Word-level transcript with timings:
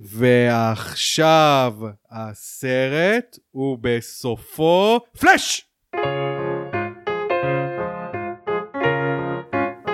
ועכשיו 0.00 1.74
הסרט 2.10 3.38
הוא 3.50 3.78
בסופו 3.80 5.00
פלאש! 5.20 5.66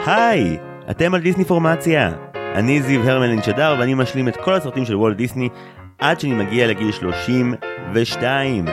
היי, 0.06 0.58
אתם 0.90 1.14
על 1.14 1.20
דיסני 1.20 1.44
פורמציה. 1.44 2.12
אני 2.54 2.82
זיו 2.82 3.10
הרמלין 3.10 3.42
שדר 3.42 3.76
ואני 3.78 3.94
משלים 3.94 4.28
את 4.28 4.36
כל 4.36 4.54
הסרטים 4.54 4.84
של 4.84 4.96
וולט 4.96 5.16
דיסני 5.16 5.48
עד 5.98 6.20
שאני 6.20 6.34
מגיע 6.34 6.66
לגיל 6.66 6.92
32. 6.92 8.64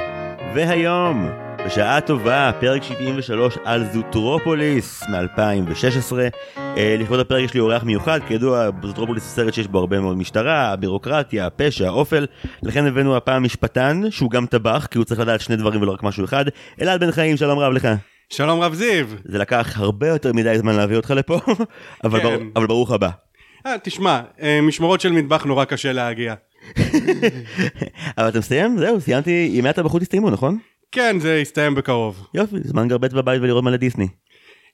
והיום, 0.56 1.41
בשעה 1.66 2.02
טובה, 2.02 2.52
פרק 2.60 2.84
73 2.84 3.58
על 3.64 3.86
זוטרופוליס 3.94 5.04
מ-2016. 5.04 6.14
אה, 6.58 6.96
לכבוד 7.00 7.20
הפרק 7.20 7.44
יש 7.44 7.54
לי 7.54 7.60
אורח 7.60 7.84
מיוחד, 7.84 8.20
כידוע 8.28 8.70
זוטרופוליס 8.84 9.24
הוא 9.24 9.30
סרט 9.30 9.54
שיש 9.54 9.68
בו 9.68 9.80
הרבה 9.80 10.00
מאוד 10.00 10.18
משטרה, 10.18 10.76
בירוקרטיה, 10.76 11.50
פשע, 11.50 11.90
אופל. 11.90 12.26
לכן 12.64 12.86
הבאנו 12.86 13.18
הפעם 13.18 13.44
משפטן, 13.44 14.02
שהוא 14.10 14.32
גם 14.32 14.46
טבח, 14.46 14.88
כי 14.92 14.98
הוא 14.98 15.06
צריך 15.06 15.20
לדעת 15.20 15.42
שני 15.42 15.56
דברים 15.56 15.82
ולא 15.82 15.92
רק 15.92 16.04
משהו 16.04 16.26
אחד. 16.26 16.46
אלעד 16.82 17.00
בן 17.00 17.12
חיים, 17.12 17.38
שלום 17.38 17.60
רב 17.60 17.74
לך. 17.74 17.88
שלום 18.30 18.62
רב 18.62 18.74
זיו! 18.74 19.08
זה 19.26 19.38
לקח 19.38 19.80
הרבה 19.80 20.08
יותר 20.08 20.34
מדי 20.34 20.58
זמן 20.58 20.76
להביא 20.76 20.96
אותך 20.96 21.12
לפה, 21.12 21.40
אבל, 22.04 22.20
כן. 22.20 22.26
בר, 22.26 22.38
אבל 22.56 22.68
ברוך 22.68 22.92
הבא. 22.92 23.10
אה, 23.66 23.76
תשמע, 23.84 24.22
אה, 24.42 24.60
משמרות 24.62 25.02
של 25.02 25.12
מטבח 25.12 25.44
נורא 25.44 25.66
קשה 25.66 25.94
להגיע. 25.94 26.34
אבל 28.18 28.30
אתה 28.30 28.40
מסיים? 28.40 28.78
זהו, 28.78 29.02
סיימתי, 29.02 29.50
ימי 29.54 29.70
הטבחות 29.70 30.02
הסתיימו, 30.02 30.30
נכון? 30.30 30.58
כן, 30.92 31.20
זה 31.20 31.38
יסתיים 31.38 31.76
בקרוב. 31.76 32.28
יופי, 32.34 32.56
זמן 32.64 32.88
גרבץ 32.88 33.14
בבית 33.14 33.42
ולראות 33.42 33.64
מלא 33.64 33.78
דיסני. 33.78 34.08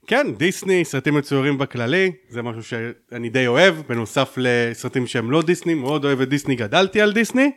כן, 0.08 0.28
דיסני, 0.38 0.86
סרטים 0.86 1.16
מצוירים 1.16 1.58
בכללי, 1.58 2.12
זה 2.30 2.42
משהו 2.42 2.64
שאני 2.64 3.30
די 3.30 3.48
אוהב, 3.48 3.76
בנוסף 3.90 4.34
לסרטים 4.38 5.08
שהם 5.08 5.32
לא 5.32 5.42
דיסני, 5.42 5.74
מאוד 5.74 6.06
אוהב 6.06 6.22
את 6.22 6.30
דיסני, 6.30 6.56
גדלתי 6.56 7.02
על 7.02 7.14
דיסני. 7.14 7.52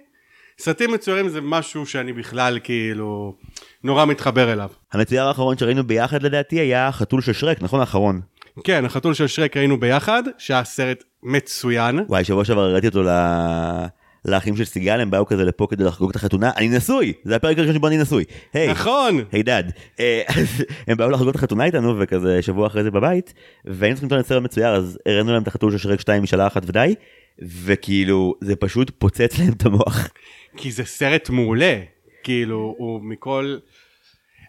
סרטים 0.59 0.93
מצוירים 0.93 1.29
זה 1.29 1.41
משהו 1.41 1.87
שאני 1.87 2.13
בכלל 2.13 2.59
כאילו 2.65 3.35
נורא 3.85 4.05
מתחבר 4.05 4.53
אליו. 4.53 4.71
המצויר 4.93 5.23
האחרון 5.23 5.59
שראינו 5.59 5.85
ביחד 5.85 6.23
לדעתי 6.23 6.61
היה 6.61 6.89
החתול 6.89 7.21
של 7.21 7.33
שרק, 7.33 7.63
נכון 7.63 7.81
האחרון? 7.81 8.21
כן, 8.65 8.85
החתול 8.85 9.15
של 9.15 9.27
שרק 9.27 9.57
ראינו 9.57 9.81
ביחד, 9.81 10.23
שהיה 10.39 10.65
סרט 10.65 11.05
מצוין. 11.23 12.01
וואי, 12.09 12.25
שבוע 12.25 12.45
שעבר 12.45 12.61
הראיתי 12.61 12.87
אותו 12.87 13.03
ל... 13.03 13.09
לאחים 14.25 14.57
של 14.57 14.65
סיגל, 14.65 15.01
הם 15.01 15.11
באו 15.11 15.27
כזה 15.27 15.45
לפה 15.45 15.67
כדי 15.71 15.85
לחגוג 15.85 16.11
את 16.11 16.17
החתונה, 16.17 16.51
אני 16.57 16.69
נשוי! 16.69 17.13
זה 17.25 17.37
הפרק 17.37 17.59
הראשון 17.59 17.75
שבו 17.75 17.87
אני 17.87 17.97
נשוי. 17.97 18.25
היי, 18.53 18.69
נכון! 18.69 19.25
היי 19.33 19.43
דאד. 19.43 19.73
אה, 20.01 20.23
אז 20.29 20.65
הם 20.89 20.97
באו 20.97 21.11
לחגוג 21.11 21.29
את 21.29 21.35
החתונה 21.35 21.65
איתנו, 21.65 21.95
וכזה 21.99 22.43
שבוע 22.43 22.67
אחרי 22.67 22.83
זה 22.83 22.91
בבית, 22.91 23.35
והיינו 23.65 23.97
צריכים 23.97 24.07
לטעון 24.07 24.23
סרט 24.23 24.43
מצויר, 24.43 24.69
אז 24.69 24.99
הראינו 25.07 25.33
להם 25.33 25.43
את 25.43 25.49
החתול 25.49 25.73
של 25.73 25.79
שרק 25.79 26.01
2 26.01 26.23
משאלה 26.23 26.47
אחת 26.47 26.63
ודי, 26.67 26.95
וכאילו, 27.65 28.35
זה 28.41 28.57
פשוט 28.57 28.91
פוצץ 28.99 29.39
להם 29.39 29.53
את 29.53 29.67
המוח. 29.67 30.09
כי 30.57 30.71
זה 30.71 30.85
סרט 30.85 31.31
מעולה, 31.31 31.81
כאילו 32.23 32.75
הוא 32.79 33.01
מכל... 33.03 33.57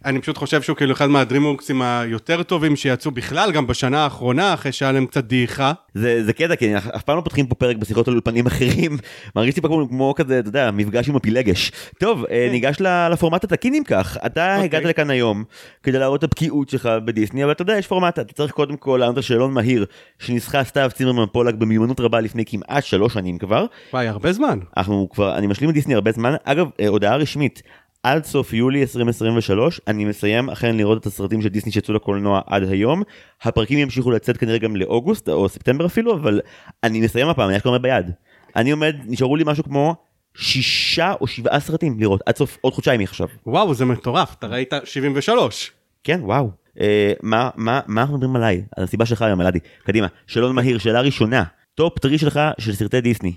אני 0.06 0.22
פשוט 0.22 0.38
חושב 0.38 0.62
שהוא 0.62 0.78
כאילו 0.78 0.94
אחד 0.94 1.08
מהדרימורקסים 1.08 1.82
היותר 1.82 2.44
טובים 2.44 2.76
שיצאו 2.76 3.12
בכלל 3.12 3.52
גם 3.52 3.68
בשנה 3.68 4.04
האחרונה 4.04 4.54
אחרי 4.54 4.72
שהיה 4.72 4.92
להם 4.92 5.06
קצת 5.06 5.24
דעיכה. 5.24 5.72
זה, 5.94 6.24
זה 6.26 6.34
קטע, 6.34 6.56
כי 6.56 6.78
אף 6.78 7.04
פעם 7.04 7.18
לא 7.18 7.22
פותחים 7.22 7.48
פה 7.48 7.56
פרק 7.56 7.76
בשיחות 7.78 8.08
על 8.08 8.14
אולפנים 8.14 8.48
אחרים. 8.48 8.98
מרגיש 9.36 9.56
לי 9.56 9.62
פה 9.62 9.68
כמו, 9.68 9.90
כמו 9.90 10.14
כזה, 10.16 10.40
אתה 10.40 10.50
יודע, 10.50 10.72
מפגש 10.72 11.10
עם 11.10 11.16
הפילגש. 11.16 11.72
טוב, 12.00 12.26
אה, 12.32 12.48
ניגש 12.52 12.82
ל- 12.82 13.10
לפורמט 13.12 13.44
התקין 13.44 13.74
אם 13.76 13.84
כך. 13.84 14.18
אתה 14.26 14.54
אוקיי. 14.56 14.64
הגעת 14.66 14.84
לכאן 14.84 15.10
היום 15.10 15.44
כדי 15.84 16.00
להראות 16.00 16.20
את 16.20 16.24
הבקיאות 16.24 16.70
שלך 16.70 16.90
בדיסני, 17.06 17.44
אבל 17.44 17.52
אתה 17.52 17.62
יודע, 17.62 17.78
יש 17.78 17.88
פורמט, 17.88 18.20
אתה 18.20 18.34
צריך 18.34 18.52
קודם 18.52 18.78
כל 18.78 18.98
לענות 19.02 19.16
על 19.18 19.24
שאלון 19.24 19.54
מהיר 19.54 19.86
שניסחה 20.20 20.64
סתיו 20.64 20.90
צימרמן 20.94 21.26
פולק 21.32 21.56
במיומנות 21.56 22.00
רבה 22.00 22.22
לפני 22.22 22.44
כמעט 22.46 22.84
שלוש 22.84 23.14
שנים 23.14 23.38
כבר. 23.38 23.66
וואי, 23.94 24.08
הרבה 24.08 24.34
זמן. 24.34 24.60
אנחנו 24.78 25.08
כבר, 25.10 25.38
אני 25.38 25.48
משלים 25.48 25.70
את 25.70 25.76
דיסני 25.76 25.96
הרבה 25.96 26.12
זמן. 26.12 26.34
אגב, 26.44 26.68
אה, 26.80 26.88
הודעה 26.88 27.16
רשמית, 27.16 27.62
עד 28.04 28.26
סוף 28.26 28.54
יולי 28.54 28.82
2023 28.82 29.82
אני 29.88 30.06
מסיים 30.06 30.50
אכן 30.50 30.78
לראות 30.78 31.02
את 31.02 31.06
הסרטים 31.06 31.42
של 31.42 31.50
דיסני 31.50 31.72
שיצאו 31.72 31.94
לקולנוע 31.94 32.42
עד 32.46 32.64
היום. 32.70 33.04
הפרקים 33.42 33.80
ימשיכו 33.80 34.12
לצאת 34.12 34.38
כנראה 34.38 34.58
גם 34.58 34.76
לאוגוסט 34.76 35.30
או 35.30 35.50
ספטמבר 35.50 35.86
אפילו, 35.86 36.14
אבל 36.14 36.42
אני 36.84 37.02
מסיים 37.02 37.28
הפעם, 37.28 37.52
יש 37.52 37.62
כבר 37.62 37.78
ביד. 37.78 38.12
אני 38.56 38.72
עומד, 38.72 38.96
נשארו 39.06 39.36
לי 39.36 39.44
משהו 39.48 39.64
כמו 39.64 39.96
שישה 40.36 41.14
או 41.22 41.28
שבעה 41.28 41.60
סרטים 41.60 42.00
לראות 42.00 42.22
עד 42.26 42.36
סוף 42.36 42.58
עוד 42.62 42.74
חודשיים 42.74 43.02
עכשיו. 43.02 43.28
וואו, 43.46 43.74
זה 43.74 43.86
מטורף, 43.86 44.36
אתה 44.40 44.48
ראית 44.48 44.74
73. 44.84 45.72
כן, 46.04 46.20
וואו. 46.24 46.52
אה, 46.80 47.14
מה, 47.22 47.50
מה, 47.56 47.80
מה 47.88 48.02
אנחנו 48.02 48.18
מדברים 48.18 48.36
עליי? 48.36 48.64
על 48.78 48.84
הסיבה 48.84 49.06
שלך 49.06 49.22
היום, 49.22 49.42
אלעדי. 49.42 49.60
קדימה, 49.84 50.08
שאלון 50.28 50.56
מהיר, 50.56 50.78
שאלה 50.78 51.02
ראשונה. 51.02 51.44
top 51.76 52.00
three 52.00 52.18
שלך 52.18 52.40
של 52.60 52.76
סרטי 52.76 53.02
דיסני. 53.02 53.34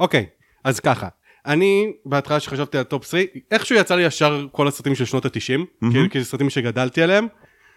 אוקיי, 0.00 0.26
אז 0.64 0.80
ככה. 0.80 1.08
אני, 1.46 1.92
בהתחלה 2.06 2.40
שחשבתי 2.40 2.78
על 2.78 2.84
top 2.84 3.04
3, 3.04 3.24
איכשהו 3.50 3.76
יצא 3.76 3.96
לי 3.96 4.02
ישר 4.02 4.46
כל 4.52 4.68
הסרטים 4.68 4.94
של 4.94 5.04
שנות 5.04 5.24
ה-90, 5.24 5.90
כאילו, 5.90 6.10
כי 6.10 6.20
זה 6.20 6.24
סרטים 6.24 6.50
שגדלתי 6.50 7.02
עליהם. 7.02 7.26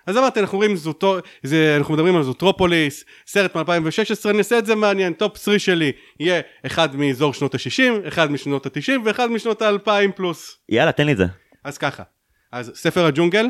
אז 0.08 0.18
אמרתי, 0.18 0.40
אנחנו 0.40 0.58
רואים 0.58 0.76
זוטו, 0.76 1.18
זה, 1.44 1.76
אנחנו 1.78 1.94
מדברים 1.94 2.16
על 2.16 2.24
זוטרופוליס, 2.24 3.06
סרט 3.28 3.58
מ-2016, 3.58 4.32
נעשה 4.34 4.58
את 4.58 4.66
זה 4.66 4.76
מעניין, 4.76 5.14
top 5.14 5.38
3 5.38 5.66
שלי 5.66 5.92
יהיה 6.20 6.42
אחד 6.66 6.96
מאזור 6.96 7.34
שנות 7.34 7.56
ה-60, 7.56 8.08
אחד 8.08 8.32
משנות 8.32 8.66
ה-90 8.66 8.92
ואחד 9.06 9.32
משנות 9.32 9.62
ה-2000 9.62 10.12
פלוס. 10.16 10.58
יאללה, 10.70 10.92
תן 10.92 11.06
לי 11.06 11.12
את 11.12 11.18
זה. 11.18 11.26
אז 11.64 11.78
ככה, 11.78 12.04
אז 12.52 12.72
ספר 12.76 13.06
הג'ונגל, 13.06 13.46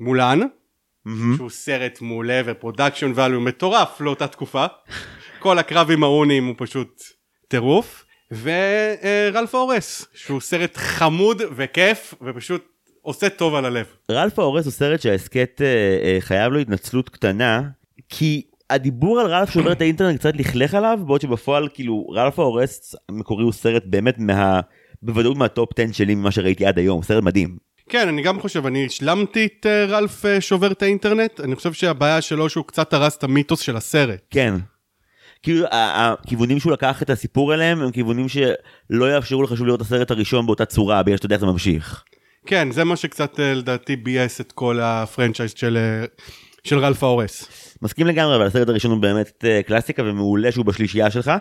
מולן, 0.00 0.40
שהוא 1.36 1.50
סרט 1.50 1.98
מעולה 2.00 2.42
ו 2.44 2.50
production 2.50 3.12
value 3.14 3.40
מטורף 3.40 4.00
לאותה 4.00 4.26
תקופה. 4.26 4.66
כל 5.38 5.58
הקרב 5.58 5.90
עם 5.90 6.02
ההונים 6.02 6.46
הוא 6.46 6.54
פשוט 6.58 7.02
טירוף. 7.48 8.03
ורלף 8.32 9.54
ההורס, 9.54 10.06
שהוא 10.14 10.40
סרט 10.40 10.76
חמוד 10.76 11.42
וכיף 11.56 12.14
ופשוט 12.22 12.64
עושה 13.02 13.28
טוב 13.28 13.54
על 13.54 13.64
הלב. 13.64 13.86
רלף 14.10 14.38
ההורס 14.38 14.64
הוא 14.64 14.72
סרט 14.72 15.00
שההסכת 15.00 15.60
אה, 15.62 15.66
אה, 15.66 16.16
חייב 16.20 16.52
לו 16.52 16.58
התנצלות 16.58 17.08
קטנה, 17.08 17.62
כי 18.08 18.42
הדיבור 18.70 19.20
על 19.20 19.26
רלף 19.26 19.50
שעובר 19.50 19.72
את 19.72 19.80
האינטרנט 19.80 20.18
קצת 20.18 20.36
לכלך 20.36 20.74
עליו, 20.74 20.98
בעוד 21.06 21.20
שבפועל 21.20 21.68
כאילו 21.74 22.06
רלף 22.08 22.38
ההורס 22.38 22.94
המקורי 23.08 23.44
הוא 23.44 23.52
סרט 23.52 23.82
באמת 23.86 24.18
מה... 24.18 24.60
בוודאות 25.02 25.36
מה 25.36 25.50
top 25.50 25.70
10 25.78 25.92
שלי 25.92 26.14
ממה 26.14 26.30
שראיתי 26.30 26.66
עד 26.66 26.78
היום, 26.78 27.02
סרט 27.02 27.22
מדהים. 27.24 27.56
כן, 27.88 28.08
אני 28.08 28.22
גם 28.22 28.40
חושב, 28.40 28.66
אני 28.66 28.86
השלמתי 28.86 29.46
את 29.46 29.66
אה, 29.66 29.84
רלף 29.84 30.26
אה, 30.26 30.40
שובר 30.40 30.72
את 30.72 30.82
האינטרנט, 30.82 31.40
אני 31.40 31.56
חושב 31.56 31.72
שהבעיה 31.72 32.20
שלו 32.20 32.48
שהוא 32.48 32.64
קצת 32.64 32.92
הרס 32.92 33.16
את 33.16 33.24
המיתוס 33.24 33.60
של 33.60 33.76
הסרט. 33.76 34.20
כן. 34.30 34.54
כאילו 35.44 35.66
הכיוונים 35.70 36.60
שהוא 36.60 36.72
לקח 36.72 37.02
את 37.02 37.10
הסיפור 37.10 37.54
אליהם 37.54 37.82
הם 37.82 37.90
כיוונים 37.90 38.26
שלא 38.28 39.14
יאפשרו 39.14 39.42
לך 39.42 39.56
שוב 39.56 39.66
לראות 39.66 39.80
את 39.80 39.86
הסרט 39.86 40.10
הראשון 40.10 40.46
באותה 40.46 40.64
צורה 40.64 41.02
בגלל 41.02 41.16
שאתה 41.16 41.26
יודע 41.26 41.38
זה 41.38 41.46
ממשיך. 41.46 42.04
כן, 42.46 42.70
זה 42.70 42.84
מה 42.84 42.96
שקצת 42.96 43.40
אה, 43.40 43.54
לדעתי 43.54 43.96
ביאס 43.96 44.40
את 44.40 44.52
כל 44.52 44.80
ה 44.82 44.89
franchise 44.89 45.52
של, 45.56 45.76
אה, 45.76 46.06
של 46.64 46.78
רלף 46.78 47.02
ההורס. 47.02 47.48
מסכים 47.82 48.06
לגמרי 48.06 48.36
אבל 48.36 48.46
הסרט 48.46 48.68
הראשון 48.68 48.90
הוא 48.90 49.00
באמת 49.00 49.44
אה, 49.44 49.60
קלאסיקה 49.62 50.02
ומעולה 50.02 50.52
שהוא 50.52 50.64
בשלישייה 50.64 51.10
שלך. 51.10 51.32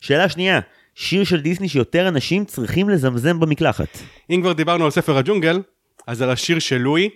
שאלה 0.00 0.28
שנייה, 0.28 0.60
שיר 0.94 1.24
של 1.24 1.40
דיסני 1.40 1.68
שיותר 1.68 2.08
אנשים 2.08 2.44
צריכים 2.44 2.88
לזמזם 2.88 3.40
במקלחת. 3.40 3.98
אם 4.30 4.40
כבר 4.42 4.52
דיברנו 4.52 4.84
על 4.84 4.90
ספר 4.90 5.16
הג'ונגל, 5.16 5.60
אז 6.06 6.22
על 6.22 6.30
השיר 6.30 6.58
של 6.58 6.76
לואי, 6.76 7.08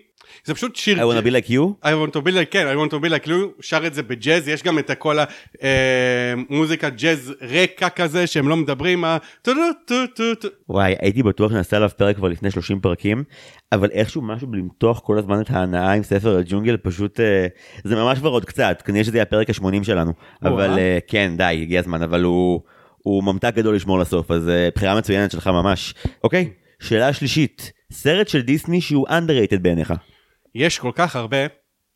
זה 0.45 0.55
פשוט 0.55 0.77
שיר... 0.77 0.99
I 0.99 1.01
wanna 1.01 1.27
be 1.27 1.31
like 1.31 1.51
you? 1.51 1.87
I 1.87 1.89
want 1.89 2.13
to 2.17 2.29
be 2.29 2.33
like, 2.33 2.51
כן, 2.51 2.67
I 2.67 2.77
want 2.77 2.93
to 2.93 3.05
be 3.05 3.09
like 3.09 3.31
הוא 3.31 3.51
שר 3.61 3.87
את 3.87 3.95
זה 3.95 4.03
בג'אז, 4.03 4.49
יש 4.49 4.63
גם 4.63 4.79
את 4.79 4.91
כל 4.99 5.17
המוזיקה 5.63 6.91
ג'אז 6.91 7.35
רקע 7.43 7.89
כזה 7.89 8.27
שהם 8.27 8.49
לא 8.49 8.57
מדברים, 8.57 9.05
ה... 9.05 9.17
וואי, 10.69 10.95
הייתי 11.01 11.23
בטוח 11.23 11.51
שנעשה 11.51 11.77
עליו 11.77 11.91
פרק 11.97 12.17
כבר 12.17 12.29
לפני 12.29 12.51
30 12.51 12.81
פרקים, 12.81 13.25
אבל 13.73 13.91
איכשהו 13.91 14.23
משהו 14.23 14.47
בלמתוח 14.47 15.01
כל 15.01 15.19
הזמן 15.19 15.41
את 15.41 15.51
ההנאה 15.51 15.93
עם 15.93 16.03
ספר 16.03 16.39
הג'ונגל, 16.39 16.77
פשוט, 16.77 17.21
אה, 17.21 17.47
זה 17.85 17.97
ממש 17.97 18.19
כבר 18.19 18.31
עוד 18.31 18.45
קצת, 18.45 18.83
כנראה 18.85 19.05
שזה 19.05 19.17
יהיה 19.17 19.23
הפרק 19.23 19.51
ה-80 19.51 19.85
שלנו. 19.85 20.13
אבל. 20.45 20.79
אה, 20.79 20.99
כן, 21.09 21.33
די, 21.37 21.59
הגיע 21.63 21.81
הזמן, 21.81 22.03
אבל 22.03 22.23
הוא, 22.23 22.61
הוא 22.99 23.25
ממתק 23.25 23.55
גדול 23.55 23.77
לשמור 23.77 23.99
לסוף, 23.99 24.31
אז 24.31 24.49
אה, 24.49 24.69
בחירה 24.75 24.99
מצוינת 24.99 25.31
שלך 25.31 25.47
ממש. 25.47 25.95
אוקיי, 26.25 26.51
שאלה 26.81 27.13
שלישית, 27.13 27.73
סרט 27.93 28.29
של 28.29 28.43
דיסני 28.43 28.81
שהוא 28.81 29.09
underrated 29.09 29.59
בעיניך. 29.63 29.95
יש 30.55 30.79
כל 30.79 30.91
כך 30.95 31.17
הרבה, 31.17 31.37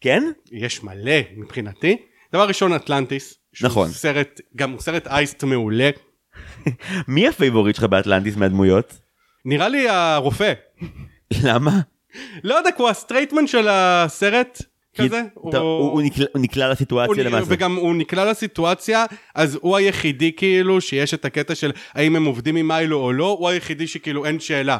כן? 0.00 0.22
יש 0.52 0.82
מלא 0.84 1.12
מבחינתי. 1.36 1.96
דבר 2.32 2.48
ראשון 2.48 2.72
אטלנטיס. 2.72 3.34
נכון. 3.62 3.88
סרט, 3.90 4.40
גם 4.56 4.70
הוא 4.70 4.80
סרט 4.80 5.06
אייסט 5.06 5.44
מעולה. 5.44 5.90
מי 7.08 7.28
ה 7.28 7.34
favorite 7.34 7.76
שלך 7.76 7.84
באטלנטיס 7.84 8.36
מהדמויות? 8.36 8.98
נראה 9.44 9.68
לי 9.68 9.88
הרופא. 9.88 10.52
למה? 11.42 11.80
לא 12.44 12.54
יודע, 12.54 12.70
הוא 12.76 12.88
ה 12.88 12.93
straight 12.93 13.32
man 13.32 13.46
של 13.46 13.68
הסרט. 13.70 14.62
כזה. 14.96 15.22
טוב, 15.34 15.54
הוא- 15.54 15.90
הוא 15.92 16.02
נקלע- 16.02 16.26
הוא 16.34 16.42
נקלע 16.42 16.64
הוא- 16.64 16.72
לסיטואציה 16.72 17.24
למעשה. 17.24 17.44
וגם 17.48 17.76
הוא 17.76 17.94
נקלע 17.94 18.30
לסיטואציה, 18.30 19.04
אז 19.34 19.58
הוא 19.62 19.76
היחידי 19.76 20.32
כאילו 20.36 20.80
שיש 20.80 21.14
את 21.14 21.24
הקטע 21.24 21.54
של 21.54 21.72
האם 21.94 22.16
הם 22.16 22.24
עובדים 22.24 22.56
עם 22.56 22.68
מיילו 22.68 22.98
או 23.00 23.12
לא, 23.12 23.36
הוא 23.38 23.48
היחידי 23.48 23.86
שכאילו 23.86 24.24
אין 24.24 24.40
שאלה. 24.40 24.78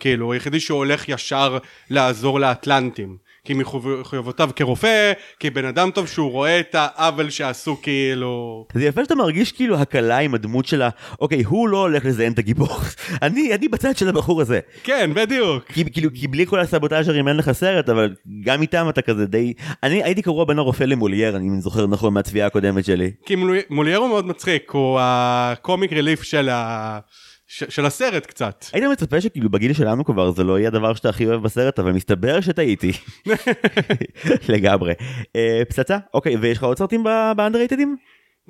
כאילו, 0.00 0.26
הוא 0.26 0.34
היחידי 0.34 0.60
שהולך 0.60 1.08
ישר 1.08 1.58
לעזור 1.90 2.40
לאטלנטים. 2.40 3.26
כי 3.46 3.54
מחויבותיו 3.54 4.50
כרופא, 4.56 5.12
כבן 5.40 5.64
אדם 5.64 5.90
טוב 5.90 6.08
שהוא 6.08 6.30
רואה 6.30 6.60
את 6.60 6.74
העוול 6.74 7.30
שעשו 7.30 7.76
כאילו... 7.82 8.66
זה 8.74 8.84
יפה 8.84 9.04
שאתה 9.04 9.14
מרגיש 9.14 9.52
כאילו 9.52 9.76
הקלה 9.76 10.18
עם 10.18 10.34
הדמות 10.34 10.66
שלה, 10.66 10.88
אוקיי, 11.20 11.42
הוא 11.42 11.68
לא 11.68 11.80
הולך 11.80 12.04
לזיין 12.04 12.32
את 12.32 12.38
הגיבור, 12.38 12.78
אני, 13.22 13.54
אני 13.54 13.68
בצד 13.68 13.96
של 13.96 14.08
הבחור 14.08 14.40
הזה. 14.40 14.60
כן, 14.82 15.10
בדיוק. 15.14 15.64
כי, 15.64 15.92
כאילו, 15.92 16.10
כי 16.14 16.28
בלי 16.28 16.46
כל 16.46 16.60
הסבוטאז'רים 16.60 17.28
אין 17.28 17.36
לך 17.36 17.52
סרט, 17.52 17.88
אבל 17.88 18.14
גם 18.44 18.62
איתם 18.62 18.86
אתה 18.88 19.02
כזה 19.02 19.26
די... 19.26 19.52
אני 19.82 20.02
הייתי 20.02 20.22
קרוע 20.22 20.44
בין 20.44 20.58
הרופא 20.58 20.84
למולייר, 20.84 21.36
אני 21.36 21.60
זוכר 21.60 21.86
נכון 21.86 22.14
מהצביעה 22.14 22.46
הקודמת 22.46 22.84
שלי. 22.84 23.10
כי 23.26 23.36
מולייר 23.70 23.98
הוא 23.98 24.08
מאוד 24.08 24.26
מצחיק, 24.26 24.70
הוא 24.70 24.98
הקומיק 25.02 25.92
ריליף 25.92 26.22
של 26.22 26.48
ה... 26.48 26.98
של 27.46 27.86
הסרט 27.86 28.26
קצת. 28.26 28.64
היית 28.72 28.84
מצפה 28.84 29.20
שכאילו 29.20 29.50
בגיל 29.50 29.72
שלנו 29.72 30.04
כבר 30.04 30.30
זה 30.30 30.44
לא 30.44 30.58
יהיה 30.58 30.68
הדבר 30.68 30.94
שאתה 30.94 31.08
הכי 31.08 31.26
אוהב 31.26 31.42
בסרט 31.42 31.78
אבל 31.78 31.92
מסתבר 31.92 32.40
שטעיתי. 32.40 32.92
לגמרי. 34.48 34.92
אה, 35.36 35.62
פצצה 35.68 35.98
אוקיי 36.14 36.36
ויש 36.36 36.58
לך 36.58 36.64
עוד 36.64 36.78
סרטים 36.78 37.04
באנדרייטדים? 37.36 37.96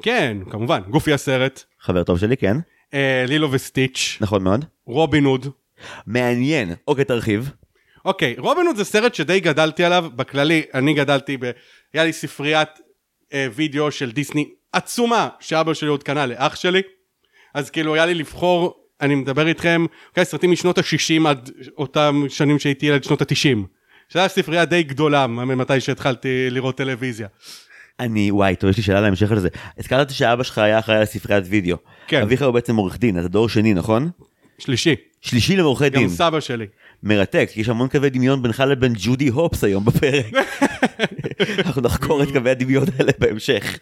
כן 0.02 0.36
כמובן 0.50 0.82
גופי 0.90 1.12
הסרט. 1.12 1.64
חבר 1.80 2.02
טוב 2.02 2.18
שלי 2.18 2.36
כן. 2.36 2.56
אה, 2.94 3.24
לילו 3.28 3.52
וסטיץ'. 3.52 4.18
נכון 4.20 4.42
מאוד. 4.42 4.64
רובין 4.86 5.24
הוד. 5.24 5.46
מעניין 6.06 6.74
אוקיי 6.88 7.04
תרחיב. 7.04 7.50
אוקיי 8.04 8.34
רובין 8.38 8.66
הוד 8.66 8.76
זה 8.76 8.84
סרט 8.84 9.14
שדי 9.14 9.40
גדלתי 9.40 9.84
עליו 9.84 10.04
בכללי 10.16 10.62
אני 10.74 10.94
גדלתי 10.94 11.36
ב... 11.36 11.50
היה 11.94 12.04
לי 12.04 12.12
ספריית 12.12 12.68
אה, 13.32 13.46
וידאו 13.54 13.90
של 13.90 14.12
דיסני 14.12 14.48
עצומה 14.72 15.28
שאבא 15.40 15.74
שלי 15.74 15.88
עוד 15.88 16.02
קנה 16.02 16.26
לאח 16.26 16.56
שלי. 16.56 16.82
אז 17.54 17.70
כאילו 17.70 17.94
היה 17.94 18.06
לי 18.06 18.14
לבחור 18.14 18.85
אני 19.00 19.14
מדבר 19.14 19.46
איתכם, 19.48 19.86
אוקיי, 20.08 20.24
סרטים 20.24 20.50
משנות 20.50 20.78
ה-60 20.78 21.28
עד 21.28 21.50
אותם 21.78 22.24
שנים 22.28 22.58
שהייתי 22.58 22.86
ילד 22.86 23.04
שנות 23.04 23.22
ה-90. 23.22 23.58
שזו 24.08 24.22
ספרייה 24.28 24.64
די 24.64 24.82
גדולה 24.82 25.26
ממתי 25.26 25.80
שהתחלתי 25.80 26.50
לראות 26.50 26.76
טלוויזיה. 26.76 27.28
אני 28.00 28.30
וואי 28.30 28.56
טוב 28.56 28.70
יש 28.70 28.76
לי 28.76 28.82
שאלה 28.82 29.00
להמשך 29.00 29.32
על 29.32 29.38
זה 29.38 29.48
הזכרת 29.78 30.10
שאבא 30.10 30.42
שלך 30.42 30.58
היה 30.58 30.78
אחראי 30.78 30.98
על 30.98 31.04
ספריית 31.04 31.44
וידאו. 31.48 31.76
כן. 32.06 32.22
אביך 32.22 32.42
הוא 32.42 32.50
בעצם 32.50 32.76
עורך 32.76 32.98
דין 32.98 33.18
אז 33.18 33.28
דור 33.28 33.48
שני 33.48 33.74
נכון? 33.74 34.10
שלישי. 34.58 34.94
שלישי 35.20 35.56
לעורכי 35.56 35.90
דין. 35.90 36.02
גם 36.02 36.08
סבא 36.08 36.40
שלי. 36.40 36.66
מרתק, 37.06 37.50
יש 37.56 37.68
המון 37.68 37.88
קווי 37.88 38.10
דמיון 38.10 38.42
בינך 38.42 38.60
לבין 38.60 38.92
ג'ודי 38.96 39.28
הופס 39.28 39.64
היום 39.64 39.84
בפרק. 39.84 40.26
אנחנו 41.66 41.82
נחקור 41.82 42.22
את 42.22 42.28
קווי 42.32 42.50
הדמיון 42.50 42.84
האלה 42.98 43.12
בהמשך. 43.18 43.78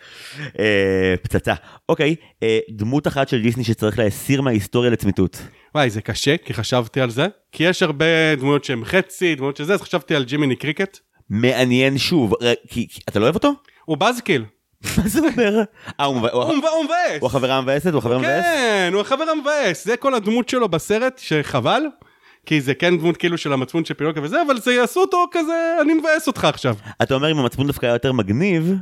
אה, 0.59 1.15
פצצה. 1.23 1.55
אוקיי, 1.89 2.15
אה, 2.43 2.59
דמות 2.71 3.07
אחת 3.07 3.29
של 3.29 3.43
דיסני 3.43 3.65
שצריך 3.65 3.99
להסיר 3.99 4.43
מההיסטוריה 4.43 4.91
לצמיתות. 4.91 5.43
וואי 5.75 5.91
זה 5.91 6.01
קשה 6.01 6.37
כי 6.37 6.55
חשבתי 6.55 7.01
על 7.01 7.11
זה 7.11 7.27
כי 7.53 7.65
יש 7.65 7.83
הרבה 7.83 8.35
דמויות 8.37 8.65
שהן 8.65 8.85
חצי 8.85 9.35
דמויות 9.35 9.57
שזה 9.57 9.75
אז 9.75 9.83
חשבתי 9.83 10.15
על 10.15 10.25
ג'ימיני 10.25 10.57
קריקט. 10.57 10.99
מעניין 11.31 11.99
שוב 11.99 12.35
כי 12.69 12.87
אתה 13.09 13.19
לא 13.19 13.25
אוהב 13.25 13.35
אותו? 13.35 13.53
הוא 13.85 13.97
בזקיל. 13.97 14.45
מה 14.99 15.09
זה 15.09 15.19
אומר? 15.19 15.63
אה, 16.01 16.05
הוא 16.05 16.17
מבאס. 16.17 17.21
הוא 17.21 17.27
החבר 17.27 17.51
המבאסת? 17.51 17.93
הוא 17.93 17.99
החבר 17.99 18.15
המבאס? 18.15 18.45
כן, 18.45 18.91
הוא 18.93 19.01
החבר 19.01 19.25
המבאס. 19.25 19.85
זה 19.85 19.97
כל 19.97 20.15
הדמות 20.15 20.49
שלו 20.49 20.69
בסרט, 20.69 21.19
שחבל. 21.19 21.83
כי 22.47 22.61
זה 22.61 22.75
כן 22.75 22.99
דמות 22.99 23.17
כאילו 23.17 23.39
של 23.39 23.53
המצפון 23.53 23.85
של 23.85 23.95
פינוקה 23.95 24.23
וזה, 24.23 24.43
אבל 24.47 24.61
זה 24.61 24.73
יעשו 24.73 25.01
אותו 25.01 25.27
כזה, 25.31 25.77
אני 25.83 25.95
מבאס 25.95 26.27
אותך 26.27 26.45
עכשיו. 26.45 26.77
אתה 27.03 27.15
אומר 27.15 27.31
אם 27.31 27.39
המצפון 27.39 27.67
דווקא 27.67 27.87
היה 27.87 27.95
יותר 27.95 28.13
מגניב, 28.13 28.75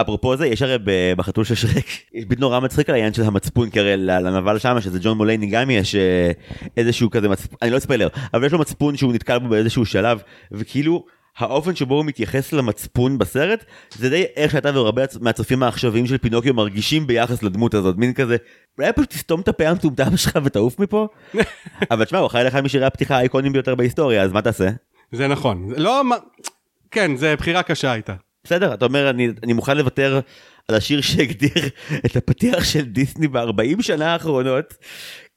אפרופו 0.00 0.36
זה, 0.36 0.46
יש 0.46 0.62
הרי 0.62 0.76
בחתול 1.16 1.44
של 1.44 1.54
שרק, 1.54 1.84
יש 2.14 2.24
ביט 2.24 2.40
נורא 2.40 2.60
מצחיק 2.60 2.88
על 2.88 2.94
העניין 2.94 3.12
של 3.12 3.22
המצפון, 3.22 3.70
כי 3.70 3.80
הרי 3.80 3.96
לנבל 3.96 4.58
שם, 4.58 4.80
שזה 4.80 4.98
ג'ון 5.02 5.16
מולייני 5.16 5.46
גם 5.46 5.70
יש 5.70 5.94
אה, 5.94 6.30
איזשהו 6.76 7.10
כזה 7.10 7.28
מצפון, 7.28 7.58
אני 7.62 7.70
לא 7.70 7.76
אספיילר, 7.76 8.08
אבל 8.34 8.46
יש 8.46 8.52
לו 8.52 8.58
מצפון 8.58 8.96
שהוא 8.96 9.12
נתקל 9.12 9.38
בו 9.38 9.48
באיזשהו 9.48 9.84
שלב, 9.84 10.22
וכאילו, 10.52 11.04
האופן 11.38 11.76
שבו 11.76 11.94
הוא 11.94 12.04
מתייחס 12.04 12.52
למצפון 12.52 13.18
בסרט 13.18 13.64
זה 13.94 14.10
די 14.10 14.24
איך 14.36 14.52
שאתה 14.52 14.70
והרבה 14.74 15.02
מהצופים 15.20 15.62
העכשוויים 15.62 16.06
של 16.06 16.18
פינוקיו 16.18 16.54
מרגישים 16.54 17.06
ביחס 17.06 17.42
לדמות 17.42 17.74
הזאת 17.74 17.96
מין 17.96 18.12
כזה 18.12 18.36
אולי 18.78 18.92
פשוט 18.92 19.10
תסתום 19.10 19.40
את 19.40 19.48
הפה 19.48 19.68
המטומטם 19.68 20.16
שלך 20.22 20.38
ותעוף 20.44 20.78
מפה 20.78 21.08
אבל 21.90 22.04
תשמע 22.04 22.18
הוא 22.18 22.26
אחראי 22.26 22.44
לך 22.44 22.54
משירי 22.54 22.86
הפתיחה 22.86 23.16
האיקונים 23.16 23.52
ביותר 23.52 23.74
בהיסטוריה 23.74 24.22
אז 24.22 24.32
מה 24.32 24.42
תעשה? 24.42 24.68
זה 25.12 25.28
נכון 25.28 25.72
לא 25.76 26.02
כן 26.90 27.16
זה 27.16 27.36
בחירה 27.36 27.62
קשה 27.62 27.92
הייתה. 27.92 28.14
בסדר 28.44 28.74
אתה 28.74 28.84
אומר 28.84 29.10
אני, 29.10 29.28
אני 29.42 29.52
מוכן 29.52 29.76
לוותר 29.76 30.20
על 30.68 30.74
השיר 30.76 31.00
שהגדיר 31.00 31.68
את 32.06 32.16
הפתיח 32.16 32.64
של 32.64 32.84
דיסני 32.84 33.28
ב-40 33.28 33.82
שנה 33.82 34.12
האחרונות 34.12 34.74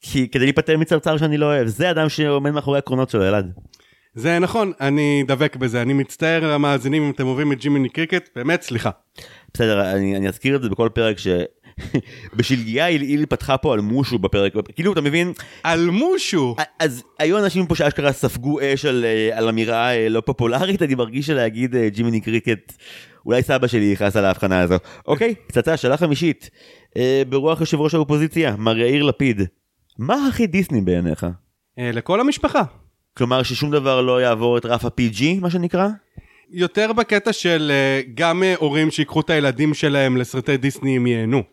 כי 0.02 0.28
כדי 0.28 0.44
להיפטר 0.44 0.78
מצרצר 0.78 1.18
שאני 1.18 1.38
לא 1.38 1.46
אוהב 1.46 1.68
זה 1.68 1.92
אדם 1.92 2.10
שעומד 2.10 2.52
מאחורי 2.52 2.78
הקרונות 2.78 3.10
שלו 3.10 3.28
אלעד. 3.28 3.54
זה 4.14 4.40
נכון, 4.40 4.72
אני 4.82 5.24
דבק 5.28 5.56
בזה, 5.56 5.82
אני 5.82 5.94
מצטער 5.94 6.46
על 6.46 6.52
המאזינים 6.52 7.04
אם 7.04 7.12
אתם 7.12 7.28
אוהבים 7.28 7.52
את 7.52 7.60
ג'ימיני 7.60 7.90
קריקט, 7.90 8.30
באמת 8.36 8.62
סליחה. 8.62 8.90
בסדר, 9.54 9.92
אני, 9.92 10.18
אני 10.18 10.28
אזכיר 10.28 10.56
את 10.56 10.62
זה 10.62 10.70
בכל 10.70 10.90
פרק 10.94 11.20
ש... 11.20 11.28
בשלגיה 12.38 12.88
אילי 12.88 13.26
פתחה 13.26 13.58
פה 13.58 13.74
על 13.74 13.80
מושו 13.80 14.20
בפרק, 14.20 14.54
כאילו 14.76 14.94
אתה 14.94 15.02
מבין? 15.02 15.34
על 15.64 15.90
מושו? 15.90 16.56
אז 16.80 17.04
היו 17.20 17.38
אנשים 17.38 17.68
פה 17.68 17.76
שאשכרה 17.76 18.12
ספגו 18.12 18.60
אש 18.62 18.86
על, 18.86 19.06
אה, 19.06 19.38
על 19.38 19.48
אמירה 19.48 19.96
אה, 19.96 20.10
לא 20.10 20.22
פופולרית, 20.22 20.82
אני 20.82 20.96
מרגיש 20.96 21.28
שלהגיד 21.28 21.76
אה, 21.76 21.90
ג'ימיני 21.90 22.22
קריקט, 22.22 22.74
אולי 23.26 23.44
סבא 23.44 23.68
שלי 23.68 23.86
יכעס 23.86 24.16
על 24.16 24.26
ההבחנה 24.26 24.62
הזו. 24.62 24.76
אוקיי, 25.08 25.36
פצצה, 25.48 25.78
שאלה 25.78 25.98
חמישית. 25.98 26.50
ברוח 27.30 27.60
יושב 27.60 27.80
ראש 27.80 27.94
האופוזיציה, 27.94 28.56
מר 28.58 28.78
יאיר 28.78 29.04
לפיד, 29.04 29.42
מה 29.98 30.28
הכי 30.28 30.48
דיסני 30.48 30.82
בעיניך? 30.82 31.28
לכל 31.78 32.22
המשפחה. 32.22 32.64
כלומר 33.20 33.44
ששום 33.44 33.72
דבר 33.72 34.02
לא 34.02 34.22
יעבור 34.22 34.58
את 34.58 34.66
רף 34.66 34.86
ה-PG 34.86 35.24
מה 35.42 35.50
שנקרא? 35.50 35.88
יותר 36.52 36.94
בקטע 36.94 37.34
של 37.34 37.72
אה, 37.74 38.02
גם 38.14 38.44
אה, 38.44 38.56
הורים 38.58 38.92
שיקחו 38.92 39.22
את 39.22 39.30
הילדים 39.30 39.74
שלהם 39.74 40.18
לסרטי 40.18 40.58
דיסני 40.58 40.96
הם 40.96 41.08
ייהנו. 41.08 41.44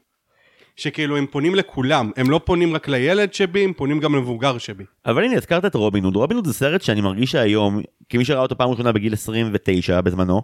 שכאילו 0.76 1.16
הם 1.16 1.26
פונים 1.30 1.54
לכולם, 1.54 2.10
הם 2.16 2.30
לא 2.30 2.40
פונים 2.44 2.74
רק 2.74 2.88
לילד 2.88 3.34
שבי, 3.34 3.64
הם 3.64 3.72
פונים 3.72 4.00
גם 4.00 4.14
למבוגר 4.14 4.58
שבי. 4.58 4.84
אבל 5.06 5.24
הנה 5.24 5.36
הזכרת 5.36 5.64
את 5.64 5.74
רובין 5.74 6.04
הוד, 6.04 6.16
רובין 6.16 6.36
הוד 6.36 6.46
זה 6.46 6.52
סרט 6.52 6.82
שאני 6.82 7.00
מרגיש 7.00 7.30
שהיום, 7.30 7.80
כמי 8.08 8.24
שראה 8.24 8.40
אותו 8.40 8.58
פעם 8.58 8.70
ראשונה 8.70 8.92
בגיל 8.92 9.12
29 9.12 10.00
בזמנו, 10.00 10.42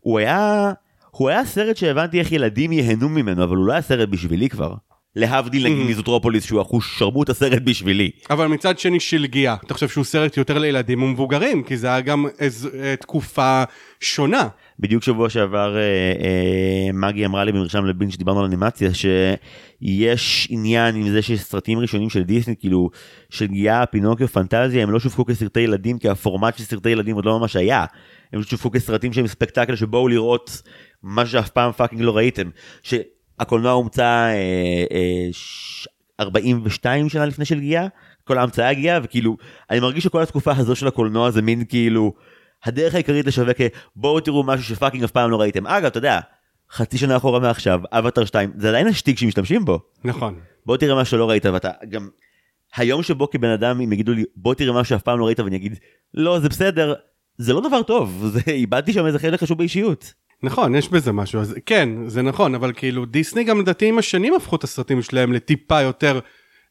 הוא 0.00 0.18
היה, 0.18 0.72
הוא 1.10 1.28
היה 1.28 1.44
סרט 1.44 1.76
שהבנתי 1.76 2.18
איך 2.18 2.32
ילדים 2.32 2.72
ייהנו 2.72 3.08
ממנו, 3.08 3.44
אבל 3.44 3.56
הוא 3.56 3.66
לא 3.66 3.72
היה 3.72 3.82
סרט 3.82 4.08
בשבילי 4.08 4.48
כבר. 4.48 4.74
להבדיל 5.16 5.64
נגיד 5.64 5.86
mm. 5.86 5.90
מזוטרופוליס 5.90 6.44
שהוא 6.44 6.62
אחוש 6.62 6.98
שרמוט 6.98 7.30
הסרט 7.30 7.62
בשבילי. 7.62 8.10
אבל 8.30 8.46
מצד 8.46 8.78
שני 8.78 9.00
שלגיה, 9.00 9.56
אתה 9.66 9.74
חושב 9.74 9.88
שהוא 9.88 10.04
סרט 10.04 10.36
יותר 10.36 10.58
לילדים 10.58 11.02
ומבוגרים, 11.02 11.62
כי 11.62 11.76
זה 11.76 11.86
היה 11.86 12.00
גם 12.00 12.26
איזו 12.38 12.68
אה, 12.74 12.94
תקופה 12.96 13.62
שונה. 14.00 14.48
בדיוק 14.78 15.02
שבוע 15.02 15.30
שעבר 15.30 15.76
אה, 15.76 15.82
אה, 15.82 16.92
מגי 16.92 17.26
אמרה 17.26 17.44
לי 17.44 17.52
במרשם 17.52 17.84
לבין 17.84 18.10
שדיברנו 18.10 18.40
על 18.40 18.46
אנימציה 18.46 18.90
שיש 18.94 20.46
עניין 20.50 20.94
עם 20.94 21.08
זה 21.08 21.22
שיש 21.22 21.40
סרטים 21.40 21.78
ראשונים 21.78 22.10
של 22.10 22.22
דיסני 22.22 22.54
כאילו 22.56 22.90
שלגיה 23.30 23.86
פינוקיו 23.86 24.28
פנטזיה 24.28 24.82
הם 24.82 24.90
לא 24.90 25.00
שווקו 25.00 25.24
כסרטי 25.24 25.60
ילדים 25.60 25.98
כי 25.98 26.08
הפורמט 26.08 26.58
של 26.58 26.64
סרטי 26.64 26.90
ילדים 26.90 27.16
עוד 27.16 27.24
לא 27.24 27.38
ממש 27.38 27.56
היה 27.56 27.84
הם 28.32 28.42
שווקו 28.42 28.70
כסרטים 28.70 29.12
שהם 29.12 29.26
ספקטקל 29.26 29.76
שבואו 29.76 30.08
לראות 30.08 30.62
מה 31.02 31.26
שאף 31.26 31.50
פעם 31.50 31.72
fucking 31.72 32.02
לא 32.02 32.16
ראיתם. 32.16 32.50
ש... 32.82 32.94
הקולנוע 33.40 33.72
הומצא 33.72 34.02
אה, 34.02 34.84
אה, 34.92 35.30
42 36.20 37.08
שנה 37.08 37.26
לפני 37.26 37.44
שלגיה, 37.44 37.86
כל 38.24 38.38
ההמצאה 38.38 38.68
הגיעה, 38.68 39.00
וכאילו, 39.02 39.36
אני 39.70 39.80
מרגיש 39.80 40.04
שכל 40.04 40.22
התקופה 40.22 40.52
הזו 40.56 40.76
של 40.76 40.86
הקולנוע 40.86 41.30
זה 41.30 41.42
מין 41.42 41.64
כאילו, 41.68 42.12
הדרך 42.64 42.94
העיקרית 42.94 43.26
לשווק, 43.26 43.56
בואו 43.96 44.20
תראו 44.20 44.42
משהו 44.42 44.64
ש 44.64 44.73
fucking 44.73 45.04
אף 45.04 45.10
פעם 45.10 45.30
לא 45.30 45.40
ראיתם. 45.40 45.66
אגב, 45.66 45.86
אתה 45.86 45.98
יודע, 45.98 46.20
חצי 46.72 46.98
שנה 46.98 47.16
אחורה 47.16 47.40
מעכשיו, 47.40 47.80
אווטאר 47.92 48.24
2, 48.24 48.52
זה 48.56 48.68
עדיין 48.68 48.86
השטיק 48.86 49.18
שמשתמשים 49.18 49.64
בו. 49.64 49.80
נכון. 50.04 50.34
בוא 50.66 50.76
תראה 50.76 50.94
מה 50.94 51.04
שלא 51.04 51.30
ראית, 51.30 51.46
ואתה 51.46 51.70
גם, 51.88 52.08
היום 52.76 53.02
שבו 53.02 53.30
כבן 53.30 53.50
אדם, 53.50 53.80
אם 53.80 53.92
יגידו 53.92 54.12
לי, 54.12 54.24
בוא 54.36 54.54
תראה 54.54 54.72
מה 54.72 54.84
שאף 54.84 55.02
פעם 55.02 55.18
לא 55.18 55.26
ראית, 55.26 55.40
ואני 55.40 55.56
אגיד, 55.56 55.78
לא, 56.14 56.40
זה 56.40 56.48
בסדר, 56.48 56.94
זה 57.38 57.52
לא 57.52 57.60
דבר 57.68 57.82
טוב, 57.82 58.24
זה, 58.32 58.40
איבדתי 58.52 58.92
שם 58.92 59.06
איזה 59.06 59.18
חלק 59.18 59.40
חשוב 59.40 59.58
באישיות. 59.58 60.12
נכון, 60.42 60.74
יש 60.74 60.88
בזה 60.88 61.12
משהו, 61.12 61.40
אז 61.40 61.54
כן, 61.66 61.88
זה 62.06 62.22
נכון, 62.22 62.54
אבל 62.54 62.72
כאילו 62.76 63.06
דיסני 63.06 63.44
גם 63.44 63.60
לדעתי 63.60 63.86
עם 63.86 63.98
השנים 63.98 64.34
הפכו 64.34 64.56
את 64.56 64.64
הסרטים 64.64 65.02
שלהם 65.02 65.32
לטיפה 65.32 65.80
יותר 65.80 66.20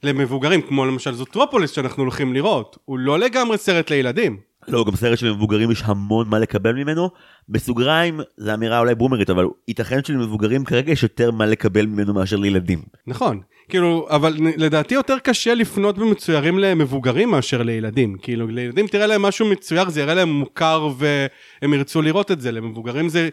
למבוגרים, 0.04 0.62
כמו 0.62 0.86
למשל 0.86 1.14
זוטרופוליס 1.14 1.72
שאנחנו 1.72 2.04
הולכים 2.04 2.34
לראות, 2.34 2.78
הוא 2.86 3.00
לא 3.00 3.20
לגמרי 3.20 3.58
סרט 3.58 3.90
לילדים. 3.90 4.49
לא, 4.70 4.86
גם 4.86 4.96
סרט 4.96 5.18
של 5.18 5.32
מבוגרים 5.32 5.72
יש 5.72 5.84
המון 5.86 6.30
מה 6.30 6.40
לקבל 6.40 6.74
ממנו. 6.74 7.10
בסוגריים, 7.50 8.20
זו 8.38 8.54
אמירה 8.54 8.80
אולי 8.80 8.96
בומרית, 8.96 9.30
אבל 9.30 9.46
ייתכן 9.68 10.04
שלמבוגרים 10.04 10.66
כרגע 10.66 10.92
יש 10.92 11.04
יותר 11.04 11.32
מה 11.32 11.46
לקבל 11.46 11.86
ממנו 11.86 12.14
מאשר 12.14 12.36
לילדים. 12.36 12.82
נכון, 13.08 13.40
כאילו, 13.70 14.08
אבל 14.10 14.36
לדעתי 14.58 14.96
יותר 14.96 15.20
קשה 15.20 15.54
לפנות 15.54 15.98
במצוירים 15.98 16.60
למבוגרים 16.60 17.32
מאשר 17.32 17.64
לילדים. 17.64 18.18
כאילו, 18.22 18.48
לילדים 18.48 18.88
תראה 18.88 19.08
להם 19.08 19.22
משהו 19.22 19.46
מצויר, 19.46 19.90
זה 19.90 20.02
יראה 20.02 20.14
להם 20.14 20.30
מוכר 20.30 20.90
והם 20.98 21.74
ירצו 21.74 22.02
לראות 22.02 22.32
את 22.32 22.42
זה. 22.42 22.52
למבוגרים 22.52 23.10
זה 23.10 23.30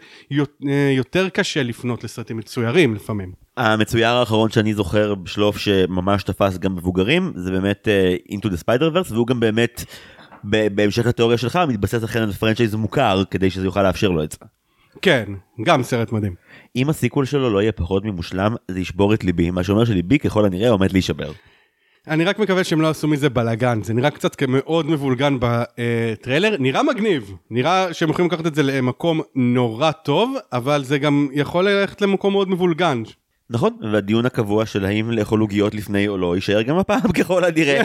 יותר 0.95 1.29
קשה 1.29 1.63
לפנות 1.63 2.03
לסרטים 2.03 2.37
מצוירים 2.37 2.95
לפעמים. 2.95 3.31
המצויר 3.57 4.07
האחרון 4.07 4.49
שאני 4.49 4.73
זוכר 4.73 5.15
בשלוף 5.15 5.57
שממש 5.57 6.23
תפס 6.23 6.57
גם 6.57 6.75
מבוגרים, 6.75 7.33
זה 7.35 7.51
באמת 7.51 7.87
uh, 7.87 8.33
Into 8.33 8.47
the 8.47 8.63
Spider-Verse, 8.63 9.13
והוא 9.13 9.27
גם 9.27 9.39
באמת... 9.39 9.85
בהמשך 10.43 11.05
לתיאוריה 11.05 11.37
שלך 11.37 11.59
מתבסס 11.67 12.03
אכן 12.03 12.21
על 12.21 12.31
פרנצ'ייז 12.31 12.75
מוכר 12.75 13.23
כדי 13.31 13.49
שזה 13.49 13.65
יוכל 13.65 13.83
לאפשר 13.83 14.09
לו 14.09 14.23
את 14.23 14.31
זה. 14.31 14.37
כן, 15.01 15.25
גם 15.63 15.83
סרט 15.83 16.11
מדהים. 16.11 16.35
אם 16.75 16.89
הסיקוול 16.89 17.25
שלו 17.25 17.49
לא 17.49 17.61
יהיה 17.61 17.71
פחות 17.71 18.05
ממושלם 18.05 18.55
זה 18.67 18.79
ישבור 18.79 19.13
את 19.13 19.23
ליבי 19.23 19.51
מה 19.51 19.63
שאומר 19.63 19.85
שליבי 19.85 20.19
ככל 20.19 20.45
הנראה 20.45 20.69
עומד 20.69 20.91
להישבר. 20.91 21.31
אני 22.07 22.23
רק 22.23 22.39
מקווה 22.39 22.63
שהם 22.63 22.81
לא 22.81 22.89
עשו 22.89 23.07
מזה 23.07 23.29
בלאגן, 23.29 23.83
זה 23.83 23.93
נראה 23.93 24.09
קצת 24.09 24.43
מאוד 24.43 24.89
מבולגן 24.89 25.37
בטריילר, 25.39 26.55
נראה 26.59 26.83
מגניב, 26.83 27.33
נראה 27.49 27.93
שהם 27.93 28.09
יכולים 28.09 28.31
לקחת 28.31 28.47
את 28.47 28.55
זה 28.55 28.63
למקום 28.63 29.21
נורא 29.35 29.91
טוב, 29.91 30.35
אבל 30.53 30.83
זה 30.83 30.97
גם 30.97 31.27
יכול 31.33 31.69
ללכת 31.69 32.01
למקום 32.01 32.33
מאוד 32.33 32.49
מבולגן. 32.49 33.03
נכון 33.49 33.73
והדיון 33.91 34.25
הקבוע 34.25 34.65
של 34.65 34.85
האם 34.85 35.11
לאכול 35.11 35.39
עוגיות 35.39 35.75
לפני 35.75 36.07
או 36.07 36.17
לא 36.17 36.35
יישאר 36.35 36.61
גם 36.61 36.77
הפעם 36.77 37.11
ככל 37.19 37.43
הנראה. 37.43 37.83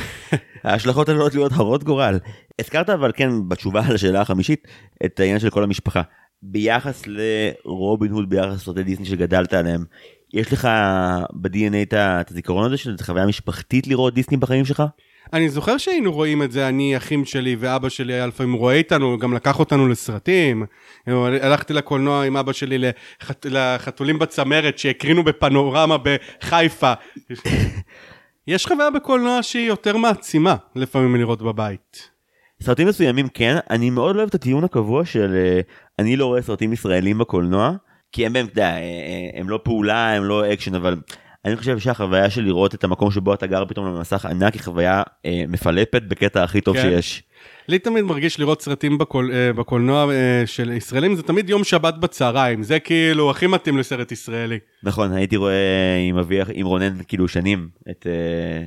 ההשלכות 0.65 1.09
עלולות 1.09 1.35
להיות 1.35 1.53
הרות 1.53 1.85
גורל. 1.85 2.19
הזכרת 2.59 2.91
אבל 2.91 3.13
כן 3.15 3.49
בתשובה 3.49 3.87
על 3.87 3.95
השאלה 3.95 4.21
החמישית 4.21 4.69
את 5.05 5.21
העניין 5.21 5.39
של 5.39 5.51
כל 5.51 5.65
המשפחה. 5.65 6.03
ביחס 6.43 7.03
לרובין 7.07 8.13
הוד 8.13 8.31
ביחס 8.31 8.55
לסרטי 8.55 8.83
דיסני 8.83 9.07
שגדלת 9.07 9.55
עליהם 9.55 9.85
יש 10.33 10.53
לך 10.53 10.69
ב-DNA 11.33 11.95
את 11.95 12.31
הזיכרון 12.31 12.67
הזה 12.67 12.77
של 12.77 12.97
חוויה 13.03 13.27
משפחתית 13.27 13.87
לראות 13.87 14.15
דיסני 14.15 14.37
בחיים 14.37 14.65
שלך? 14.65 14.83
אני 15.33 15.49
זוכר 15.49 15.79
שהיינו 15.79 16.13
רואים 16.13 16.43
את 16.43 16.53
זה, 16.53 16.69
אני, 16.69 16.97
אחים 16.97 17.25
שלי 17.25 17.57
ואבא 17.59 17.89
שלי 17.89 18.13
היה 18.13 18.27
לפעמים 18.27 18.53
רואה 18.53 18.75
איתנו, 18.75 19.19
גם 19.19 19.35
לקח 19.35 19.59
אותנו 19.59 19.89
לסרטים. 19.89 20.67
הלכתי 21.07 21.73
לקולנוע 21.73 22.25
עם 22.25 22.37
אבא 22.37 22.53
שלי 22.53 22.79
לחת... 22.79 23.47
לחתולים 23.51 24.19
בצמרת 24.19 24.79
שהקרינו 24.79 25.25
בפנורמה 25.25 25.97
בחיפה. 25.99 26.93
יש 28.47 28.67
חוויה 28.67 28.91
בקולנוע 28.91 29.43
שהיא 29.43 29.69
יותר 29.69 29.97
מעצימה 29.97 30.57
לפעמים 30.77 31.13
מלראות 31.13 31.43
בבית. 31.43 32.13
סרטים 32.63 32.89
מסוימים 32.89 33.29
כן 33.29 33.57
אני 33.71 33.91
מאוד 33.91 34.15
לא 34.15 34.21
אוהב 34.21 34.29
את 34.29 34.35
הטיעון 34.35 34.65
הקבוע 34.65 35.05
של 35.05 35.35
אה, 35.35 35.61
אני 35.99 36.17
לא 36.17 36.27
רואה 36.27 36.43
סרטים 36.43 36.73
ישראלים 36.73 37.19
בקולנוע 37.19 37.73
כי 38.13 38.27
הם 38.27 38.33
באמת 38.33 38.59
אה, 38.59 38.65
אה, 38.65 39.41
הם 39.41 39.49
לא 39.49 39.61
פעולה 39.65 40.13
הם 40.13 40.25
לא 40.25 40.53
אקשן 40.53 40.75
אבל 40.75 40.97
אני 41.45 41.57
חושב 41.57 41.79
שהחוויה 41.79 42.31
של 42.31 42.43
לראות 42.43 42.75
את 42.75 42.85
המקום 42.85 43.11
שבו 43.11 43.35
אתה 43.35 43.47
גר 43.47 43.65
פתאום 43.65 43.87
במסך 43.87 44.27
ענק 44.27 44.55
היא 44.55 44.63
חוויה 44.63 45.03
אה, 45.27 45.43
מפלפת 45.49 46.03
בקטע 46.09 46.43
הכי 46.43 46.61
טוב 46.61 46.77
כן. 46.77 46.83
שיש. 46.83 47.23
לי 47.69 47.79
תמיד 47.79 48.05
מרגיש 48.05 48.41
לראות 48.41 48.63
סרטים 48.63 48.99
בקול, 48.99 49.33
אה, 49.33 49.53
בקולנוע 49.53 50.13
אה, 50.13 50.43
של 50.47 50.71
ישראלים, 50.71 51.15
זה 51.15 51.23
תמיד 51.23 51.51
יום 51.51 51.65
שבת 51.65 51.95
בצהריים, 51.95 52.63
זה 52.63 52.79
כאילו 52.79 53.31
הכי 53.31 53.47
מתאים 53.47 53.79
לסרט 53.79 54.13
ישראלי. 54.13 54.59
נכון 54.83 55.13
הייתי 55.13 55.37
רואה 55.37 55.97
עם 56.09 56.19
אבי 56.19 56.39
עם 56.53 56.67
רונן 56.67 56.99
כאילו 57.09 57.29
שנים 57.29 57.69
את, 57.91 58.07
אה, 58.07 58.67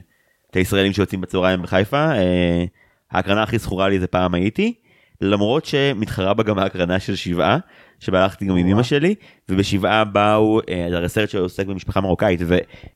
את 0.52 0.56
הישראלים 0.56 0.94
שיוצאים 0.94 1.22
בצהריים 1.22 1.62
בחיפה 1.62 2.12
אה, 2.12 2.66
ההקרנה 3.12 3.44
הכי 3.44 3.58
זכורה 3.58 3.90
לי 3.90 4.00
זה 4.00 4.08
פעם 4.08 4.34
הייתי 4.34 4.74
למרות 5.22 5.66
שמתחרה 5.66 6.34
בה 6.34 6.44
גם 6.44 6.60
ההקרנה 6.60 7.00
של 7.00 7.16
שבעה 7.16 7.58
שבה 8.06 8.24
הלכתי 8.24 8.46
גם 8.46 8.56
עם 8.56 8.68
אמא 8.68 8.84
שלי 8.84 9.16
ובשבעה 9.50 10.04
באו 10.04 10.60
אה, 10.70 10.88
זה 10.90 10.98
הרי 10.98 11.10
סרט 11.10 11.30
שעוסק 11.30 11.66
במשפחה 11.66 12.02
מרוקאית 12.02 12.40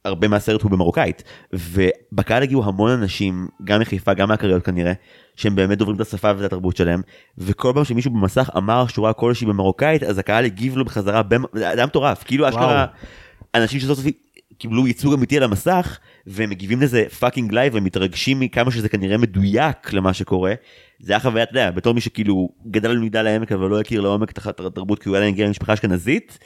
והרבה 0.05 0.27
מהסרט 0.27 0.61
הוא 0.61 0.71
במרוקאית. 0.71 1.23
ובקהל 1.53 2.43
הגיעו 2.43 2.63
המון 2.65 2.91
אנשים 2.91 3.47
גם 3.63 3.81
מחיפה 3.81 4.13
גם 4.13 4.27
מהקריות 4.27 4.65
כנראה 4.65 4.93
שהם 5.35 5.55
באמת 5.55 5.77
דוברים 5.77 5.95
את 5.95 6.01
השפה 6.01 6.31
ואת 6.37 6.45
התרבות 6.45 6.77
שלהם. 6.77 7.01
וכל 7.37 7.71
פעם 7.75 7.83
שמישהו 7.83 8.11
במסך 8.11 8.49
אמר 8.57 8.87
שורה 8.87 9.13
כלשהי 9.13 9.47
במרוקאית 9.47 10.03
אז 10.03 10.17
הקהל 10.17 10.45
הגיב 10.45 10.77
לו 10.77 10.85
בחזרה. 10.85 11.21
זה 11.53 11.69
היה 11.69 11.85
מטורף. 11.85 12.23
כאילו 12.23 12.49
אשכרה 12.49 12.85
אנשים 13.55 13.79
שסוף 13.79 13.97
סוף 13.99 14.05
קיבלו 14.57 14.87
ייצוג 14.87 15.13
אמיתי 15.13 15.37
על 15.37 15.43
המסך 15.43 15.99
והם 16.31 16.50
מגיבים 16.50 16.81
לזה 16.81 17.03
fucking 17.19 17.53
live 17.53 17.75
ומתרגשים 17.75 18.39
מכמה 18.39 18.71
שזה 18.71 18.89
כנראה 18.89 19.17
מדויק 19.17 19.93
למה 19.93 20.13
שקורה. 20.13 20.53
זה 21.00 21.13
היה 21.13 21.19
חוויה 21.19 21.43
אתה 21.43 21.51
יודע 21.51 21.71
בתור 21.71 21.93
מי 21.93 22.01
שכאילו 22.01 22.50
גדל 22.67 22.98
במגדל 22.98 23.27
העמק 23.27 23.51
אבל 23.51 23.69
לא 23.69 23.79
הכיר 23.79 24.01
לעומק 24.01 24.31
את 24.31 24.59
התרבות 24.59 25.03
כי 25.03 25.09
הוא 25.09 25.17
עדיין 25.17 25.33
הגיע 25.33 25.48
ממשפחה 25.48 25.74
אשכנזית. 25.74 26.39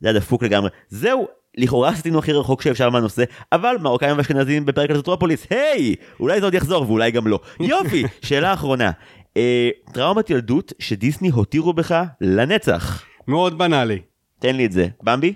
זה 0.00 0.08
היה 0.08 0.18
דפוק 0.18 0.42
לגמרי 0.42 0.70
זהו 0.88 1.28
לכאורה 1.56 1.88
עשינו 1.88 2.18
הכי 2.18 2.32
רחוק 2.32 2.62
שאפשר 2.62 2.90
מהנושא 2.90 3.24
אבל 3.52 3.76
מרוקאים 3.80 4.18
ואשכנזים 4.18 4.66
בפרק 4.66 4.90
על 4.90 4.96
זוטרופוליס 4.96 5.46
היי 5.50 5.94
אולי 6.20 6.40
זה 6.40 6.46
עוד 6.46 6.54
יחזור 6.54 6.82
ואולי 6.82 7.10
גם 7.10 7.26
לא 7.26 7.40
יופי 7.60 8.04
שאלה 8.26 8.52
אחרונה 8.52 8.90
אה, 9.36 9.68
טראומת 9.92 10.30
ילדות 10.30 10.72
שדיסני 10.78 11.28
הותירו 11.28 11.72
בך 11.72 12.02
לנצח 12.20 13.04
מאוד 13.28 13.58
בנאלי. 13.58 13.98
תן 14.38 14.56
לי 14.56 14.66
את 14.66 14.72
זה 14.72 14.88
במבי 15.02 15.34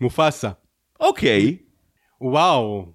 מופסה. 0.00 0.50
אוקיי 1.00 1.56
וואו, 2.22 2.86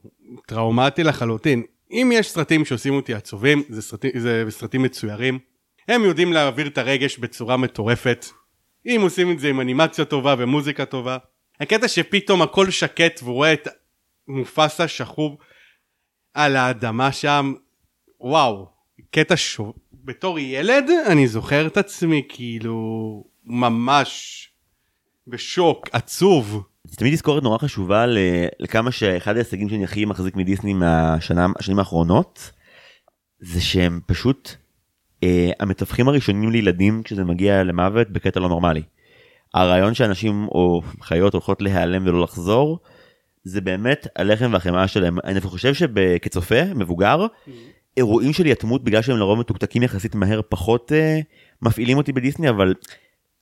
טראומטי 0.45 1.03
לחלוטין. 1.03 1.63
אם 1.91 2.11
יש 2.13 2.31
סרטים 2.31 2.65
שעושים 2.65 2.93
אותי 2.93 3.13
עצובים, 3.13 3.63
זה 3.69 3.81
סרטים, 3.81 4.11
זה 4.19 4.45
סרטים 4.49 4.83
מצוירים. 4.83 5.39
הם 5.87 6.03
יודעים 6.03 6.33
להעביר 6.33 6.67
את 6.67 6.77
הרגש 6.77 7.17
בצורה 7.17 7.57
מטורפת. 7.57 8.25
אם 8.85 8.99
עושים 9.03 9.31
את 9.31 9.39
זה 9.39 9.49
עם 9.49 9.61
אנימציה 9.61 10.05
טובה 10.05 10.35
ומוזיקה 10.37 10.85
טובה. 10.85 11.17
הקטע 11.59 11.87
שפתאום 11.87 12.41
הכל 12.41 12.71
שקט 12.71 13.19
והוא 13.23 13.33
רואה 13.33 13.53
את 13.53 13.67
מופסה 14.27 14.87
שכוב 14.87 15.37
על 16.33 16.55
האדמה 16.55 17.11
שם, 17.11 17.53
וואו, 18.19 18.67
קטע 19.11 19.37
ש... 19.37 19.59
בתור 19.93 20.39
ילד 20.39 20.89
אני 21.07 21.27
זוכר 21.27 21.67
את 21.67 21.77
עצמי 21.77 22.23
כאילו 22.29 23.23
ממש 23.43 24.43
בשוק, 25.27 25.89
עצוב. 25.91 26.63
תמיד 26.95 27.13
תזכורת 27.13 27.43
נורא 27.43 27.57
חשובה 27.57 28.05
לכמה 28.59 28.91
שאחד 28.91 29.35
ההישגים 29.35 29.69
שאני 29.69 29.83
הכי 29.83 30.05
מחזיק 30.05 30.35
מדיסני 30.35 30.73
מהשנה 30.73 31.47
השנים 31.59 31.79
האחרונות 31.79 32.51
זה 33.39 33.61
שהם 33.61 33.99
פשוט 34.05 34.51
אה, 35.23 35.51
המתווכים 35.59 36.07
הראשונים 36.07 36.51
לילדים 36.51 37.03
כשזה 37.03 37.23
מגיע 37.23 37.63
למוות 37.63 38.09
בקטע 38.09 38.39
לא 38.39 38.49
נורמלי. 38.49 38.81
הרעיון 39.53 39.93
שאנשים 39.93 40.47
או 40.47 40.81
חיות 41.01 41.33
הולכות 41.33 41.61
להיעלם 41.61 42.07
ולא 42.07 42.23
לחזור 42.23 42.79
זה 43.43 43.61
באמת 43.61 44.07
הלחם 44.15 44.53
והחמאה 44.53 44.87
שלהם 44.87 45.17
אני 45.23 45.41
חושב 45.41 45.73
שכצופה 45.73 46.63
מבוגר 46.75 47.25
אירועים 47.97 48.33
של 48.33 48.45
יתמות 48.45 48.83
בגלל 48.83 49.01
שהם 49.01 49.17
לרוב 49.17 49.39
מתוקתקים 49.39 49.83
יחסית 49.83 50.15
מהר 50.15 50.41
פחות 50.49 50.91
אה, 50.91 51.19
מפעילים 51.61 51.97
אותי 51.97 52.11
בדיסני 52.13 52.49
אבל 52.49 52.73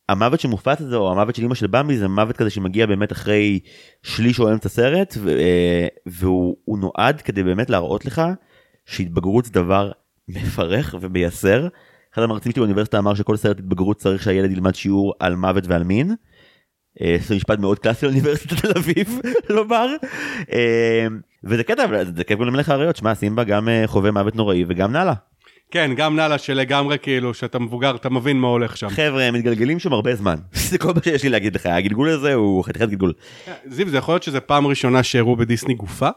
המוות 0.10 0.40
שמופץ 0.40 0.82
הזה 0.82 0.96
או 0.96 1.12
המוות 1.12 1.36
של 1.36 1.44
אמא 1.44 1.56
של 1.56 1.68
במבי 1.68 1.98
זה 1.98 2.08
מוות 2.08 2.38
כזה 2.38 2.50
שמגיע 2.50 2.86
באמת 2.86 3.12
אחרי 3.12 3.60
שליש 4.04 4.40
או 4.40 4.52
אמצע 4.52 4.70
סרט 4.70 5.18
אה, 5.28 5.88
והוא 6.06 6.58
הוא 6.66 6.80
נועד 6.80 7.22
כדי 7.22 7.44
באמת 7.44 7.70
להראות 7.70 8.06
לך 8.06 8.22
שהתבגרות 8.86 9.46
זה 9.46 9.52
דבר 9.52 9.92
מפרך 10.28 10.96
ומייסר. 11.02 11.68
אחד 12.14 12.22
המרצים 12.22 12.52
שלי 12.52 12.60
באוניברסיטה 12.60 13.00
אמר 13.00 13.14
שכל 13.14 13.38
סרט 13.38 13.60
התבגרות 13.60 13.98
צריך 13.98 14.24
שהילד 14.24 14.52
ילמד 14.52 14.76
שיעור 14.76 15.14
על 15.20 15.36
מוות 15.36 15.68
ועל 15.68 15.84
מין. 15.84 16.16
אה, 17.02 17.18
זה 17.28 17.36
משפט 17.36 17.60
מאוד 17.60 17.80
קלאסי 17.80 18.06
לאוניברסיטת 18.06 18.66
תל 18.66 18.78
אביב 18.78 19.20
לומר 19.56 19.88
אה, 20.54 21.08
וזה 21.44 21.64
קטע 21.64 21.86
זה 22.16 22.24
כיף 22.24 22.40
גם 22.40 22.46
למלך 22.46 22.70
האריות 22.70 22.96
שמע 22.96 23.16
סימבה 23.16 23.44
גם 23.44 23.70
חווה 23.86 24.12
מוות 24.12 24.36
נוראי 24.36 24.66
וגם 24.68 24.92
נאלה. 24.92 25.14
כן, 25.72 25.92
גם 25.96 26.16
נאלה 26.16 26.38
שלגמרי 26.38 27.00
כאילו, 27.00 27.34
שאתה 27.34 27.60
מבוגר, 27.60 27.96
אתה 27.96 28.10
מבין 28.10 28.38
מה 28.40 28.48
הולך 28.48 28.78
שם. 28.78 28.90
חבר'ה 28.90 29.24
הם 29.24 29.34
מתגלגלים 29.34 29.80
שם 29.80 29.94
הרבה 29.94 30.16
זמן 30.16 30.36
זה 30.70 30.78
כל 30.78 30.94
מה 30.94 31.02
שיש 31.04 31.24
לי 31.24 31.30
להגיד 31.30 31.56
לך 31.56 31.66
הגלגול 31.66 32.10
הזה 32.10 32.34
הוא 32.34 32.64
חתיכת 32.64 32.90
גלגול. 32.90 33.14
זיו, 33.66 33.90
זה 33.90 33.98
יכול 33.98 34.14
להיות 34.14 34.24
שזה 34.24 34.40
פעם 34.40 34.68
ראשונה 34.68 35.04
שהראו 35.04 35.36
בדיסני 35.36 35.74
גופה? 35.74 36.10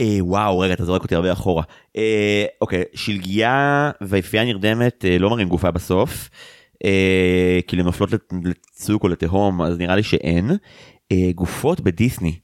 אה, 0.00 0.16
וואו 0.20 0.58
רגע 0.58 0.74
אתה 0.74 0.84
זורק 0.84 1.02
אותי 1.02 1.14
הרבה 1.14 1.32
אחורה 1.32 1.62
אה, 1.96 2.44
אוקיי 2.60 2.84
שלגיה 2.94 3.90
ויפייה 4.00 4.44
נרדמת 4.44 5.04
אה, 5.04 5.18
לא 5.18 5.30
מראים 5.30 5.48
גופה 5.48 5.70
בסוף 5.70 6.30
אה, 6.84 7.58
כאילו 7.66 7.80
הן 7.80 7.86
נופלות 7.86 8.10
לצוק 8.44 9.02
או 9.02 9.08
לתהום 9.08 9.62
אז 9.62 9.78
נראה 9.78 9.96
לי 9.96 10.02
שאין 10.02 10.50
אה, 11.12 11.32
גופות 11.34 11.80
בדיסני. 11.80 12.38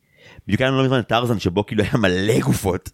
בדיוק 0.47 0.61
היה 0.61 0.71
לנו 0.71 0.79
לא 0.79 0.85
מזמן 0.85 0.99
את 0.99 1.09
טרזן 1.09 1.39
שבו 1.39 1.67
כאילו 1.67 1.83
היה 1.83 1.93
מלא 1.95 2.41
גופות. 2.41 2.91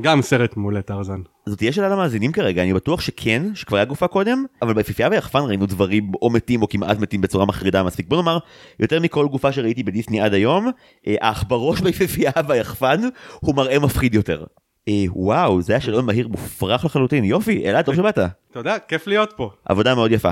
גם 0.00 0.22
סרט 0.22 0.56
מעולה 0.56 0.82
טרזן. 0.82 1.20
זאת 1.46 1.58
תהיה 1.58 1.72
שאלה 1.72 1.88
למאזינים 1.88 2.32
כרגע 2.32 2.62
אני 2.62 2.74
בטוח 2.74 3.00
שכן 3.00 3.42
שכבר 3.54 3.76
היה 3.76 3.84
גופה 3.84 4.08
קודם 4.08 4.44
אבל 4.62 4.74
ביפיפייה 4.74 5.08
ויחפן 5.10 5.38
ראינו 5.38 5.66
דברים 5.66 6.12
או 6.22 6.30
מתים 6.30 6.62
או 6.62 6.68
כמעט 6.68 6.98
מתים 6.98 7.20
בצורה 7.20 7.46
מחרידה 7.46 7.82
מספיק 7.82 8.08
בוא 8.08 8.16
נאמר 8.16 8.38
יותר 8.80 9.00
מכל 9.00 9.28
גופה 9.28 9.52
שראיתי 9.52 9.82
בדיסני 9.82 10.20
עד 10.20 10.34
היום 10.34 10.70
אה, 11.06 11.14
העכברוש 11.20 11.80
ביפיפייה 11.84 12.30
והיחפן 12.48 13.00
הוא 13.40 13.54
מראה 13.54 13.78
מפחיד 13.78 14.14
יותר. 14.14 14.44
אה, 14.88 15.04
וואו 15.08 15.62
זה 15.62 15.72
היה 15.72 15.80
שאלון 15.80 16.06
מהיר 16.06 16.28
מופרך 16.28 16.84
לחלוטין 16.84 17.24
יופי 17.24 17.70
אלעד 17.70 17.84
טוב 17.84 17.94
שבאת 17.94 18.18
יודע, 18.56 18.78
כיף 18.88 19.06
להיות 19.06 19.32
פה. 19.36 19.50
עבודה 19.64 19.94
מאוד 19.94 20.12
יפה. 20.12 20.30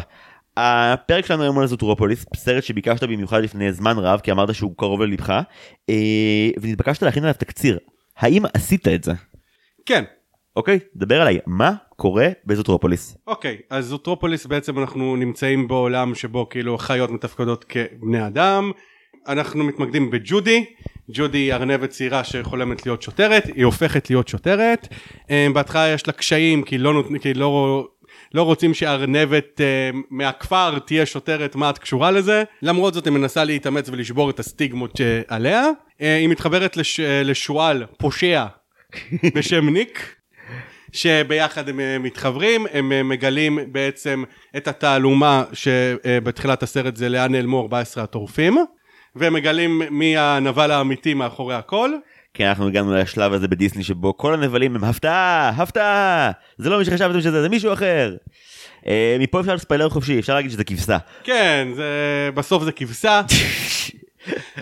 הפרק 0.56 1.26
שלנו 1.26 1.42
היום 1.42 1.58
על 1.58 1.66
זוטרופוליס 1.66 2.26
סרט 2.36 2.62
שביקשת 2.62 3.02
במיוחד 3.02 3.42
לפני 3.42 3.72
זמן 3.72 3.98
רב 3.98 4.20
כי 4.20 4.32
אמרת 4.32 4.54
שהוא 4.54 4.74
קרוב 4.76 5.02
ללבך 5.02 5.30
אה, 5.90 6.50
ונתבקשת 6.60 7.02
להכין 7.02 7.22
עליו 7.22 7.34
תקציר 7.38 7.78
האם 8.16 8.42
עשית 8.54 8.88
את 8.88 9.04
זה 9.04 9.12
כן. 9.90 10.04
אוקיי 10.56 10.78
דבר 10.96 11.20
עליי 11.20 11.38
מה 11.46 11.74
קורה 11.96 12.28
בזוטרופוליס. 12.46 13.16
אוקיי, 13.26 13.56
אז 13.70 13.86
זוטרופוליס 13.86 14.46
בעצם 14.46 14.78
אנחנו 14.78 15.16
נמצאים 15.16 15.68
בעולם 15.68 16.14
שבו 16.14 16.48
כאילו 16.48 16.78
חיות 16.78 17.10
מתפקדות 17.10 17.64
כבני 17.68 18.26
אדם. 18.26 18.70
אנחנו 19.28 19.64
מתמקדים 19.64 20.10
בג'ודי. 20.10 20.64
ג'ודי 21.10 21.38
היא 21.38 21.52
ארנבת 21.54 21.90
צעירה 21.90 22.24
שחולמת 22.24 22.86
להיות 22.86 23.02
שוטרת, 23.02 23.46
היא 23.46 23.64
הופכת 23.64 24.10
להיות 24.10 24.28
שוטרת. 24.28 24.88
אה, 25.30 25.46
בהתחלה 25.54 25.88
יש 25.88 26.06
לה 26.06 26.12
קשיים 26.12 26.62
כי 26.62 26.78
לא, 26.78 26.92
נות- 26.94 27.06
כי 27.22 27.34
לא, 27.34 27.86
לא 28.34 28.42
רוצים 28.42 28.74
שארנבת 28.74 29.60
אה, 29.60 29.90
מהכפר 30.10 30.78
תהיה 30.78 31.06
שוטרת, 31.06 31.56
מה 31.56 31.70
את 31.70 31.78
קשורה 31.78 32.10
לזה? 32.10 32.42
למרות 32.62 32.94
זאת 32.94 33.04
היא 33.04 33.12
מנסה 33.12 33.44
להתאמץ 33.44 33.88
ולשבור 33.88 34.30
את 34.30 34.38
הסטיגמות 34.40 34.96
שעליה. 34.96 35.66
אה, 36.00 36.16
היא 36.16 36.28
מתחברת 36.28 36.76
לש, 36.76 37.00
אה, 37.00 37.22
לשועל 37.22 37.84
פושע 37.98 38.46
בשם 39.34 39.68
ניק. 39.68 40.14
שביחד 40.92 41.68
הם 41.68 41.80
אה, 41.80 41.98
מתחברים, 41.98 42.66
הם 42.72 42.92
אה, 42.92 43.02
מגלים 43.02 43.58
בעצם 43.72 44.24
את 44.56 44.68
התעלומה 44.68 45.44
שבתחילת 45.52 46.62
הסרט 46.62 46.96
זה 46.96 47.08
לאן 47.08 47.32
נעלמו 47.32 47.60
14 47.60 48.04
הטורפים, 48.04 48.58
והם 49.16 49.34
מגלים 49.34 49.82
מי 49.90 50.16
הנבל 50.16 50.70
האמיתי 50.70 51.14
מאחורי 51.14 51.54
הכל. 51.54 51.90
כן, 52.34 52.46
אנחנו 52.46 52.66
הגענו 52.66 52.94
לשלב 52.94 53.32
הזה 53.32 53.48
בדיסני 53.48 53.84
שבו 53.84 54.16
כל 54.16 54.34
הנבלים 54.34 54.76
הם 54.76 54.84
הפתעה, 54.84 55.48
הפתעה! 55.48 56.30
זה 56.58 56.70
לא 56.70 56.78
מי 56.78 56.84
שחשבתם 56.84 57.20
שזה, 57.20 57.42
זה 57.42 57.48
מישהו 57.48 57.72
אחר. 57.72 58.16
אה, 58.86 59.16
מפה 59.20 59.40
אפשר 59.40 59.54
לספיילר 59.54 59.88
חופשי, 59.88 60.18
אפשר 60.18 60.34
להגיד 60.34 60.50
שזה 60.50 60.64
כבשה. 60.64 60.98
כן, 61.24 61.68
זה... 61.74 61.84
בסוף 62.34 62.62
זה 62.62 62.72
כבשה. 62.72 63.20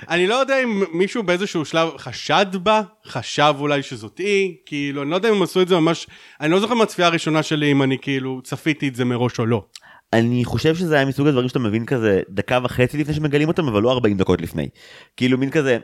אני 0.09 0.27
לא 0.27 0.35
יודע 0.35 0.62
אם 0.62 0.83
מישהו 0.93 1.23
באיזשהו 1.23 1.65
שלב 1.65 1.88
חשד 1.99 2.47
בה, 2.53 2.83
חשב 3.07 3.55
אולי 3.59 3.83
שזאת 3.83 4.19
היא, 4.19 4.55
כאילו, 4.67 5.03
אני 5.03 5.11
לא 5.11 5.17
יודע 5.17 5.29
אם 5.29 5.35
הם 5.35 5.43
עשו 5.43 5.62
את 5.62 5.69
זה 5.69 5.77
ממש, 5.81 6.07
אני 6.41 6.53
לא 6.53 6.61
זוכר 6.61 6.75
מהצפייה 6.75 7.09
הראשונה 7.09 7.43
שלי 7.43 7.73
אם 7.73 7.83
אני 7.83 7.99
כאילו 7.99 8.41
צפיתי 8.45 8.88
את 8.88 8.95
זה 8.95 9.05
מראש 9.05 9.38
או 9.38 9.47
לא. 9.47 9.65
אני 10.12 10.45
חושב 10.45 10.75
שזה 10.75 10.97
היה 10.97 11.05
מסוג 11.05 11.27
הדברים 11.27 11.49
שאתה 11.49 11.59
מבין 11.59 11.87
כזה 11.87 12.21
דקה 12.31 12.59
וחצי 12.62 12.99
לפני 12.99 13.15
שמגלים 13.15 13.49
אותם, 13.49 13.69
אבל 13.69 13.83
לא 13.83 13.93
40 13.93 14.17
דקות 14.17 14.41
לפני. 14.41 14.69
כאילו 15.17 15.38
מין 15.38 15.50
כזה, 15.50 15.79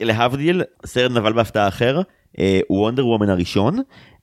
להבדיל, 0.00 0.62
סרט 0.86 1.10
נבל 1.12 1.32
בהפתעה 1.32 1.68
אחר, 1.68 2.00
וונדר 2.70 3.06
וומן 3.06 3.30
הראשון, 3.30 3.78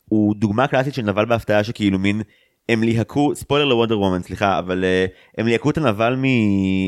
הוא 0.06 0.36
דוגמה 0.36 0.68
קלאסית 0.68 0.94
של 0.94 1.02
נבל 1.02 1.26
בהפתעה 1.26 1.64
שכאילו 1.64 2.00
מין, 2.00 2.22
הם 2.70 2.84
ליהקו, 2.84 3.36
ספוילר 3.36 3.66
לוונדר 3.66 4.00
וומן 4.00 4.22
סליחה, 4.22 4.60
אבל 4.60 4.84
uh, 4.84 5.40
הם 5.42 5.48
ליהקו 5.48 5.70
את 5.70 5.78
הנבל 5.78 6.16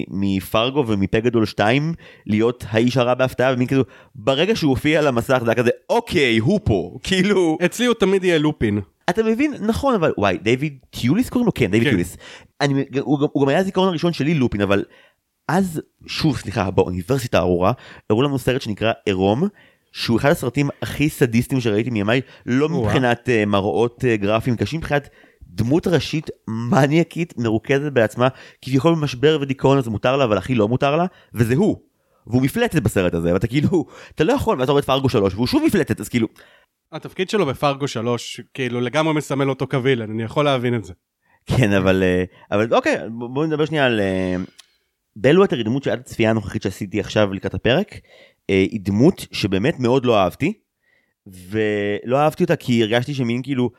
מפרגו 0.09 0.88
ומפגדול 0.88 1.45
2 1.45 1.93
להיות 2.25 2.65
האיש 2.69 2.98
הרע 2.98 3.13
בהפתעה, 3.13 3.53
ומין 3.53 3.67
כאילו, 3.67 3.83
ברגע 4.15 4.55
שהוא 4.55 4.69
הופיע 4.69 5.00
על 5.00 5.07
המסך 5.07 5.41
זה 5.45 5.51
היה 5.51 5.55
כזה, 5.55 5.69
אוקיי, 5.89 6.38
הוא 6.38 6.59
פה, 6.63 6.91
כאילו... 7.03 7.57
אצלי 7.65 7.86
הוא 7.86 7.95
תמיד 7.95 8.24
יהיה 8.24 8.38
לופין. 8.38 8.79
אתה 9.09 9.24
מבין 9.24 9.53
נכון 9.59 9.95
אבל 9.95 10.13
וואי 10.17 10.38
דיוויד 10.38 10.77
טיוליס 10.89 11.29
קוראים 11.29 11.45
לו 11.45 11.53
כן 11.53 11.71
דיוויד 11.71 11.83
כן. 11.83 11.89
טיוליס. 11.89 12.17
אני, 12.62 12.86
הוא, 13.00 13.19
הוא 13.31 13.43
גם 13.43 13.50
היה 13.50 13.59
הזיכרון 13.59 13.88
הראשון 13.88 14.13
שלי 14.13 14.33
לופין 14.33 14.62
אבל 14.62 14.83
אז 15.48 15.81
שוב 16.07 16.38
סליחה 16.38 16.71
באוניברסיטה 16.71 17.38
הארורה 17.38 17.71
הראו 18.09 18.21
לנו 18.21 18.39
סרט 18.39 18.62
שנקרא 18.62 18.91
עירום. 19.05 19.48
שהוא 19.91 20.17
אחד 20.17 20.29
הסרטים 20.29 20.69
הכי 20.81 21.09
סדיסטיים 21.09 21.62
שראיתי 21.62 21.89
מימיי 21.89 22.21
לא 22.45 22.65
או-אה. 22.65 22.86
מבחינת 22.88 23.29
uh, 23.29 23.45
מראות 23.45 24.03
uh, 24.03 24.21
גרפיים 24.21 24.55
קשים 24.55 24.79
מבחינת 24.79 25.09
דמות 25.50 25.88
ראשית 25.88 26.29
מניאקית 26.48 27.34
מרוכזת 27.38 27.91
בעצמה 27.91 28.27
כביכול 28.62 28.96
במשבר 28.96 29.38
ודיכאון 29.41 29.77
אז 29.77 29.88
מותר 29.88 30.18
לה 30.18 30.24
אבל 30.24 30.38
הכי 30.38 30.56
לא 30.56 30.68
מותר 30.68 30.96
לה 30.96 31.06
וזה 31.34 31.56
הוא. 31.56 31.77
והוא 32.27 32.41
מפלטת 32.41 32.82
בסרט 32.82 33.13
הזה 33.13 33.34
ואתה 33.34 33.48
כאילו 33.48 33.86
אתה 34.15 34.24
לא 34.24 34.34
יכול 34.34 34.60
ואתה 34.60 34.72
רואה 34.72 34.82
את 34.82 34.86
פרגו 34.86 35.10
3 35.10 35.34
והוא 35.34 35.48
שוב 35.48 35.63
מפלטת 35.65 36.00
אז 36.00 36.10
כאילו 36.10 36.27
התפקיד 36.91 37.29
שלו 37.29 37.46
בפרגו 37.46 37.88
3, 37.88 38.41
כאילו 38.53 38.82
לגמרי 38.82 39.13
מסמל 39.13 39.50
אותו 39.50 39.68
כווילן, 39.68 40.12
אני 40.12 40.24
יכול 40.24 40.46
להבין 40.46 40.75
את 40.75 40.86
זה. 40.86 40.94
כן 41.46 41.74
אבל 41.74 42.03
אה, 42.03 42.24
אבל 42.51 42.74
אוקיי 42.74 42.98
ב- 42.98 43.34
בואו 43.34 43.46
נדבר 43.46 43.65
שנייה 43.65 43.86
על 43.86 44.00
אה, 44.00 44.36
בלווטר 45.15 45.56
היא 45.56 45.65
דמות 45.65 45.84
שעד 45.84 46.00
הצפייה 46.00 46.29
הנוכחית 46.29 46.62
שעשיתי 46.62 47.00
עכשיו 47.00 47.34
לקראת 47.34 47.53
הפרק 47.53 47.94
אה, 48.50 48.65
היא 48.72 48.79
דמות 48.84 49.25
שבאמת 49.32 49.79
מאוד 49.79 50.06
לא 50.06 50.20
אהבתי 50.20 50.53
ולא 51.27 52.18
אהבתי 52.18 52.44
אותה 52.44 52.56
כי 52.56 52.84
הרגשתי 52.84 53.13
שמין 53.13 53.41
כאילו 53.44 53.72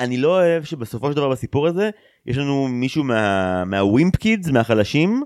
אני 0.00 0.16
לא 0.16 0.28
אוהב 0.28 0.64
שבסופו 0.64 1.10
של 1.10 1.16
דבר 1.16 1.28
בסיפור 1.28 1.66
הזה 1.66 1.90
יש 2.26 2.38
לנו 2.38 2.68
מישהו 2.68 3.04
מה, 3.04 3.64
מהווימפ 3.64 4.16
קידס 4.16 4.48
מהחלשים 4.48 5.22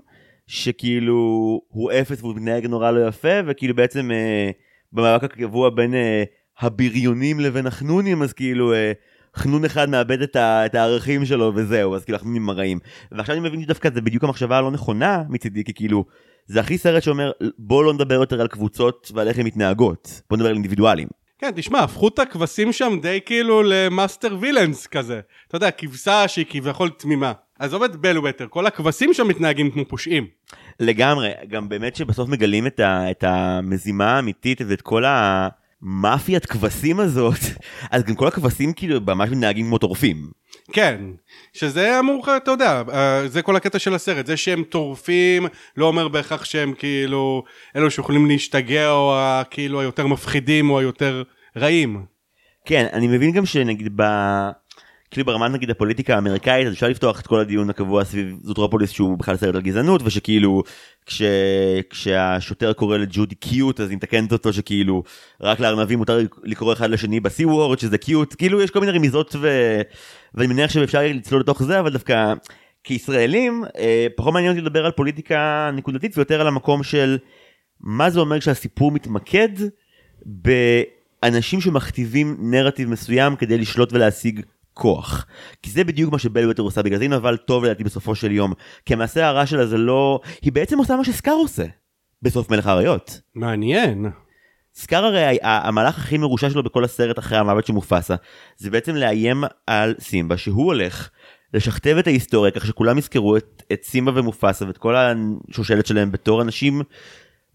שכאילו 0.47 1.61
הוא 1.67 1.91
אפס 1.91 2.21
והוא 2.21 2.35
מתנהג 2.35 2.65
נורא 2.65 2.91
לא 2.91 3.07
יפה 3.07 3.39
וכאילו 3.45 3.75
בעצם 3.75 4.11
אה, 4.11 4.51
במאבק 4.93 5.23
הקבוע 5.23 5.69
בין 5.69 5.93
אה, 5.93 6.23
הבריונים 6.59 7.39
לבין 7.39 7.67
החנונים 7.67 8.21
אז 8.21 8.33
כאילו 8.33 8.73
אה, 8.73 8.91
חנון 9.35 9.65
אחד 9.65 9.89
מאבד 9.89 10.21
את, 10.21 10.35
ה, 10.35 10.65
את 10.65 10.75
הערכים 10.75 11.25
שלו 11.25 11.51
וזהו 11.55 11.95
אז 11.95 12.05
כאילו 12.05 12.15
החנונים 12.15 12.49
הרעים 12.49 12.79
ועכשיו 13.11 13.35
אני 13.35 13.49
מבין 13.49 13.61
שדווקא 13.61 13.89
זה 13.93 14.01
בדיוק 14.01 14.23
המחשבה 14.23 14.57
הלא 14.57 14.71
נכונה 14.71 15.23
מצידי 15.29 15.63
כי 15.63 15.73
כאילו 15.73 16.05
זה 16.45 16.59
הכי 16.59 16.77
סרט 16.77 17.03
שאומר 17.03 17.31
בוא 17.57 17.83
לא 17.83 17.93
נדבר 17.93 18.15
יותר 18.15 18.41
על 18.41 18.47
קבוצות 18.47 19.11
ועל 19.15 19.27
איך 19.27 19.37
הן 19.37 19.45
מתנהגות 19.45 20.21
בוא 20.29 20.37
נדבר 20.37 20.49
על 20.49 20.55
אינדיבידואלים. 20.55 21.22
כן, 21.43 21.51
תשמע, 21.55 21.79
הפכו 21.79 22.07
את 22.07 22.19
הכבשים 22.19 22.71
שם 22.71 22.99
די 23.01 23.19
כאילו 23.25 23.63
ל 23.63 23.74
master 23.74 24.37
villains 24.39 24.87
כזה. 24.87 25.19
אתה 25.47 25.55
יודע, 25.55 25.71
כבשה 25.71 26.27
שהיא 26.27 26.45
כביכול 26.49 26.89
תמימה. 26.89 27.31
עזוב 27.59 27.83
את 27.83 27.95
בלוותר, 27.95 28.47
כל 28.49 28.67
הכבשים 28.67 29.13
שם 29.13 29.27
מתנהגים 29.27 29.71
כמו 29.71 29.85
פושעים. 29.85 30.27
לגמרי, 30.79 31.31
גם 31.47 31.69
באמת 31.69 31.95
שבסוף 31.95 32.29
מגלים 32.29 32.67
את, 32.67 32.79
ה, 32.79 33.11
את 33.11 33.23
המזימה 33.27 34.15
האמיתית 34.15 34.61
ואת 34.67 34.81
כל 34.81 35.03
המאפיית 35.05 36.45
כבשים 36.45 36.99
הזאת, 36.99 37.39
אז 37.91 38.03
גם 38.03 38.15
כל 38.15 38.27
הכבשים 38.27 38.73
כאילו 38.73 39.01
ממש 39.01 39.29
מתנהגים 39.29 39.65
כמו 39.65 39.77
טורפים. 39.77 40.31
כן, 40.73 41.01
שזה 41.53 41.99
אמור, 41.99 42.25
אתה 42.37 42.51
יודע, 42.51 42.81
אה, 42.93 43.27
זה 43.27 43.41
כל 43.41 43.55
הקטע 43.55 43.79
של 43.79 43.93
הסרט, 43.93 44.25
זה 44.25 44.37
שהם 44.37 44.63
טורפים 44.63 45.47
לא 45.77 45.85
אומר 45.85 46.07
בהכרח 46.07 46.45
שהם 46.45 46.73
כאילו 46.73 47.43
אלו 47.75 47.91
שיכולים 47.91 48.25
להשתגע 48.25 48.91
או 48.91 49.15
כאילו 49.49 49.81
היותר 49.81 50.07
מפחידים 50.07 50.69
או 50.69 50.79
היותר 50.79 51.23
רעים. 51.57 52.05
כן, 52.65 52.87
אני 52.93 53.07
מבין 53.07 53.31
גם 53.31 53.45
שנגיד 53.45 53.89
ב... 53.95 54.03
כאילו 55.13 55.25
ברמת 55.25 55.51
נגיד 55.51 55.69
הפוליטיקה 55.69 56.15
האמריקאית 56.15 56.67
אז 56.67 56.73
אפשר 56.73 56.87
לפתוח 56.87 57.19
את 57.19 57.27
כל 57.27 57.39
הדיון 57.39 57.69
הקבוע 57.69 58.03
סביב 58.03 58.37
זוטרופוליס 58.43 58.91
שהוא 58.91 59.17
בכלל 59.17 59.37
סרט 59.37 59.55
על 59.55 59.61
גזענות 59.61 60.01
ושכאילו 60.05 60.63
כש... 61.05 61.21
כשהשוטר 61.89 62.73
קורא 62.73 62.97
לג'ודי 62.97 63.35
קיוט 63.35 63.79
אז 63.79 63.89
היא 63.89 63.97
מתקנת 63.97 64.31
אותו 64.31 64.53
שכאילו 64.53 65.03
רק 65.41 65.59
לארנבים 65.59 65.99
מותר 65.99 66.19
לקרוא 66.43 66.73
אחד 66.73 66.89
לשני 66.89 67.19
בסי 67.19 67.45
וורד 67.45 67.79
שזה 67.79 67.97
קיוט. 67.97 68.35
כאילו 68.37 68.61
יש 68.61 68.71
כל 68.71 68.79
מיני 68.79 68.91
רמיזות 68.91 69.35
ו... 69.39 69.47
ואני 70.35 70.53
מניח 70.53 70.71
שאפשר 70.71 71.01
לצלול 71.03 71.41
לתוך 71.41 71.63
זה 71.63 71.79
אבל 71.79 71.93
דווקא 71.93 72.33
כישראלים 72.83 73.63
אה, 73.77 74.07
פחות 74.15 74.33
מעניין 74.33 74.51
אותי 74.51 74.61
לדבר 74.61 74.85
על 74.85 74.91
פוליטיקה 74.91 75.71
נקודתית 75.73 76.17
ויותר 76.17 76.41
על 76.41 76.47
המקום 76.47 76.83
של 76.83 77.17
מה 77.81 78.09
זה 78.09 78.19
אומר 78.19 78.39
כשהסיפור 78.39 78.91
מתמקד 78.91 79.49
באנשים 80.25 81.61
שמכתיבים 81.61 82.37
נרטיב 82.39 82.89
מסוים 82.89 83.35
כדי 83.35 83.57
לשלוט 83.57 83.93
ולהשיג 83.93 84.41
כוח. 84.73 85.25
כי 85.61 85.71
זה 85.71 85.83
בדיוק 85.83 86.11
מה 86.11 86.19
שבלווטר 86.19 86.63
עושה, 86.63 86.81
בגלל 86.81 86.97
זה 86.97 87.03
היא 87.03 87.09
נבל 87.09 87.37
טוב 87.37 87.63
לדעתי 87.63 87.83
בסופו 87.83 88.15
של 88.15 88.31
יום. 88.31 88.53
כי 88.85 88.93
המעשה 88.93 89.27
הרע 89.27 89.45
שלה 89.45 89.65
זה 89.65 89.77
לא... 89.77 90.19
היא 90.41 90.51
בעצם 90.51 90.77
עושה 90.77 90.95
מה 90.95 91.05
שסקאר 91.05 91.33
עושה. 91.33 91.65
בסוף 92.21 92.51
מלך 92.51 92.67
האריות. 92.67 93.21
מעניין. 93.35 94.11
סקאר 94.75 95.05
הרי 95.05 95.37
המהלך 95.41 95.97
הכי 95.97 96.17
מרושע 96.17 96.49
שלו 96.49 96.63
בכל 96.63 96.83
הסרט 96.83 97.19
אחרי 97.19 97.37
המוות 97.37 97.65
של 97.65 97.73
מופסה 97.73 98.15
זה 98.57 98.71
בעצם 98.71 98.95
לאיים 98.95 99.43
על 99.67 99.95
סימבה 99.99 100.37
שהוא 100.37 100.65
הולך 100.65 101.09
לשכתב 101.53 101.95
את 101.99 102.07
ההיסטוריה 102.07 102.51
כך 102.51 102.65
שכולם 102.65 102.97
יזכרו 102.97 103.37
את, 103.37 103.63
את 103.73 103.83
סימבה 103.83 104.19
ומופסה 104.19 104.65
ואת 104.67 104.77
כל 104.77 104.95
השושלת 104.95 105.85
שלהם 105.85 106.11
בתור 106.11 106.41
אנשים 106.41 106.81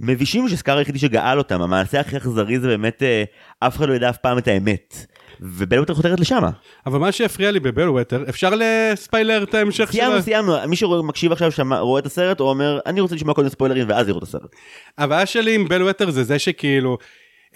מבישים 0.01 0.49
שסקאר 0.49 0.79
היחידי 0.79 0.99
שגאל 0.99 1.39
אותם 1.39 1.63
המעשה 1.63 2.01
הכי 2.01 2.17
אכזרי 2.17 2.61
זה 2.61 2.67
באמת 2.67 3.03
אה, 3.03 3.25
אף 3.61 3.77
אחד 3.77 3.89
לא 3.89 3.95
ידע 3.95 4.11
אף 4.11 4.17
פעם 4.17 4.39
את 4.39 4.49
האמת 4.49 5.07
ובלווטר 5.41 5.95
חותרת 5.95 6.21
לשמה. 6.21 6.51
אבל 6.87 6.99
מה 6.99 7.13
שהפריע 7.13 7.51
לי 7.51 7.61
בבלווטר, 7.61 8.25
אפשר 8.29 8.51
לספיילר 8.57 9.43
את 9.43 9.55
ההמשך 9.55 9.91
סיימנו 9.93 10.13
שלה? 10.13 10.23
סיימנו 10.23 10.57
מי 10.69 10.77
שמקשיב 10.77 11.33
עכשיו 11.33 11.53
שמע, 11.53 11.79
רואה 11.79 12.01
את 12.01 12.07
הסרט 12.07 12.41
הוא 12.41 12.49
אומר 12.49 12.79
אני 12.87 13.01
רוצה 13.01 13.15
לשמוע 13.15 13.35
קודם 13.35 13.49
ספוילרים 13.49 13.89
ואז 13.89 14.09
לראות 14.09 14.23
את 14.23 14.29
הסרט. 14.29 14.57
הבעיה 14.99 15.27
שלי 15.27 15.55
עם 15.55 15.69
בלווטר 15.69 16.11
זה 16.11 16.25
זה 16.25 16.39
שכאילו, 16.39 16.99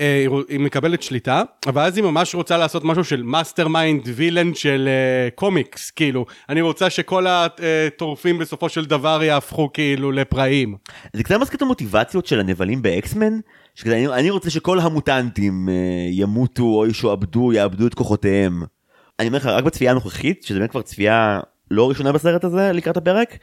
אה, 0.01 0.27
היא 0.49 0.61
מקבלת 0.61 1.03
שליטה, 1.03 1.43
אבל 1.67 1.83
אז 1.83 1.97
היא 1.97 2.05
ממש 2.05 2.35
רוצה 2.35 2.57
לעשות 2.57 2.85
משהו 2.85 3.05
של 3.05 3.23
mastermind 3.23 4.03
villain 4.15 4.55
של 4.55 4.89
אה, 4.89 5.31
קומיקס, 5.31 5.91
כאילו, 5.91 6.27
אני 6.49 6.61
רוצה 6.61 6.91
שכל 6.91 7.27
הטורפים 7.29 8.39
בסופו 8.39 8.69
של 8.69 8.85
דבר 8.85 9.23
יהפכו 9.23 9.71
כאילו 9.73 10.13
לפראים. 10.13 10.77
זה 11.13 11.23
קצת 11.23 11.41
מזכיר 11.41 11.57
את 11.57 11.63
המוטיבציות 11.63 12.27
של 12.27 12.41
הנבלים 12.41 12.83
באקסמן, 12.83 13.39
שכזה, 13.75 13.97
אני, 13.97 14.07
אני 14.09 14.31
רוצה 14.31 14.51
שכל 14.51 14.79
המוטנטים 14.81 15.69
אה, 15.69 15.75
ימותו 16.11 16.63
או 16.63 16.87
ישועבדו, 16.87 17.53
יאבדו 17.53 17.87
את 17.87 17.95
כוחותיהם. 17.95 18.63
אני 19.19 19.29
אומר 19.29 19.39
לך, 19.39 19.47
רק 19.47 19.65
בצפייה 19.65 19.91
הנוכחית, 19.91 20.43
שזה 20.43 20.59
באמת 20.59 20.71
כבר 20.71 20.83
צפייה 20.83 21.41
לא 21.71 21.89
ראשונה 21.89 22.13
בסרט 22.13 22.45
הזה 22.45 22.73
לקראת 22.73 22.97
הפרק, 22.97 23.39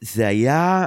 זה 0.00 0.26
היה... 0.26 0.86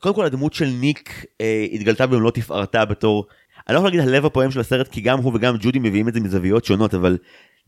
קודם 0.00 0.14
כל 0.14 0.24
הדמות 0.24 0.54
של 0.54 0.66
ניק 0.80 1.24
אה, 1.40 1.66
התגלתה 1.72 2.06
במלוא 2.06 2.30
תפארתה 2.30 2.84
בתור... 2.84 3.26
אני 3.68 3.74
לא 3.74 3.78
יכול 3.78 3.90
להגיד 3.90 4.00
הלב 4.00 4.26
הפועם 4.26 4.50
של 4.50 4.60
הסרט, 4.60 4.88
כי 4.88 5.00
גם 5.00 5.18
הוא 5.18 5.32
וגם 5.34 5.56
ג'ודי 5.60 5.78
מביאים 5.78 6.08
את 6.08 6.14
זה 6.14 6.20
מזוויות 6.20 6.64
שונות, 6.64 6.94
אבל 6.94 7.18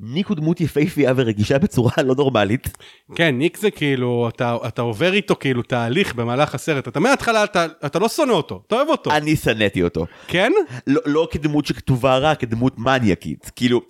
ניק 0.00 0.26
הוא 0.26 0.37
דמות 0.37 0.61
יפהפייה 0.61 1.12
ורגישה 1.16 1.59
בצורה 1.59 1.92
לא 2.04 2.14
נורמלית. 2.14 2.68
כן, 3.14 3.38
ניק 3.38 3.56
זה 3.56 3.70
כאילו, 3.70 4.28
אתה, 4.28 4.56
אתה 4.66 4.82
עובר 4.82 5.12
איתו 5.12 5.37
כאילו 5.40 5.62
תהליך 5.62 6.14
במהלך 6.14 6.54
הסרט. 6.54 6.88
אתה 6.88 7.00
מההתחלה, 7.00 7.44
אתה, 7.44 7.66
אתה 7.87 7.98
לא 7.98 8.09
שונא 8.09 8.32
אותו, 8.32 8.62
אתה 8.66 8.74
אוהב 8.74 8.88
אותו. 8.88 9.11
אני 9.11 9.37
שנאתי 9.37 9.82
אותו. 9.82 10.06
כן? 10.26 10.52
לא, 10.87 11.00
לא 11.06 11.28
כדמות 11.30 11.66
שכתובה 11.66 12.18
רע, 12.18 12.35
כדמות 12.35 12.78
מניאקית. 12.78 13.50
כאילו, 13.56 13.80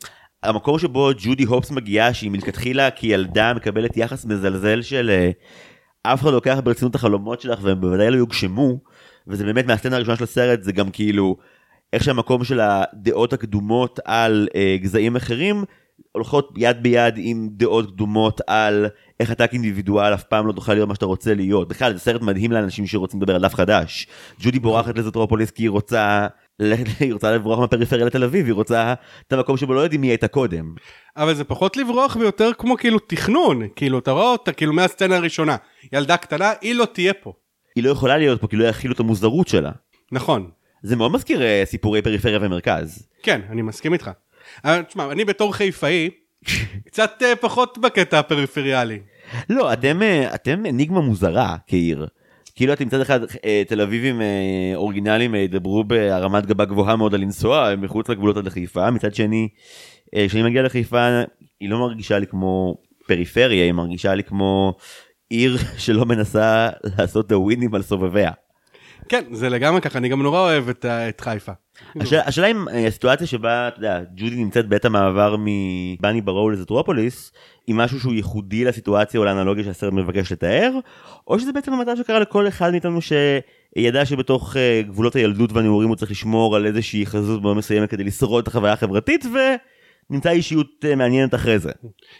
המקום 0.42 0.78
שבו 0.78 1.10
ג'ודי 1.18 1.44
הופס 1.44 1.70
מגיעה, 1.70 2.14
שהיא 2.14 2.30
מלכתחילה 2.30 2.90
כילדה 2.90 3.54
מקבלת 3.54 3.96
יחס 3.96 4.24
מזלזל 4.24 4.82
של 4.82 5.10
אה, 5.10 5.30
אף 6.12 6.20
אחד 6.20 6.28
לא 6.28 6.34
לוקח 6.34 6.58
ברצינות 6.64 6.90
את 6.90 6.94
החלומות 6.94 7.40
שלך 7.40 7.58
והם 7.62 7.80
בוודאי 7.80 8.10
לא 8.10 8.16
יוגשמו, 8.16 8.78
וזה 9.26 9.44
באמת 9.44 9.66
מהסצנה 9.66 9.96
הראשונה 9.96 10.16
של 10.16 10.24
הסרט, 10.24 10.62
זה 10.62 10.72
גם 10.72 10.90
כאילו, 10.90 11.36
איך 11.92 12.04
שהמקום 12.04 12.44
של 12.44 12.60
הדעות 12.60 13.32
הקדומות 13.32 14.00
על 14.04 14.48
אה, 14.54 14.76
גזעים 14.80 15.16
אחרים, 15.16 15.64
הולכות 16.16 16.52
יד 16.56 16.82
ביד 16.82 17.14
עם 17.16 17.48
דעות 17.52 17.90
קדומות 17.90 18.40
על 18.46 18.86
איך 19.20 19.32
אתה 19.32 19.46
כאינדיבידואל 19.46 20.14
אף 20.14 20.22
פעם 20.22 20.46
לא 20.46 20.52
תוכל 20.52 20.74
להיות 20.74 20.88
מה 20.88 20.94
שאתה 20.94 21.06
רוצה 21.06 21.34
להיות. 21.34 21.68
בכלל 21.68 21.92
זה 21.92 21.98
סרט 21.98 22.22
מדהים 22.22 22.52
לאנשים 22.52 22.86
שרוצים 22.86 23.20
לדבר 23.20 23.34
על 23.34 23.42
דף 23.42 23.54
חדש. 23.54 24.06
ג'ודי 24.40 24.58
בורחת 24.58 24.98
לזוטרופוליס 24.98 25.50
כי 25.50 25.62
היא 25.62 25.70
רוצה, 25.70 26.26
היא 27.00 27.12
רוצה 27.12 27.32
לברוח 27.32 27.58
מהפריפריה 27.58 28.06
לתל 28.06 28.24
אביב, 28.24 28.46
היא 28.46 28.54
רוצה 28.54 28.94
את 29.26 29.32
המקום 29.32 29.56
שבו 29.56 29.74
לא 29.74 29.80
יודעים 29.80 30.00
מי 30.00 30.06
הייתה 30.06 30.28
קודם. 30.28 30.74
אבל 31.16 31.34
זה 31.34 31.44
פחות 31.44 31.76
לברוח 31.76 32.16
ויותר 32.20 32.50
כמו 32.58 32.76
כאילו 32.76 32.98
תכנון, 32.98 33.62
כאילו 33.76 33.98
אתה 33.98 34.10
רואה 34.10 34.32
אותה 34.32 34.52
כאילו 34.52 34.72
מהסצנה 34.72 35.16
הראשונה. 35.16 35.56
ילדה 35.92 36.16
קטנה, 36.16 36.52
היא 36.60 36.74
לא 36.74 36.84
תהיה 36.84 37.14
פה. 37.14 37.32
היא 37.76 37.84
לא 37.84 37.90
יכולה 37.90 38.18
להיות 38.18 38.40
פה 38.40 38.48
כי 38.48 38.56
לא 38.56 38.64
יכילו 38.64 38.94
את 38.94 39.00
המוזרות 39.00 39.48
שלה. 39.48 39.72
נכון. 40.12 40.50
זה 40.82 40.96
מאוד 40.96 41.12
מזכיר 41.12 41.42
אה, 41.42 41.62
סיפורי 41.64 42.02
פריפריה 42.02 42.38
ומרכז. 42.42 43.08
כן, 43.22 43.40
אני 43.50 43.62
מסכים 43.62 43.92
איתך. 43.92 44.10
אבל 44.64 44.82
תשמע, 44.82 45.12
אני 45.12 45.24
בתור 45.24 45.54
חיפאי, 45.54 46.10
קצת 46.86 47.22
אה, 47.22 47.36
פחות 47.36 47.78
בקטע 47.78 48.18
הפריפריאלי. 48.18 48.98
לא, 49.48 49.72
אתם, 49.72 50.02
אה, 50.02 50.34
אתם 50.34 50.66
אניגמה 50.66 51.00
מוזרה 51.00 51.56
כעיר. 51.66 52.06
כאילו 52.56 52.72
אתם 52.72 52.86
מצד 52.86 53.00
אחד 53.00 53.20
אה, 53.44 53.62
תל 53.68 53.80
אביבים 53.80 54.20
אה, 54.20 54.72
אורגינליים 54.74 55.34
אה, 55.34 55.40
ידברו 55.40 55.84
בהרמת 55.84 56.46
גבה 56.46 56.64
גבוהה 56.64 56.96
מאוד 56.96 57.14
על 57.14 57.20
לנסוע 57.20 57.74
מחוץ 57.78 58.08
לגבולות 58.08 58.36
עד 58.36 58.46
לחיפה, 58.46 58.90
מצד 58.90 59.14
שני, 59.14 59.48
אה, 60.16 60.28
כשאני 60.28 60.42
מגיע 60.42 60.62
לחיפה 60.62 61.08
היא 61.60 61.70
לא 61.70 61.78
מרגישה 61.78 62.18
לי 62.18 62.26
כמו 62.26 62.76
פריפריה, 63.06 63.64
היא 63.64 63.72
מרגישה 63.72 64.14
לי 64.14 64.24
כמו 64.24 64.74
עיר 65.30 65.56
שלא 65.78 66.04
מנסה 66.04 66.68
לעשות 66.98 67.26
את 67.26 67.32
הווינים 67.32 67.74
על 67.74 67.82
סובביה. 67.82 68.30
כן, 69.08 69.24
זה 69.32 69.48
לגמרי 69.48 69.80
ככה, 69.80 69.98
אני 69.98 70.08
גם 70.08 70.22
נורא 70.22 70.40
אוהב 70.40 70.68
את, 70.68 70.84
את 70.84 71.20
חיפה. 71.20 71.52
השאלה, 72.00 72.46
אם 72.46 72.68
אה, 72.68 72.86
הסיטואציה 72.86 73.26
שבה, 73.26 73.68
אתה 73.68 73.78
יודע, 73.78 74.00
ג'ודי 74.16 74.36
נמצאת 74.36 74.68
בעת 74.68 74.84
המעבר 74.84 75.36
מבני 75.38 76.20
ברור 76.20 76.52
לזטרופוליס, 76.52 77.32
היא 77.66 77.74
משהו 77.74 78.00
שהוא 78.00 78.14
ייחודי 78.14 78.64
לסיטואציה 78.64 79.20
או 79.20 79.24
לאנלוגיה 79.24 79.64
שהסרט 79.64 79.92
מבקש 79.92 80.32
לתאר, 80.32 80.72
או 81.28 81.38
שזה 81.38 81.52
בעצם 81.52 81.72
המצב 81.72 81.96
שקרה 81.96 82.20
לכל 82.20 82.48
אחד 82.48 82.70
מאיתנו 82.70 82.98
שידע 83.00 84.04
שבתוך 84.04 84.56
אה, 84.56 84.82
גבולות 84.86 85.16
הילדות 85.16 85.52
והנעורים 85.52 85.88
הוא 85.88 85.96
צריך 85.96 86.10
לשמור 86.10 86.56
על 86.56 86.66
איזושהי 86.66 87.06
חזות 87.06 87.42
מאוד 87.42 87.56
מסוימת 87.56 87.90
כדי 87.90 88.04
לשרוד 88.04 88.42
את 88.42 88.48
החוויה 88.48 88.72
החברתית, 88.72 89.26
ונמצא 90.10 90.30
אישיות 90.30 90.84
אה, 90.84 90.96
מעניינת 90.96 91.34
אחרי 91.34 91.58
זה. 91.58 91.70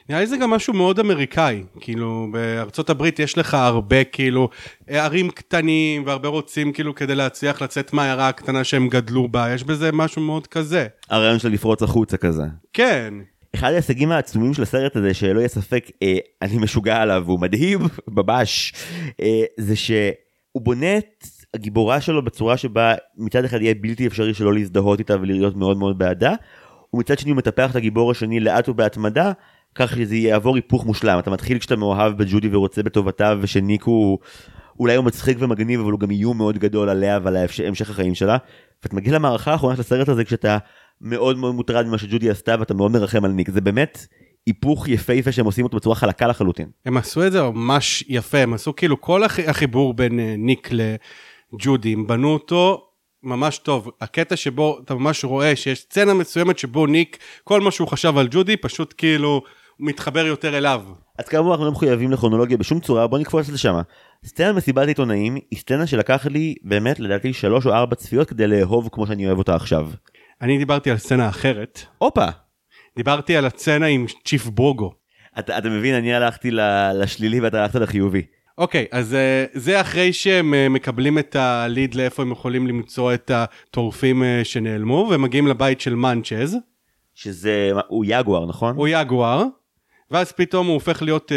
נראה 0.08 0.20
לי 0.20 0.26
זה 0.26 0.36
גם 0.36 0.50
משהו 0.50 0.74
מאוד 0.74 0.98
אמריקאי, 0.98 1.62
כאילו 1.80 2.28
בארצות 2.32 2.90
הברית 2.90 3.18
יש 3.18 3.38
לך 3.38 3.54
הרבה 3.54 4.04
כאילו 4.04 4.48
ערים 4.88 5.30
קטנים 5.30 6.06
והרבה 6.06 6.28
רוצים 6.28 6.72
כאילו 6.72 6.94
כדי 6.94 7.14
להצליח 7.14 7.62
לצאת 7.62 7.92
מהעיירה 7.92 8.28
הקטנה 8.28 8.64
שהם 8.64 8.88
גדלו 8.88 9.28
בה, 9.28 9.50
יש 9.54 9.64
בזה 9.64 9.92
משהו 9.92 10.22
מאוד 10.22 10.46
כזה. 10.46 10.86
הרעיון 11.10 11.38
של 11.38 11.48
לפרוץ 11.48 11.82
החוצה 11.82 12.16
כזה. 12.16 12.44
כן, 12.72 13.14
אחד 13.54 13.72
ההישגים 13.72 14.12
העצומים 14.12 14.54
של 14.54 14.62
הסרט 14.62 14.96
הזה, 14.96 15.14
שלא 15.14 15.38
יהיה 15.38 15.48
ספק, 15.48 15.90
אה, 16.02 16.16
אני 16.42 16.58
משוגע 16.58 16.96
עליו, 16.96 17.22
והוא 17.26 17.40
מדהים, 17.40 17.78
ממש, 18.16 18.72
אה, 19.20 19.44
זה 19.58 19.76
שהוא 19.76 20.62
בונה 20.62 20.98
את 20.98 21.24
הגיבורה 21.54 22.00
שלו 22.00 22.24
בצורה 22.24 22.56
שבה 22.56 22.94
מצד 23.16 23.44
אחד 23.44 23.62
יהיה 23.62 23.74
בלתי 23.80 24.06
אפשרי 24.06 24.34
שלא 24.34 24.54
להזדהות 24.54 24.98
איתה 24.98 25.14
ולהיות 25.20 25.56
מאוד 25.56 25.78
מאוד 25.78 25.98
בעדה, 25.98 26.34
ומצד 26.94 27.18
שני 27.18 27.30
הוא 27.30 27.36
מטפח 27.36 27.70
את 27.70 27.76
הגיבור 27.76 28.10
השני 28.10 28.40
לאט 28.40 28.68
ובהתמדה, 28.68 29.32
כך 29.74 29.96
שזה 29.96 30.16
יעבור 30.16 30.56
היפוך 30.56 30.86
מושלם. 30.86 31.18
אתה 31.18 31.30
מתחיל 31.30 31.58
כשאתה 31.58 31.76
מאוהב 31.76 32.12
בג'ודי 32.18 32.48
ורוצה 32.52 32.82
בטובתה, 32.82 33.34
ושניק 33.40 33.82
הוא... 33.84 34.18
אולי 34.78 34.94
הוא 34.96 35.04
מצחיק 35.04 35.36
ומגניב, 35.40 35.80
אבל 35.80 35.92
הוא 35.92 36.00
גם 36.00 36.10
איום 36.10 36.36
מאוד 36.36 36.58
גדול 36.58 36.88
עליה 36.88 37.18
ועל 37.22 37.36
המשך 37.66 37.90
החיים 37.90 38.14
שלה. 38.14 38.36
ואתה 38.82 38.96
מגיע 38.96 39.12
למערכה 39.14 39.52
האחרונה 39.52 39.74
של 39.74 39.80
הסרט 39.80 40.08
הזה 40.08 40.24
כשאתה 40.24 40.58
מאוד 41.00 41.38
מאוד 41.38 41.54
מוטרד 41.54 41.86
ממה 41.86 41.98
שג'ודי 41.98 42.30
עשתה 42.30 42.54
ואתה 42.58 42.74
מאוד 42.74 42.90
מרחם 42.92 43.24
על 43.24 43.30
ניק. 43.30 43.50
זה 43.50 43.60
באמת 43.60 44.06
היפוך 44.46 44.88
יפהפה 44.88 45.32
שהם 45.32 45.46
עושים 45.46 45.64
אותו 45.64 45.76
בצורה 45.76 45.96
חלקה 45.96 46.26
לחלוטין. 46.26 46.68
הם 46.86 46.96
עשו 46.96 47.26
את 47.26 47.32
זה 47.32 47.42
ממש 47.42 48.04
יפה, 48.08 48.38
הם 48.38 48.54
עשו 48.54 48.76
כאילו 48.76 49.00
כל 49.00 49.22
הח- 49.24 49.38
החיבור 49.48 49.94
בין 49.94 50.20
אה, 50.20 50.34
ניק 50.38 50.70
לג'ודי, 51.52 51.92
הם 51.92 52.06
בנו 52.06 52.32
אותו 52.32 52.85
ממש 53.26 53.58
טוב. 53.58 53.90
הקטע 54.00 54.36
שבו 54.36 54.78
אתה 54.84 54.94
ממש 54.94 55.24
רואה 55.24 55.56
שיש 55.56 55.80
סצנה 55.80 56.14
מסוימת 56.14 56.58
שבו 56.58 56.86
ניק, 56.86 57.18
כל 57.44 57.60
מה 57.60 57.70
שהוא 57.70 57.88
חשב 57.88 58.18
על 58.18 58.28
ג'ודי, 58.30 58.56
פשוט 58.56 58.94
כאילו 58.98 59.42
מתחבר 59.80 60.26
יותר 60.26 60.58
אליו. 60.58 60.82
אז 61.18 61.28
כאמור 61.28 61.52
אנחנו 61.52 61.64
לא 61.64 61.72
מחויבים 61.72 62.12
לכרונולוגיה 62.12 62.56
בשום 62.56 62.80
צורה 62.80 63.06
בוא 63.06 63.18
נקפוץ 63.18 63.48
לשם. 63.48 63.74
סצנה 64.24 64.52
מסיבת 64.52 64.88
עיתונאים 64.88 65.34
היא 65.50 65.58
סצנה 65.58 65.86
שלקח 65.86 66.26
לי 66.26 66.54
באמת 66.62 67.00
לדעתי 67.00 67.32
שלוש 67.32 67.66
או 67.66 67.72
ארבע 67.72 67.94
צפיות 67.94 68.28
כדי 68.28 68.46
לאהוב 68.46 68.88
כמו 68.92 69.06
שאני 69.06 69.26
אוהב 69.26 69.38
אותה 69.38 69.54
עכשיו. 69.54 69.90
אני 70.42 70.58
דיברתי 70.58 70.90
על 70.90 70.96
סצנה 70.96 71.28
אחרת, 71.28 71.80
הופה. 71.98 72.26
דיברתי 72.96 73.36
על 73.36 73.44
הסצנה 73.44 73.86
עם 73.86 74.06
צ'יף 74.24 74.46
בוגו. 74.46 74.92
אתה, 75.38 75.58
אתה 75.58 75.68
מבין 75.68 75.94
אני 75.94 76.14
הלכתי 76.14 76.50
לשלילי 76.94 77.40
ואתה 77.40 77.62
הלכת 77.62 77.74
לחיובי. 77.74 78.22
אוקיי, 78.58 78.86
אז 78.92 79.14
אה, 79.14 79.44
זה 79.52 79.80
אחרי 79.80 80.12
שהם 80.12 80.54
אה, 80.54 80.68
מקבלים 80.68 81.18
את 81.18 81.36
הליד 81.36 81.94
לאיפה 81.94 82.22
הם 82.22 82.32
יכולים 82.32 82.66
למצוא 82.66 83.14
את 83.14 83.30
הטורפים 83.34 84.22
אה, 84.22 84.40
שנעלמו, 84.44 85.08
ומגיעים 85.10 85.46
לבית 85.46 85.80
של 85.80 85.94
מאנצ'ז, 85.94 86.56
שזה 87.14 87.70
הוא 87.88 88.04
יגואר 88.08 88.46
נכון? 88.46 88.76
הוא 88.76 88.88
יגואר, 88.88 89.44
ואז 90.10 90.32
פתאום 90.32 90.66
הוא 90.66 90.74
הופך 90.74 91.02
להיות 91.02 91.32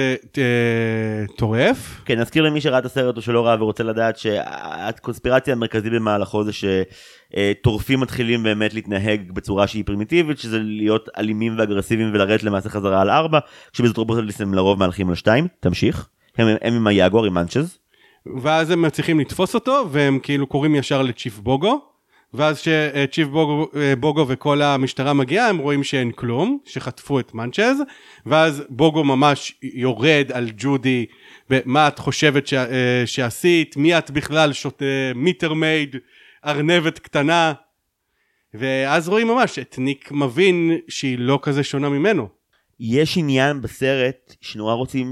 טורף. 1.38 2.02
כן 2.06 2.20
נזכיר 2.20 2.44
למי 2.44 2.62
שראה 2.62 2.80
את 2.80 2.86
הסרט 2.86 3.18
או 3.18 3.22
שלא 3.22 3.46
ראה 3.46 3.64
ורוצה 3.64 3.84
לדעת 3.84 4.18
שהקונספירציה 4.18 5.54
המרכזית 5.54 5.94
במהלכו 5.94 6.44
זה 6.44 6.52
שטורפים 6.54 8.00
מתחילים 8.00 8.44
באמת 8.44 8.74
להתנהג 8.74 9.32
בצורה 9.32 9.68
שהיא 9.68 9.84
פרימיטיבית 9.86 10.40
שזה 10.40 10.60
להיות 10.60 11.10
אלימים 11.18 11.56
ואגרסיביים 11.58 12.14
ולרדת 12.14 12.44
למעשה 12.44 12.70
חזרה 12.70 13.02
על 13.02 13.10
ארבע 13.10 13.40
כשבזוטרופוליס 13.74 14.42
הם 14.42 14.54
לרוב 14.54 14.80
מהלכים 14.80 15.10
על 15.10 15.16
שתיים 15.16 15.48
תמשיך 15.60 16.10
הם, 16.40 16.48
הם 16.62 16.74
עם 16.74 16.88
היגואר 16.88 17.26
עם 17.26 17.34
מאנצ'ז 17.34 17.78
ואז 18.42 18.72
הם 18.72 18.82
מצליחים 18.82 19.20
לתפוס 19.20 19.56
אותו, 19.56 19.86
והם 19.92 20.20
כאילו 20.20 20.48
קוראים 20.48 20.76
ישר 20.76 21.02
לצ'יף 21.02 21.40
בוגו. 21.40 21.90
ואז 22.34 22.62
כשצ'יף 22.62 23.28
בוגו, 23.28 23.68
אה, 23.76 23.96
בוגו 23.96 24.26
וכל 24.28 24.62
המשטרה 24.62 25.14
מגיעה, 25.14 25.50
הם 25.50 25.58
רואים 25.58 25.84
שאין 25.84 26.12
כלום, 26.12 26.60
שחטפו 26.66 27.20
את 27.20 27.34
מנצ'ז, 27.34 27.82
ואז 28.26 28.64
בוגו 28.70 29.04
ממש 29.04 29.56
יורד 29.64 30.32
על 30.34 30.50
ג'ודי, 30.58 31.06
מה 31.66 31.88
את 31.88 32.00
חושבת 32.00 32.48
ש, 32.48 32.54
אה, 32.54 33.04
שעשית, 33.06 33.78
מי 33.78 33.98
את 33.98 34.12
בכלל, 34.12 34.54
שוט, 34.54 34.84
אה, 34.84 35.12
מיטר 35.16 35.54
מייד, 35.54 35.96
ארנבת 36.46 37.00
קטנה, 37.00 37.54
ואז 38.54 39.10
רואים 39.10 39.28
ממש 39.28 39.60
את 39.60 39.76
ניק 39.78 40.12
מבין 40.12 40.78
שהיא 40.88 41.18
לא 41.20 41.40
כזה 41.42 41.64
שונה 41.64 41.90
ממנו. 41.90 42.28
יש 42.80 43.18
עניין 43.18 43.62
בסרט 43.62 44.36
שנורא 44.42 44.74
רוצים 44.74 45.12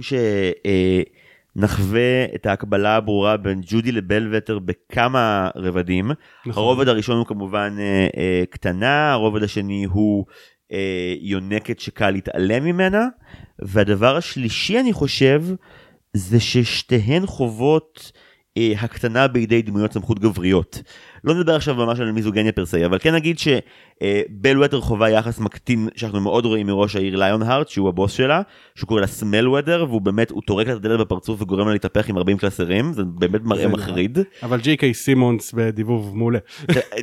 שנחווה 1.58 2.26
את 2.36 2.46
ההקבלה 2.46 2.96
הברורה 2.96 3.38
בין 3.38 3.62
ג'ודי 3.65 3.91
לבלווטר 3.91 4.60
בכמה 4.60 5.50
רבדים. 5.56 6.12
נכון. 6.46 6.63
הרובד 6.63 6.88
הראשון 6.88 7.17
הוא 7.17 7.26
כמובן 7.26 7.76
אה, 7.80 8.08
אה, 8.17 8.43
קטנה, 8.50 9.12
הרובד 9.12 9.43
השני 9.43 9.84
הוא 9.84 10.26
אה, 10.72 11.13
יונקת 11.22 11.80
שקל 11.80 12.10
להתעלם 12.12 12.63
ממנה, 12.63 13.06
והדבר 13.60 14.15
השלישי 14.17 14.80
אני 14.80 14.93
חושב 14.93 15.43
זה 16.13 16.39
ששתיהן 16.39 17.26
חוות 17.26 18.12
אה, 18.58 18.74
הקטנה 18.80 19.28
בידי 19.28 19.62
דמויות 19.62 19.93
סמכות 19.93 20.20
גבריות. 20.20 20.82
לא 21.23 21.34
נדבר 21.34 21.56
עכשיו 21.56 21.75
ממש 21.75 21.99
על 21.99 22.12
מיזוגניה 22.12 22.51
פר 22.51 22.65
סי, 22.65 22.86
אבל 22.86 22.97
כן 22.99 23.13
נגיד 23.15 23.39
שבל 23.39 24.58
ווטר 24.58 24.82
חווה 24.82 25.10
יחס 25.10 25.39
מקטין 25.39 25.89
שאנחנו 25.95 26.21
מאוד 26.21 26.45
רואים 26.45 26.67
מראש 26.67 26.95
העיר 26.95 27.15
ליון 27.15 27.41
הארט, 27.41 27.67
שהוא 27.69 27.89
הבוס 27.89 28.12
שלה, 28.12 28.41
שהוא 28.75 28.88
קורא 28.88 29.01
לה 29.01 29.08
סמלוותר, 29.08 29.86
והוא 29.89 30.01
באמת, 30.01 30.32
הוא 30.32 30.41
טורק 30.45 30.67
לה 30.67 30.73
את 30.73 30.77
הדלת 30.77 30.99
בפרצוף 30.99 31.41
וגורם 31.41 31.67
לה 31.67 31.73
להתהפך 31.73 32.10
עם 32.10 32.17
40 32.17 32.38
קלסרים, 32.38 32.93
זה 32.93 33.03
באמת 33.03 33.41
מראה 33.43 33.67
מחריד. 33.67 34.19
אבל 34.43 34.60
ג'י 34.62 34.77
קיי 34.77 34.93
סימונס 34.93 35.53
בדיבוב 35.53 36.17
מעולה. 36.17 36.39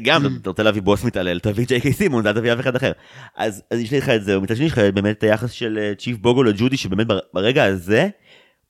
גם 0.02 0.26
אתה 0.42 0.50
רוצה 0.50 0.62
להביא 0.62 0.82
בוס 0.82 1.04
מתעלל 1.04 1.38
תביא 1.38 1.64
ג'יי 1.66 1.80
קיי 1.80 1.92
סימונס 1.92 2.26
אל 2.26 2.32
תביא 2.32 2.52
אף 2.52 2.60
אחד 2.60 2.76
אחר 2.76 2.92
אז 3.36 3.62
יש 3.72 3.92
לך 3.92 4.08
את 4.08 4.24
זה 4.24 4.38
ומצד 4.38 4.56
שני 4.56 4.66
יש 4.66 4.72
לך 4.72 4.78
באמת 4.78 5.18
את 5.18 5.22
היחס 5.22 5.50
של 5.50 5.78
אה, 5.82 5.92
chief 5.98 6.16
בוגו 6.16 6.42
לג'ודי 6.42 6.76
שבאמת 6.76 7.06
בר- 7.06 7.18
ברגע 7.34 7.64
הזה 7.64 8.08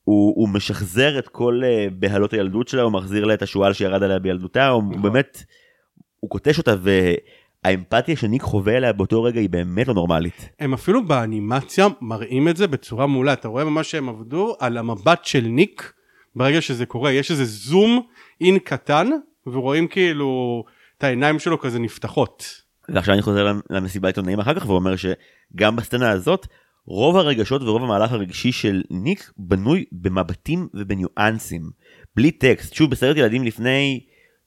הוא, 0.05 0.35
הוא 0.37 0.49
משחזר 0.49 1.19
את 1.19 1.29
כל 1.29 1.61
אה, 1.64 1.87
בהלות 1.93 2.33
הילדות 2.33 2.69
שלה 2.69 2.83
הוא 2.83 2.93
מחזיר 2.93 3.25
לה 3.25 3.35
את 3.35 3.43
השועל 3.43 3.73
שירד 3.73 4.03
עליה 4.03 4.19
בילדותה 4.19 4.69
הוא 4.69 4.83
נכון. 4.83 5.03
באמת 5.03 5.45
הוא 6.21 6.31
כותש 6.31 6.59
אותה 6.59 6.75
האמפתיה 7.64 8.17
שניק 8.17 8.43
חווה 8.43 8.77
אליה 8.77 8.93
באותו 8.93 9.23
רגע 9.23 9.40
היא 9.40 9.51
באמת 9.51 9.88
לא 9.88 9.95
נורמלית. 9.95 10.49
הם 10.61 10.75
אפילו 10.75 11.07
באנימציה 11.07 11.87
מראים 12.01 12.49
את 12.49 12.57
זה 12.57 12.67
בצורה 12.67 13.07
מעולה, 13.07 13.33
אתה 13.33 13.49
רואה 13.49 13.64
ממש 13.64 13.90
שהם 13.90 14.09
עבדו 14.09 14.57
על 14.61 14.77
המבט 14.77 15.25
של 15.25 15.40
ניק 15.40 15.93
ברגע 16.37 16.61
שזה 16.61 16.87
קורה, 16.87 17.12
יש 17.12 17.31
איזה 17.31 17.45
זום 17.45 18.03
אין 18.40 18.59
קטן, 18.59 19.11
ורואים 19.47 19.88
כאילו 19.88 20.64
את 20.99 21.05
העיניים 21.05 21.38
שלו 21.38 21.61
כזה 21.61 21.79
נפתחות. 21.79 22.45
ועכשיו 22.88 23.14
אני 23.14 23.23
חוזר 23.23 23.53
למסיבת 23.71 24.05
עיתונאים 24.05 24.40
אחר 24.40 24.55
כך 24.55 24.69
ואומר 24.69 24.95
שגם 24.97 25.77
בסצנה 25.77 26.11
הזאת 26.11 26.47
רוב 26.87 27.16
הרגשות 27.16 27.62
ורוב 27.62 27.83
המהלך 27.83 28.12
הרגשי 28.12 28.53
של 28.53 28.83
ניק 28.90 29.33
בנוי 29.37 29.85
במבטים 29.92 30.68
ובניואנסים 30.75 31.70
בלי 32.16 32.31
טקסט 32.31 32.75
שוב 32.75 32.90
בסרט 32.90 33.16
ילדים 33.16 33.44
לפני 33.44 34.01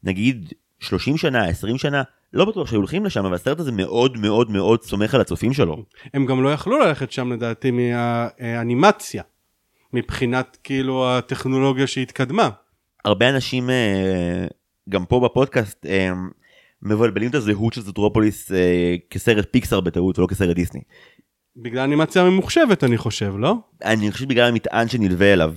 נגיד 0.04 0.54
30 0.80 1.18
שנה 1.18 1.46
20 1.46 1.78
שנה 1.78 2.04
לא 2.34 2.46
בטוח 2.46 2.68
שהיו 2.68 2.80
הולכים 2.80 3.06
לשם 3.06 3.26
אבל 3.26 3.36
הסרט 3.36 3.60
הזה 3.60 3.72
מאוד 3.72 4.18
מאוד 4.18 4.52
מאוד 4.52 4.84
סומך 4.84 5.16
על 5.16 5.22
הצופים 5.22 5.54
שלו. 5.54 5.84
הם 6.14 6.26
גם 6.26 6.44
לא 6.44 6.54
יכלו 6.54 6.80
ללכת 6.80 7.12
שם 7.12 7.34
לדעתי 7.34 7.72
מהאנימציה 7.72 9.24
מבחינת 9.94 10.58
כאילו 10.64 11.10
הטכנולוגיה 11.10 11.88
שהתקדמה. 11.88 12.50
הרבה 13.06 13.30
אנשים 13.30 13.70
אה, 13.70 14.48
גם 14.90 15.06
פה 15.06 15.20
בפודקאסט 15.20 15.86
אה, 15.86 16.10
מבלבלים 16.82 17.30
את 17.30 17.36
הזהות 17.36 17.74
של 17.74 17.82
זוטרופוליס 17.82 18.52
אה, 18.52 18.96
כסרט 19.10 19.48
פיקסאר 19.52 19.82
בטעות 19.82 20.20
ולא 20.20 20.28
כסרט 20.28 20.56
דיסני. 20.56 20.82
בגלל 21.62 21.84
אנימציה 21.84 22.24
ממוחשבת 22.24 22.84
אני 22.84 22.98
חושב 22.98 23.34
לא? 23.38 23.56
אני 23.86 24.12
חושב 24.12 24.28
בגלל 24.28 24.50
המטען 24.50 24.88
שנלווה 24.88 25.34
אליו. 25.34 25.54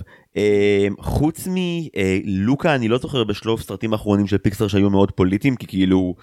חוץ 1.01 1.49
מלוקה 1.51 2.75
אני 2.75 2.89
לא 2.89 2.99
זוכר 2.99 3.25
בשלוף 3.25 3.63
סרטים 3.63 3.93
האחרונים 3.93 4.27
של 4.27 4.39
פיקסאר 4.39 4.69
שהיו 4.69 4.91
מאוד 4.91 5.11
פוליטיים 5.11 5.57
כי 5.57 5.67
כאילו 5.67 6.15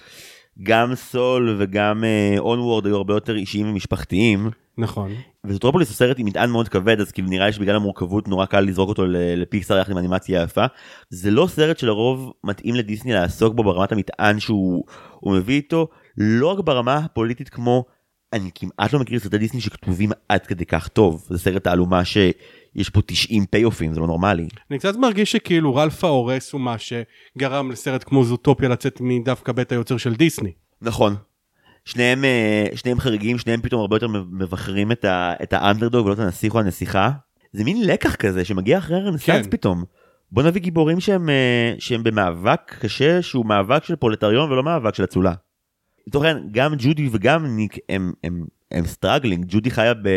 גם 0.64 0.96
סול 0.96 1.56
וגם 1.60 2.04
אונוורד 2.38 2.86
היו 2.86 2.96
הרבה 2.96 3.14
יותר 3.14 3.36
אישיים 3.36 3.70
ומשפחתיים. 3.70 4.50
נכון. 4.78 5.12
וזוטרופוליס 5.46 5.90
הוא 5.90 5.96
סרט 5.96 6.20
עם 6.20 6.26
מטען 6.26 6.50
מאוד 6.50 6.70
כבד 6.70 7.02
אז 7.02 7.12
כאילו 7.12 7.30
נראה 7.30 7.46
לי 7.46 7.54
שבגלל 7.54 7.76
המורכבות 7.76 8.28
נורא 8.28 8.46
קל 8.46 8.60
לזרוק 8.62 8.90
אותו 8.90 9.06
לפיקסאר 9.10 9.78
יחד 9.78 9.92
עם 9.92 9.98
אנימציה 9.98 10.42
יפה. 10.42 10.66
זה 11.10 11.32
לא 11.32 11.48
סרט 11.48 11.78
שלרוב 11.78 12.34
מתאים 12.44 12.76
לדיסני 12.76 13.14
לעסוק 13.14 13.54
בו 13.54 13.64
ברמת 13.64 13.92
המטען 13.92 14.40
שהוא 14.40 14.84
מביא 15.26 15.56
איתו 15.56 15.88
לא 16.18 16.48
רק 16.48 16.60
ברמה 16.60 16.96
הפוליטית 16.96 17.50
כמו 17.50 17.86
אני 18.34 18.50
כמעט 18.56 18.94
לא 18.94 19.00
מכיר 19.00 19.20
סרטי 19.20 19.38
דיסני 19.38 19.62
שכתובים 19.62 20.10
עד 20.30 20.46
כדי 20.46 20.66
כך 20.66 20.88
טוב 20.88 21.26
זה 21.30 21.40
סרט 21.40 21.64
תעלומה 21.64 22.06
שיש 22.06 22.90
פה 22.94 23.02
90 23.06 23.46
פי-אופים 23.46 23.94
זה 23.94 24.00
לא 24.00 24.08
נורמלי. 24.08 24.48
אני 24.72 24.80
קצת 24.80 24.96
מרגיש 24.96 25.32
שכאילו 25.32 25.76
רלפה 25.76 26.08
הורס 26.08 26.54
הוא 26.54 26.62
מה 26.62 26.76
שגרם 26.78 27.72
לסרט 27.72 28.04
כמו 28.04 28.24
זוטופיה 28.24 28.70
לצאת 28.70 29.02
מדווקא 29.02 29.52
בית 29.52 29.72
היוצר 29.72 29.98
של 29.98 30.16
דיסני. 30.16 30.52
נכון 30.82 31.16
שניהם 31.86 32.26
אה, 32.26 32.66
שניהם 32.76 33.00
חריגים 33.00 33.38
שניהם 33.38 33.62
פתאום 33.62 33.82
הרבה 33.82 33.96
יותר 33.96 34.08
מבכרים 34.32 34.92
את 34.92 35.54
האנדרדוג 35.54 36.06
ולא 36.06 36.14
את 36.14 36.20
הנסיך 36.20 36.54
או 36.54 36.60
הנסיכה 36.60 37.12
זה 37.52 37.64
מין 37.64 37.86
לקח 37.86 38.16
כזה 38.16 38.46
שמגיע 38.46 38.78
אחרי 38.78 38.98
הרנסאנס 38.98 39.46
כן. 39.46 39.52
פתאום. 39.52 39.84
בוא 40.32 40.44
נביא 40.44 40.62
גיבורים 40.62 41.00
שהם 41.00 41.30
אה, 41.30 41.74
שהם 41.80 42.04
במאבק 42.04 42.76
קשה 42.80 43.22
שהוא 43.22 43.46
מאבק 43.46 43.84
של 43.84 43.96
פרולטריון 43.96 44.52
ולא 44.52 44.64
מאבק 44.64 44.96
של 44.96 45.04
אצולה. 45.04 45.34
לצורך 46.08 46.38
גם 46.52 46.74
ג'ודי 46.78 47.10
וגם 47.12 47.46
ניק 47.46 47.78
הם 47.90 48.14
הם 48.24 48.46
הם 48.72 48.86
struggling 48.86 49.46
ג'ודי 49.48 49.72
חיה 49.72 49.94
ב, 49.94 50.10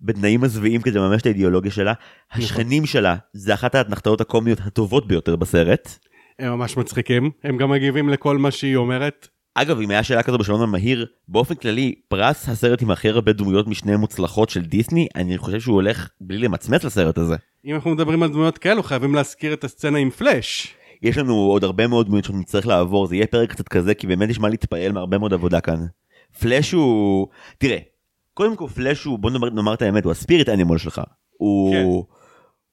בתנאים 0.00 0.40
מזוויעים 0.40 0.82
כדי 0.82 0.98
לממש 0.98 1.20
את 1.20 1.26
האידיאולוגיה 1.26 1.70
שלה 1.70 1.92
נכון. 2.30 2.42
השכנים 2.42 2.86
שלה 2.86 3.16
זה 3.32 3.54
אחת 3.54 3.74
האתנחתאות 3.74 4.20
הקומיות 4.20 4.58
הטובות 4.60 5.08
ביותר 5.08 5.36
בסרט. 5.36 5.98
הם 6.38 6.52
ממש 6.52 6.76
מצחיקים 6.76 7.30
הם 7.44 7.56
גם 7.56 7.70
מגיבים 7.70 8.08
לכל 8.08 8.38
מה 8.38 8.50
שהיא 8.50 8.76
אומרת 8.76 9.28
אגב, 9.54 9.80
אם 9.80 9.90
היה 9.90 10.02
שאלה 10.02 10.22
כזו 10.22 10.38
בשלום 10.38 10.60
המהיר, 10.62 11.06
באופן 11.28 11.54
כללי, 11.54 11.94
פרס 12.08 12.48
הסרט 12.48 12.82
עם 12.82 12.90
הכי 12.90 13.08
הרבה 13.08 13.32
דמויות 13.32 13.68
משני 13.68 13.96
מוצלחות 13.96 14.50
של 14.50 14.60
דיסני, 14.60 15.08
אני 15.16 15.38
חושב 15.38 15.60
שהוא 15.60 15.74
הולך 15.74 16.08
בלי 16.20 16.38
למצמץ 16.38 16.84
לסרט 16.84 17.18
הזה. 17.18 17.36
אם 17.64 17.74
אנחנו 17.74 17.90
מדברים 17.90 18.22
על 18.22 18.28
דמויות 18.28 18.58
כאלו, 18.58 18.82
חייבים 18.82 19.14
להזכיר 19.14 19.52
את 19.52 19.64
הסצנה 19.64 19.98
עם 19.98 20.10
פלאש. 20.10 20.74
יש 21.02 21.18
לנו 21.18 21.34
עוד 21.34 21.64
הרבה 21.64 21.86
מאוד 21.86 22.06
דמויות 22.06 22.24
שנצטרך 22.24 22.66
לעבור, 22.66 23.06
זה 23.06 23.16
יהיה 23.16 23.26
פרק 23.26 23.50
קצת 23.50 23.68
כזה, 23.68 23.94
כי 23.94 24.06
באמת 24.06 24.28
יש 24.28 24.38
מה 24.38 24.48
להתפעל 24.48 24.92
מהרבה 24.92 25.18
מאוד 25.18 25.32
עבודה 25.32 25.60
כאן. 25.60 25.86
פלאש 26.40 26.72
הוא... 26.72 27.26
תראה, 27.58 27.78
קודם 28.34 28.56
כל 28.56 28.68
פלאש 28.68 29.04
הוא, 29.04 29.18
בוא 29.18 29.30
נאמר, 29.30 29.50
נאמר 29.50 29.74
את 29.74 29.82
האמת, 29.82 30.04
הוא 30.04 30.12
הספיריט 30.12 30.48
אנימול 30.48 30.78
שלך. 30.78 31.00
הוא... 31.36 31.72
כן. 31.74 31.84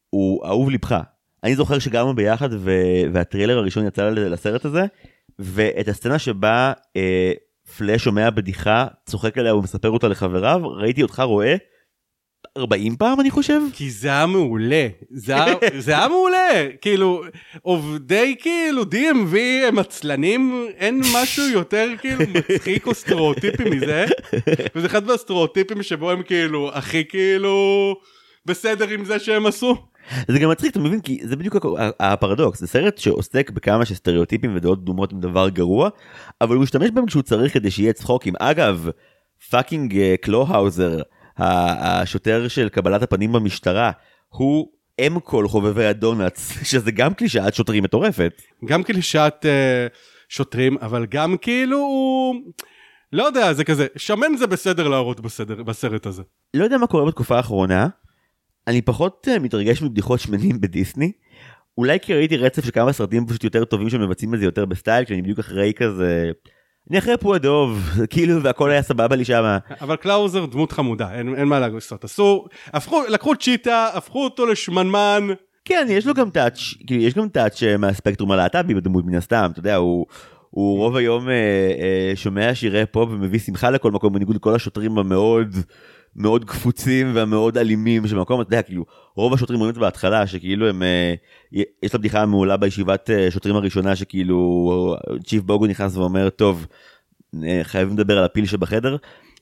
הוא 0.09 0.45
אהוב 0.45 0.69
לבך. 0.69 0.99
אני 1.43 1.55
זוכר 1.55 1.79
שגרנו 1.79 2.15
ביחד 2.15 2.49
ו... 2.51 2.71
והטריילר 3.13 3.57
הראשון 3.57 3.85
יצא 3.87 4.09
לסרט 4.09 4.65
הזה, 4.65 4.85
ואת 5.39 5.87
הסצנה 5.87 6.19
שבה 6.19 6.73
אה, 6.95 7.31
פלאש 7.77 8.03
שומע 8.03 8.29
בדיחה, 8.29 8.87
צוחק 9.05 9.37
עליה 9.37 9.55
ומספר 9.55 9.89
אותה 9.89 10.07
לחבריו, 10.07 10.61
ראיתי 10.63 11.03
אותך 11.03 11.19
רואה 11.19 11.55
40 12.57 12.95
פעם 12.95 13.19
אני 13.19 13.31
חושב. 13.31 13.61
כי 13.73 13.91
זה 13.91 14.07
היה 14.07 14.25
מעולה, 14.25 14.87
זה 15.09 15.43
היה, 15.43 15.55
זה 15.85 15.91
היה 15.91 16.07
מעולה, 16.07 16.67
כאילו 16.81 17.23
עובדי 17.61 18.35
כאילו 18.39 18.83
DMV 18.83 19.37
הם 19.67 19.79
עצלנים, 19.79 20.67
אין 20.77 21.01
משהו 21.13 21.49
יותר 21.49 21.87
כאילו 22.01 22.21
מצחיק 22.33 22.87
או 22.87 22.93
סטריאוטיפי 22.93 23.63
מזה, 23.69 24.05
וזה 24.75 24.87
אחד 24.87 25.05
מהסטריאוטיפים 25.05 25.83
שבו 25.83 26.11
הם 26.11 26.23
כאילו 26.23 26.69
הכי 26.73 27.05
כאילו 27.05 27.95
בסדר 28.45 28.89
עם 28.89 29.05
זה 29.05 29.19
שהם 29.19 29.45
עשו. 29.45 29.75
זה 30.27 30.39
גם 30.39 30.49
מצחיק 30.49 30.71
אתה 30.71 30.79
מבין? 30.79 30.99
כי 30.99 31.19
זה 31.23 31.35
בדיוק 31.35 31.55
הפרדוקס. 31.99 32.59
זה 32.59 32.67
סרט 32.67 32.97
שעוסק 32.97 33.49
בכמה 33.49 33.85
שסטריאוטיפים 33.85 34.55
ודעות 34.55 34.85
קדומות 34.85 35.11
הם 35.11 35.19
דבר 35.19 35.49
גרוע 35.49 35.89
אבל 36.41 36.55
הוא 36.55 36.63
משתמש 36.63 36.89
בהם 36.91 37.05
כשהוא 37.05 37.23
צריך 37.23 37.53
כדי 37.53 37.71
שיהיה 37.71 37.93
צחוקים 37.93 38.33
אגב 38.39 38.89
fucking 39.49 40.15
קלוהאוזר 40.21 41.01
השוטר 41.37 42.47
של 42.47 42.69
קבלת 42.69 43.03
הפנים 43.03 43.31
במשטרה 43.31 43.91
הוא 44.29 44.67
אם 44.99 45.19
כל 45.19 45.47
חובבי 45.47 45.85
ה 45.85 45.96
donuts 45.96 46.57
שזה 46.71 46.91
גם 46.91 47.13
קלישאת 47.13 47.53
שוטרים 47.53 47.83
מטורפת. 47.83 48.41
גם 48.65 48.83
קלישאת 48.83 49.45
אה, 49.45 49.95
שוטרים 50.29 50.77
אבל 50.81 51.05
גם 51.05 51.37
כאילו 51.37 51.77
הוא. 51.77 52.35
לא 53.13 53.23
יודע 53.23 53.53
זה 53.53 53.63
כזה 53.63 53.87
שמן 53.95 54.37
זה 54.37 54.47
בסדר 54.47 54.87
להראות 54.87 55.19
בסדר 55.19 55.63
בסרט 55.63 56.05
הזה. 56.05 56.23
לא 56.53 56.63
יודע 56.63 56.77
מה 56.77 56.87
קורה 56.87 57.05
בתקופה 57.05 57.37
האחרונה 57.37 57.87
אני 58.67 58.81
פחות 58.81 59.27
אה, 59.27 59.39
מתרגש 59.39 59.81
מבדיחות 59.81 60.19
שמנים 60.19 60.61
בדיסני. 60.61 61.11
אולי 61.77 61.99
כי 61.99 62.13
ראיתי 62.13 62.37
רצף 62.37 62.65
של 62.65 62.71
כמה 62.71 62.93
סרטים 62.93 63.27
פשוט 63.27 63.43
יותר 63.43 63.65
טובים 63.65 63.89
שמבצעים 63.89 64.33
את 64.33 64.39
זה 64.39 64.45
יותר 64.45 64.65
בסטייל, 64.65 65.05
כשאני 65.05 65.21
בדיוק 65.21 65.39
אחרי 65.39 65.73
כזה... 65.75 66.31
אני 66.89 66.99
אחרי 66.99 67.17
פו 67.17 67.35
הדוב, 67.35 67.89
כאילו, 68.09 68.43
והכל 68.43 68.71
היה 68.71 68.81
סבבה 68.81 69.15
לי 69.15 69.25
שם. 69.25 69.57
אבל 69.81 69.95
קלאוזר 69.95 70.45
דמות 70.45 70.71
חמודה, 70.71 71.13
אין, 71.13 71.35
אין 71.35 71.47
מה 71.47 71.59
לעשות. 71.59 72.03
עשו, 72.03 72.45
הפכו, 72.73 73.03
לקחו 73.09 73.35
צ'יטה, 73.35 73.89
הפכו 73.93 74.23
אותו 74.23 74.45
לשמנמן. 74.45 75.27
כן, 75.65 75.87
יש 75.89 76.07
לו 76.07 76.13
גם 76.13 76.29
touch, 76.29 76.59
כאילו, 76.87 77.03
יש 77.03 77.13
גם 77.13 77.29
touch 77.29 77.63
אה, 77.63 77.77
מהספקטרום 77.77 78.31
הלהט"בי 78.31 78.73
בדמות 78.73 79.05
מן 79.05 79.15
הסתם, 79.15 79.49
אתה 79.51 79.59
יודע, 79.59 79.75
הוא... 79.75 80.05
הוא 80.49 80.77
רוב 80.77 80.95
היום 80.95 81.29
אה, 81.29 81.33
אה, 81.33 82.15
שומע 82.15 82.55
שירי 82.55 82.85
פופ 82.85 83.09
ומביא 83.11 83.39
שמחה 83.39 83.69
לכל 83.69 83.91
מקום 83.91 84.13
בניגוד 84.13 84.35
לכל 84.35 84.55
השוטרים 84.55 84.97
המאוד 84.97 85.55
מאוד 86.15 86.45
קפוצים 86.45 87.11
והמאוד 87.15 87.57
אלימים 87.57 88.07
של 88.07 88.19
מקום, 88.19 88.41
אתה 88.41 88.47
יודע, 88.47 88.61
כאילו, 88.61 88.85
רוב 89.15 89.33
השוטרים 89.33 89.59
רואים 89.59 89.69
את 89.69 89.75
זה 89.75 89.81
בהתחלה, 89.81 90.27
שכאילו 90.27 90.69
הם, 90.69 90.83
אה, 90.83 91.13
יש 91.83 91.93
לה 91.93 91.99
בדיחה 91.99 92.25
מעולה 92.25 92.57
בישיבת 92.57 93.09
אה, 93.09 93.31
שוטרים 93.31 93.55
הראשונה, 93.55 93.95
שכאילו, 93.95 94.95
צ'יף 95.25 95.43
בוגו 95.43 95.67
נכנס 95.67 95.95
ואומר, 95.95 96.29
טוב, 96.29 96.67
אה, 97.43 97.59
חייבים 97.63 97.97
לדבר 97.97 98.17
על 98.17 98.23
הפיל 98.23 98.45
שבחדר, 98.45 98.97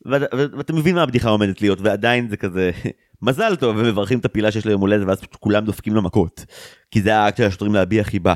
ואתה 0.05 0.73
מבין 0.73 0.95
מה 0.95 1.03
הבדיחה 1.03 1.29
עומדת 1.29 1.62
להיות, 1.62 1.81
ועדיין 1.81 2.29
זה 2.29 2.38
כזה, 2.38 2.71
מזל 3.21 3.55
טוב, 3.55 3.75
ומברכים 3.77 4.19
את 4.19 4.25
הפילה 4.25 4.51
שיש 4.51 4.65
לה 4.65 4.71
יום 4.71 4.81
הולדת, 4.81 5.07
ואז 5.07 5.21
כולם 5.39 5.65
דופקים 5.65 5.93
לו 5.93 6.01
מכות, 6.01 6.45
כי 6.91 7.01
זה 7.01 7.15
האקט 7.15 7.38
של 7.38 7.43
השוטרים 7.43 7.73
להביע 7.73 8.03
חיבה. 8.03 8.33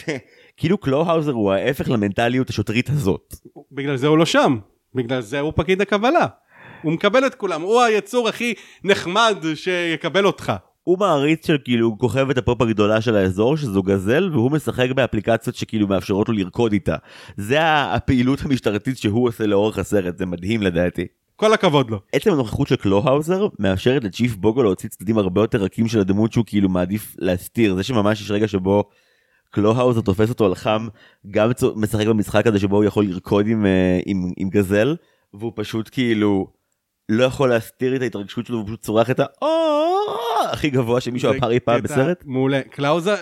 כאילו 0.56 0.78
קלוהאוזר 0.78 1.32
הוא 1.32 1.52
ההפך 1.52 1.90
למנטליות 1.90 2.50
השוטרית 2.50 2.90
הזאת. 2.90 3.34
בגלל 3.72 3.96
זה 3.96 4.06
הוא 4.06 4.18
לא 4.18 4.26
שם, 4.26 4.58
בגלל 4.94 5.20
זה 5.20 5.40
הוא 5.40 5.52
פקיד 5.56 5.80
הקבלה. 5.80 6.26
הוא 6.86 6.92
מקבל 6.92 7.26
את 7.26 7.34
כולם, 7.34 7.62
הוא 7.62 7.82
היצור 7.82 8.28
הכי 8.28 8.54
נחמד 8.84 9.36
שיקבל 9.54 10.26
אותך. 10.26 10.52
הוא 10.82 10.98
מעריץ 10.98 11.46
של 11.46 11.56
כאילו 11.64 11.98
כוכבת 11.98 12.38
הפופ 12.38 12.60
הגדולה 12.60 13.00
של 13.00 13.16
האזור 13.16 13.56
שזו 13.56 13.82
גזל 13.82 14.30
והוא 14.32 14.50
משחק 14.50 14.90
באפליקציות 14.90 15.56
שכאילו 15.56 15.86
מאפשרות 15.86 16.28
לו 16.28 16.34
לרקוד 16.34 16.72
איתה. 16.72 16.96
זה 17.36 17.58
הפעילות 17.62 18.42
המשטרתית 18.42 18.98
שהוא 18.98 19.28
עושה 19.28 19.46
לאורך 19.46 19.78
הסרט, 19.78 20.18
זה 20.18 20.26
מדהים 20.26 20.62
לדעתי. 20.62 21.06
כל 21.36 21.52
הכבוד 21.52 21.90
לו. 21.90 22.00
עצם 22.12 22.32
הנוכחות 22.32 22.68
של 22.68 22.76
קלוהאוזר 22.76 23.46
מאפשרת 23.58 24.04
לצ'יף 24.04 24.36
בוגו 24.36 24.62
להוציא 24.62 24.88
צדדים 24.88 25.18
הרבה 25.18 25.40
יותר 25.40 25.58
רכים 25.58 25.88
של 25.88 26.00
הדמות 26.00 26.32
שהוא 26.32 26.44
כאילו 26.46 26.68
מעדיף 26.68 27.14
להסתיר. 27.18 27.74
זה 27.74 27.82
שממש 27.82 28.20
יש 28.20 28.30
רגע 28.30 28.48
שבו 28.48 28.84
קלוהאוזר 29.50 30.00
תופס 30.00 30.28
אותו 30.28 30.46
על 30.46 30.54
חם, 30.54 30.88
גם 31.30 31.50
משחק 31.76 32.06
במשחק 32.06 32.46
הזה 32.46 32.58
שבו 32.58 32.76
הוא 32.76 32.84
יכול 32.84 33.04
לרקוד 33.04 33.46
עם, 33.46 33.66
אה, 33.66 34.00
עם, 34.06 34.32
עם 34.36 34.48
גזל, 34.48 34.96
והוא 35.34 35.52
פשוט 35.54 35.88
כאילו 35.92 36.55
לא 37.08 37.24
יכול 37.24 37.48
להסתיר 37.48 37.96
את 37.96 38.02
ההתרגשות 38.02 38.46
שלו 38.46 38.58
ופשוט 38.58 38.80
צורח 38.80 39.10
את 39.10 39.20
ה... 39.20 39.24
הכי 40.52 40.70
גבוה 40.70 41.00
שמישהו 41.00 41.32
אמר 41.32 41.50
אי 41.50 41.60
פעם 41.60 41.82
בסרט. 41.82 42.22
מעולה. 42.26 42.60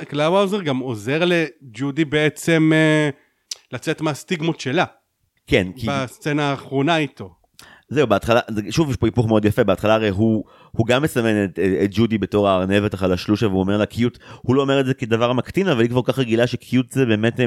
קלאוזר 0.09 0.63
גם 0.65 0.79
עוזר 0.79 1.23
לג'ודי 1.25 2.05
בעצם 2.05 2.71
אה, 2.75 3.11
לצאת 3.73 4.01
מהסטיגמות 4.01 4.61
שלה. 4.61 4.85
כן, 5.47 5.67
כי... 5.77 5.87
בסצנה 5.91 6.51
האחרונה 6.51 6.97
איתו. 6.97 7.35
זהו, 7.89 8.07
בהתחלה, 8.07 8.41
שוב, 8.71 8.91
יש 8.91 8.97
פה 8.97 9.07
היפוך 9.07 9.27
מאוד 9.27 9.45
יפה, 9.45 9.65
בהתחלה 9.65 9.95
הרי 9.95 10.09
הוא, 10.09 10.45
הוא 10.71 10.87
גם 10.87 11.03
מסמן 11.03 11.45
את, 11.45 11.59
את 11.85 11.91
ג'ודי 11.93 12.19
בתור 12.19 12.49
הארנבת 12.49 12.95
החלשלושה, 12.95 13.47
והוא 13.47 13.61
אומר 13.61 13.77
לה 13.77 13.87
cute, 13.87 14.19
הוא 14.43 14.57
לא 14.57 14.63
אומר 14.63 14.81
את 14.81 14.87
זה 14.87 14.95
כדבר 14.95 15.33
מקטין, 15.33 15.69
אבל 15.69 15.81
היא 15.81 15.91
כבר 15.91 16.03
כל 16.03 16.13
כך 16.13 16.19
רגילה 16.19 16.47
ש 16.47 16.62
cute 16.62 16.93
זה 16.93 17.07
באמת, 17.07 17.41
אה, 17.41 17.47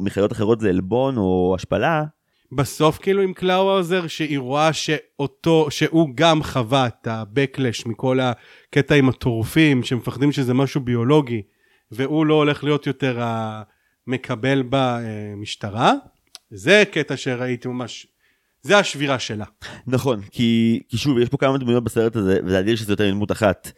מחיות 0.00 0.32
אחרות 0.32 0.60
זה 0.60 0.68
עלבון 0.68 1.16
או 1.16 1.54
השפלה. 1.56 2.04
בסוף 2.52 2.98
כאילו 2.98 3.22
עם 3.22 3.32
קלאוזר 3.32 4.06
שהיא 4.06 4.38
רואה 4.38 4.72
שאותו, 4.72 5.70
שהוא 5.70 6.08
גם 6.14 6.42
חווה 6.42 6.86
את 6.86 7.06
ה-backlash 7.06 7.88
מכל 7.88 8.18
הקטע 8.20 8.94
עם 8.94 9.08
הטורפים 9.08 9.82
שמפחדים 9.82 10.32
שזה 10.32 10.54
משהו 10.54 10.80
ביולוגי 10.80 11.42
והוא 11.92 12.26
לא 12.26 12.34
הולך 12.34 12.64
להיות 12.64 12.86
יותר 12.86 13.20
המקבל 13.20 14.62
במשטרה. 14.70 15.92
זה 16.50 16.82
קטע 16.92 17.16
שראיתי 17.16 17.68
ממש, 17.68 18.06
זה 18.62 18.78
השבירה 18.78 19.18
שלה. 19.18 19.44
נכון, 19.86 20.20
כי, 20.30 20.80
כי 20.88 20.98
שוב, 20.98 21.18
יש 21.18 21.28
פה 21.28 21.36
כמה 21.36 21.58
דמויות 21.58 21.84
בסרט 21.84 22.16
הזה, 22.16 22.40
וזה 22.44 22.58
אדיר 22.58 22.76
שזה 22.76 22.92
יותר 22.92 23.06
מדמות 23.06 23.32
אחת, 23.32 23.72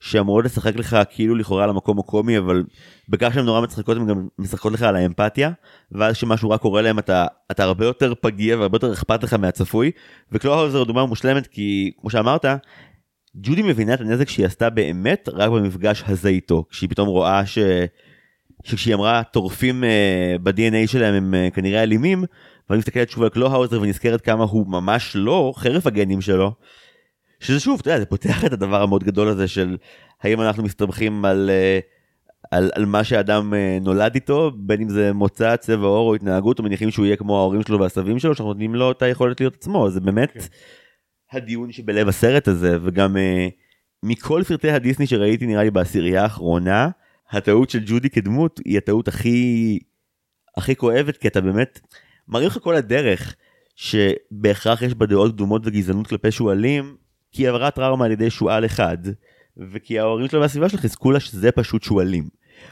שאמורות 0.00 0.44
לשחק 0.44 0.76
לך 0.76 0.96
כאילו 1.10 1.34
לכאורה 1.34 1.64
על 1.64 1.70
המקום 1.70 1.98
הקומי, 1.98 2.38
אבל 2.38 2.64
בכך 3.08 3.34
שהן 3.34 3.44
נורא 3.44 3.60
מצחיקות, 3.60 3.96
הן 3.96 4.06
גם 4.06 4.28
משחקות 4.38 4.72
לך 4.72 4.82
על 4.82 4.96
האמפתיה, 4.96 5.50
ואז 5.92 6.14
כשמשהו 6.14 6.50
רע 6.50 6.58
קורה 6.58 6.82
להם, 6.82 6.98
אתה, 6.98 7.26
אתה 7.50 7.64
הרבה 7.64 7.84
יותר 7.84 8.12
פגיע 8.20 8.58
והרבה 8.58 8.76
יותר 8.76 8.92
אכפת 8.92 9.22
לך 9.22 9.34
מהצפוי, 9.34 9.90
וקלוהאוזר 10.32 10.78
הוא 10.78 10.86
דוגמה 10.86 11.06
מושלמת, 11.06 11.46
כי 11.46 11.92
כמו 12.00 12.10
שאמרת, 12.10 12.44
ג'ודי 13.36 13.62
מבינה 13.62 13.94
את 13.94 14.00
הנזק 14.00 14.28
שהיא 14.28 14.46
עשתה 14.46 14.70
באמת 14.70 15.28
רק 15.32 15.50
במפגש 15.50 16.04
הזה 16.06 16.28
איתו, 16.28 16.64
כשהיא 16.70 16.90
פתאום 16.90 17.08
רואה 17.08 17.46
ש... 17.46 17.58
שכשהיא 18.64 18.94
אמרה 18.94 19.22
טורפים 19.22 19.84
uh, 19.84 20.38
ב-DNA 20.42 20.86
שלהם 20.86 21.14
הם 21.14 21.34
uh, 21.34 21.54
כנראה 21.54 21.82
אלימים, 21.82 22.24
ואני 22.70 22.78
מסתכלת 22.78 23.10
שוב 23.10 23.22
על 23.22 23.28
קלוהאוזר 23.28 23.80
ונזכרת 23.80 24.20
כמה 24.20 24.44
הוא 24.44 24.66
ממש 24.68 25.12
לא 25.14 25.52
חרף 25.56 25.86
הגנים 25.86 26.20
שלו. 26.20 26.52
שזה 27.40 27.60
שוב, 27.60 27.80
אתה 27.80 27.90
יודע, 27.90 28.00
זה 28.00 28.06
פותח 28.06 28.44
את 28.44 28.52
הדבר 28.52 28.82
המאוד 28.82 29.04
גדול 29.04 29.28
הזה 29.28 29.48
של 29.48 29.76
האם 30.22 30.40
אנחנו 30.40 30.62
מסתמכים 30.62 31.24
על, 31.24 31.50
אה, 31.50 31.78
על, 32.50 32.70
על 32.74 32.86
מה 32.86 33.04
שאדם 33.04 33.54
אה, 33.54 33.78
נולד 33.80 34.14
איתו, 34.14 34.50
בין 34.56 34.80
אם 34.80 34.88
זה 34.88 35.12
מוצא, 35.12 35.56
צבע 35.56 35.86
עור 35.86 36.08
או 36.08 36.14
התנהגות, 36.14 36.58
או 36.58 36.64
מניחים 36.64 36.90
שהוא 36.90 37.06
יהיה 37.06 37.16
כמו 37.16 37.38
ההורים 37.38 37.62
שלו 37.62 37.80
והסבים 37.80 38.18
שלו, 38.18 38.34
שאנחנו 38.34 38.52
נותנים 38.52 38.74
לו 38.74 38.90
את 38.90 39.02
היכולת 39.02 39.40
להיות 39.40 39.54
עצמו, 39.54 39.90
זה 39.90 40.00
באמת 40.00 40.32
כן. 40.32 40.40
הדיון 41.32 41.72
שבלב 41.72 42.08
הסרט 42.08 42.48
הזה, 42.48 42.78
וגם 42.82 43.16
אה, 43.16 43.48
מכל 44.02 44.42
סרטי 44.42 44.70
הדיסני 44.70 45.06
שראיתי 45.06 45.46
נראה 45.46 45.62
לי 45.62 45.70
בעשירייה 45.70 46.22
האחרונה, 46.22 46.88
הטעות 47.30 47.70
של 47.70 47.82
ג'ודי 47.86 48.10
כדמות 48.10 48.60
היא 48.64 48.78
הטעות 48.78 49.08
הכי, 49.08 49.78
הכי 50.56 50.76
כואבת, 50.76 51.16
כי 51.16 51.28
אתה 51.28 51.40
באמת, 51.40 51.80
מראים 52.28 52.46
לך 52.46 52.58
כל 52.62 52.74
הדרך 52.74 53.34
שבהכרח 53.76 54.82
יש 54.82 54.94
בה 54.94 55.06
דעות 55.06 55.32
קדומות 55.32 55.62
וגזענות 55.64 56.06
כלפי 56.06 56.30
שועלים, 56.30 56.96
כי 57.32 57.42
היא 57.42 57.48
עברה 57.48 57.70
טראומה 57.70 58.04
על 58.04 58.10
ידי 58.10 58.30
שועל 58.30 58.64
אחד, 58.64 58.98
וכי 59.72 59.98
ההורים 59.98 60.28
שלה 60.28 60.40
והסביבה 60.40 60.68
שלה 60.68 60.80
חיזקו 60.80 61.10
לה 61.10 61.20
שזה 61.20 61.52
פשוט 61.52 61.82
שועלים. 61.82 62.28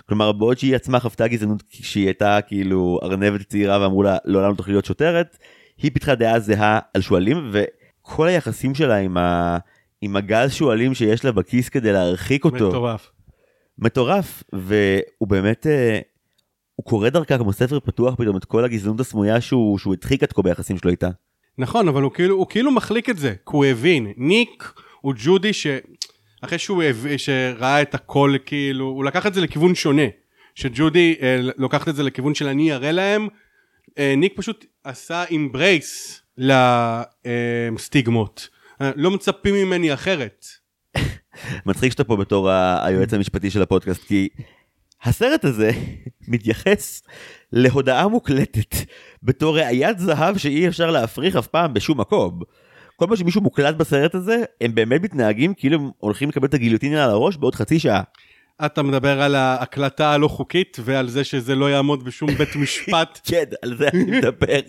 כלומר, 0.08 0.32
בעוד 0.32 0.58
שהיא 0.58 0.76
עצמה 0.76 1.00
חוותה 1.00 1.28
גזענות 1.28 1.62
כשהיא 1.70 2.06
הייתה 2.06 2.38
כאילו 2.46 3.00
ארנבת 3.02 3.40
צעירה 3.40 3.80
ואמרו 3.80 4.02
לה, 4.02 4.16
לעולם 4.24 4.50
לא 4.50 4.54
תוכלי 4.56 4.74
להיות 4.74 4.84
שוטרת, 4.84 5.38
היא 5.82 5.90
פיתחה 5.94 6.14
דעה 6.14 6.40
זהה 6.40 6.78
על 6.94 7.00
שועלים, 7.00 7.50
וכל 7.52 8.28
היחסים 8.28 8.74
שלה 8.74 8.96
עם, 8.96 9.16
ה... 9.16 9.58
עם 10.00 10.16
הגז 10.16 10.52
שועלים 10.52 10.94
שיש 10.94 11.24
לה 11.24 11.32
בכיס 11.32 11.68
כדי 11.68 11.92
להרחיק 11.92 12.44
אותו. 12.44 12.68
מטורף. 12.68 13.10
מטורף, 13.78 14.42
והוא 14.52 15.28
באמת, 15.28 15.66
אה, 15.66 15.98
הוא 16.76 16.84
קורא 16.84 17.08
דרכה 17.08 17.38
כמו 17.38 17.52
ספר 17.52 17.80
פתוח 17.80 18.14
פתאום 18.14 18.36
את 18.36 18.44
כל 18.44 18.64
הגזענות 18.64 19.00
הסמויה 19.00 19.40
שהוא, 19.40 19.78
שהוא 19.78 19.94
הדחיק 19.94 20.22
עד 20.22 20.32
כה 20.32 20.42
ביחסים 20.42 20.78
שלו 20.78 20.90
איתה. 20.90 21.08
נכון, 21.58 21.88
אבל 21.88 22.02
הוא 22.02 22.12
כאילו, 22.12 22.36
הוא 22.36 22.46
כאילו 22.48 22.70
מחליק 22.70 23.10
את 23.10 23.18
זה, 23.18 23.30
כי 23.30 23.50
הוא 23.52 23.64
הבין. 23.64 24.12
ניק 24.16 24.72
הוא 25.00 25.14
ג'ודי 25.24 25.52
ש... 25.52 25.66
אחרי 26.44 26.58
שהוא 26.58 26.82
הב... 26.82 27.06
שראה 27.16 27.82
את 27.82 27.94
הכל, 27.94 28.34
כאילו, 28.46 28.84
הוא 28.86 29.04
לקח 29.04 29.26
את 29.26 29.34
זה 29.34 29.40
לכיוון 29.40 29.74
שונה. 29.74 30.06
שג'ודי 30.54 31.14
אה, 31.22 31.40
לוקחת 31.56 31.88
את 31.88 31.96
זה 31.96 32.02
לכיוון 32.02 32.34
של 32.34 32.46
אני 32.46 32.72
אראה 32.72 32.92
להם. 32.92 33.28
אה, 33.98 34.14
ניק 34.16 34.32
פשוט 34.36 34.66
עשה 34.84 35.24
embrace 35.30 36.22
לסטיגמות. 37.74 38.48
אה, 38.80 38.90
לא 38.96 39.10
מצפים 39.10 39.54
ממני 39.54 39.94
אחרת. 39.94 40.46
מצחיק 41.66 41.92
שאתה 41.92 42.04
פה 42.04 42.16
בתור 42.16 42.50
היועץ 42.50 43.14
המשפטי 43.14 43.50
של 43.50 43.62
הפודקאסט, 43.62 44.04
כי 44.04 44.28
הסרט 45.02 45.44
הזה 45.44 45.70
מתייחס 46.32 47.02
להודעה 47.52 48.08
מוקלטת 48.08 48.74
בתור 49.22 49.58
ראיית 49.58 49.98
זהב 49.98 50.38
שאי 50.38 50.68
אפשר 50.68 50.90
להפריך 50.90 51.36
אף 51.36 51.46
פעם 51.46 51.74
בשום 51.74 52.00
מקום. 52.00 52.40
כל 52.96 53.06
פעם 53.06 53.16
שמישהו 53.16 53.40
מוקלט 53.40 53.74
בסרט 53.74 54.14
הזה, 54.14 54.42
הם 54.60 54.74
באמת 54.74 55.02
מתנהגים 55.02 55.54
כאילו 55.54 55.76
הם 55.76 55.90
הולכים 55.98 56.28
לקבל 56.28 56.46
את 56.46 56.54
הגיליוטינה 56.54 57.04
על 57.04 57.10
הראש 57.10 57.36
בעוד 57.36 57.54
חצי 57.54 57.78
שעה. 57.78 58.02
אתה 58.66 58.82
מדבר 58.82 59.22
על 59.22 59.34
ההקלטה 59.34 60.12
הלא 60.12 60.28
חוקית 60.28 60.76
ועל 60.84 61.08
זה 61.08 61.24
שזה 61.24 61.54
לא 61.54 61.70
יעמוד 61.70 62.04
בשום 62.04 62.30
בית 62.30 62.56
משפט. 62.62 63.20
כן, 63.24 63.44
על 63.62 63.76
זה 63.76 63.88
אני 63.88 64.04
מדבר. 64.04 64.60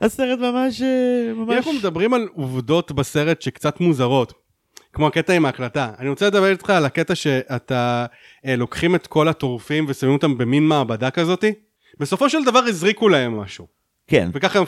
הסרט 0.00 0.38
ממש... 0.38 0.82
אה, 0.82 1.32
ממש... 1.34 1.56
אנחנו 1.56 1.72
מדברים 1.72 2.14
על 2.14 2.28
עובדות 2.34 2.92
בסרט 2.92 3.42
שקצת 3.42 3.80
מוזרות. 3.80 4.32
כמו 4.92 5.06
הקטע 5.06 5.32
עם 5.32 5.46
ההקלטה. 5.46 5.92
אני 5.98 6.08
רוצה 6.08 6.26
לדבר 6.26 6.50
איתך 6.50 6.70
על 6.70 6.84
הקטע 6.84 7.14
שאתה 7.14 8.06
אה, 8.46 8.56
לוקחים 8.56 8.94
את 8.94 9.06
כל 9.06 9.28
הטורפים 9.28 9.84
ושמים 9.88 10.12
אותם 10.12 10.38
במין 10.38 10.66
מעבדה 10.66 11.10
כזאתי. 11.10 11.52
בסופו 11.98 12.30
של 12.30 12.44
דבר 12.44 12.58
הזריקו 12.58 13.08
להם 13.08 13.36
משהו. 13.40 13.66
כן, 14.06 14.30
וככה 14.32 14.58
הם. 14.58 14.64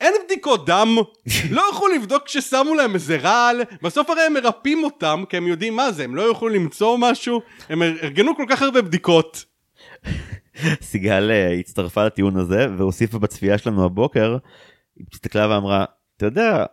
אין 0.00 0.14
בדיקות 0.24 0.66
דם, 0.66 0.96
לא 1.56 1.62
יכלו 1.72 1.88
לבדוק 1.88 2.22
כששמו 2.22 2.74
להם 2.74 2.94
איזה 2.94 3.16
רעל, 3.16 3.60
בסוף 3.82 4.10
הרי 4.10 4.22
הם 4.22 4.32
מרפאים 4.32 4.84
אותם, 4.84 5.24
כי 5.28 5.36
הם 5.36 5.46
יודעים 5.46 5.76
מה 5.76 5.92
זה, 5.92 6.04
הם 6.04 6.14
לא 6.14 6.22
יוכלו 6.22 6.48
למצוא 6.48 6.96
משהו, 7.00 7.40
הם 7.68 7.82
ארגנו 7.82 8.36
כל 8.36 8.44
כך 8.48 8.62
הרבה 8.62 8.82
בדיקות. 8.82 9.44
סיגל 10.82 11.30
אה, 11.30 11.52
הצטרפה 11.52 12.06
לטיעון 12.06 12.36
הזה 12.36 12.66
והוסיפה 12.78 13.18
בצפייה 13.18 13.58
שלנו 13.58 13.84
הבוקר, 13.84 14.36
היא 14.96 15.06
הסתכלה 15.12 15.48
ואמרה, 15.48 15.84
אתה 16.16 16.26
יודע, 16.26 16.64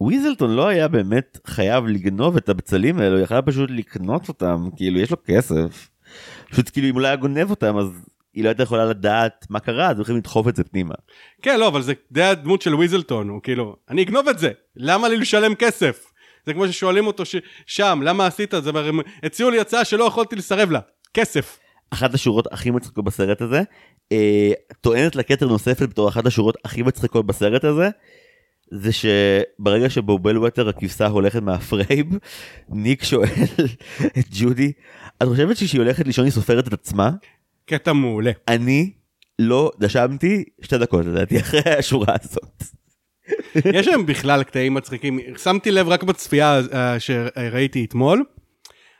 ויזלטון 0.00 0.50
לא 0.50 0.68
היה 0.68 0.88
באמת 0.88 1.38
חייב 1.46 1.86
לגנוב 1.86 2.36
את 2.36 2.48
הבצלים 2.48 2.98
האלו, 2.98 3.16
הוא 3.16 3.24
יכל 3.24 3.42
פשוט 3.42 3.70
לקנות 3.70 4.28
אותם, 4.28 4.68
כאילו 4.76 4.98
יש 4.98 5.10
לו 5.10 5.16
כסף. 5.24 5.88
פשוט 6.50 6.70
כאילו 6.72 6.88
אם 6.88 6.94
הוא 6.94 7.02
לא 7.02 7.06
היה 7.06 7.16
גונב 7.16 7.50
אותם 7.50 7.78
אז 7.78 7.86
היא 8.38 8.44
לא 8.44 8.48
הייתה 8.48 8.62
יכולה 8.62 8.84
לדעת 8.84 9.46
מה 9.50 9.60
קרה, 9.60 9.88
אז 9.90 9.96
הם 9.96 10.02
יכולים 10.02 10.18
לדחוף 10.18 10.48
את 10.48 10.56
זה 10.56 10.64
פנימה. 10.64 10.94
כן, 11.42 11.60
לא, 11.60 11.68
אבל 11.68 11.82
זה 11.82 11.92
די 12.12 12.22
הדמות 12.22 12.62
של 12.62 12.74
ויזלטון, 12.74 13.28
הוא 13.28 13.42
כאילו, 13.42 13.76
אני 13.90 14.02
אגנוב 14.02 14.28
את 14.28 14.38
זה, 14.38 14.50
למה 14.76 15.08
לי 15.08 15.16
לשלם 15.16 15.54
כסף? 15.54 16.12
זה 16.46 16.54
כמו 16.54 16.68
ששואלים 16.68 17.06
אותו 17.06 17.24
ש... 17.24 17.36
שם, 17.66 18.00
למה 18.02 18.26
עשית 18.26 18.54
את 18.54 18.64
זה? 18.64 18.70
והם 18.74 19.00
הציעו 19.22 19.50
לי 19.50 19.60
הצעה 19.60 19.84
שלא 19.84 20.04
יכולתי 20.04 20.36
לסרב 20.36 20.70
לה, 20.70 20.80
כסף. 21.14 21.58
אחת 21.90 22.14
השורות 22.14 22.52
הכי 22.52 22.70
מצחיקות 22.70 23.04
בסרט 23.04 23.42
הזה, 23.42 23.62
אה, 24.12 24.52
טוענת 24.80 25.16
לכתר 25.16 25.46
נוספת 25.46 25.88
בתור 25.88 26.08
אחת 26.08 26.26
השורות 26.26 26.56
הכי 26.64 26.82
מצחיקות 26.82 27.26
בסרט 27.26 27.64
הזה, 27.64 27.88
זה 28.70 28.90
שברגע 28.92 29.90
שבו 29.90 30.18
בלוות'ר 30.18 30.68
הכבשה 30.68 31.06
הולכת 31.06 31.42
מהפריים, 31.42 32.06
ניק 32.68 33.04
שואל 33.04 33.28
את 34.18 34.24
ג'ודי, 34.30 34.72
את 35.22 35.28
חושבת 35.28 35.56
שכשהיא 35.56 35.80
הולכת 35.80 36.06
לישון 36.06 36.24
היא 36.24 36.32
סופרת 36.32 36.68
את 36.68 36.72
עצמה? 36.72 37.10
קטע 37.68 37.92
מעולה. 37.92 38.30
אני 38.48 38.92
לא 39.38 39.70
נשמתי 39.80 40.44
שתי 40.62 40.78
דקות 40.78 41.06
לדעתי 41.06 41.40
אחרי 41.40 41.60
השורה 41.78 42.14
הזאת. 42.22 42.62
יש 43.74 43.88
להם 43.88 44.06
בכלל 44.06 44.42
קטעים 44.42 44.74
מצחיקים, 44.74 45.20
שמתי 45.36 45.70
לב 45.70 45.88
רק 45.88 46.02
בצפייה 46.02 46.60
אה, 46.72 47.00
שראיתי 47.00 47.84
אתמול, 47.84 48.24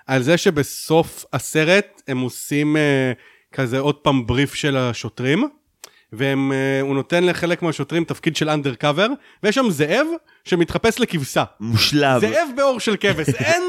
על 0.07 0.23
זה 0.23 0.37
שבסוף 0.37 1.25
הסרט 1.33 2.03
הם 2.09 2.19
עושים 2.19 2.77
אה, 2.77 3.13
כזה 3.53 3.79
עוד 3.79 3.95
פעם 3.95 4.27
בריף 4.27 4.55
של 4.55 4.77
השוטרים, 4.77 5.49
והוא 6.13 6.95
נותן 6.95 7.25
לחלק 7.25 7.63
מהשוטרים 7.63 8.05
תפקיד 8.05 8.37
של 8.37 8.51
אנדר 8.51 8.75
קאבר, 8.75 9.07
ויש 9.43 9.55
שם 9.55 9.71
זאב 9.71 10.07
שמתחפש 10.45 11.01
לכבשה. 11.01 11.45
מושלם. 11.61 12.19
זאב 12.21 12.49
באור 12.57 12.81
של 12.81 12.97
כבש, 12.97 13.29
אין... 13.29 13.63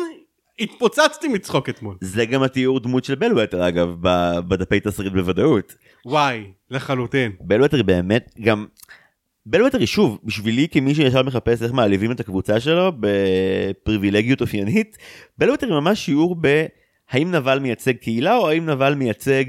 התפוצצתי 0.59 1.27
מצחוק 1.27 1.69
אתמול. 1.69 1.97
זה 2.01 2.25
גם 2.25 2.43
התיאור 2.43 2.79
דמות 2.79 3.03
של 3.03 3.15
בל 3.15 3.33
ווטר 3.33 3.67
אגב, 3.67 3.95
ב- 4.01 4.39
בדפי 4.47 4.79
תסריט 4.79 5.13
בוודאות. 5.13 5.75
וואי, 6.05 6.43
לחלוטין. 6.71 7.31
בל 7.41 7.61
ווטר 7.61 7.77
היא 7.77 7.85
באמת 7.85 8.35
גם 8.41 8.65
בל 9.45 9.61
ווטר 9.61 9.77
היא 9.77 9.87
שוב 9.87 10.19
בשבילי 10.23 10.67
כמי 10.71 10.95
שישר 10.95 11.23
מחפש 11.23 11.63
איך 11.63 11.71
מעליבים 11.71 12.11
את 12.11 12.19
הקבוצה 12.19 12.59
שלו 12.59 12.91
בפריבילגיות 12.99 14.41
אופיינית 14.41 14.97
בל 15.37 15.49
ווטר 15.49 15.67
היא 15.67 15.75
ממש 15.75 16.05
שיעור 16.05 16.35
בהאם 16.35 17.31
נבל 17.31 17.59
מייצג 17.59 17.95
קהילה 17.97 18.37
או 18.37 18.49
האם 18.49 18.65
נבל 18.65 18.93
מייצג 18.93 19.45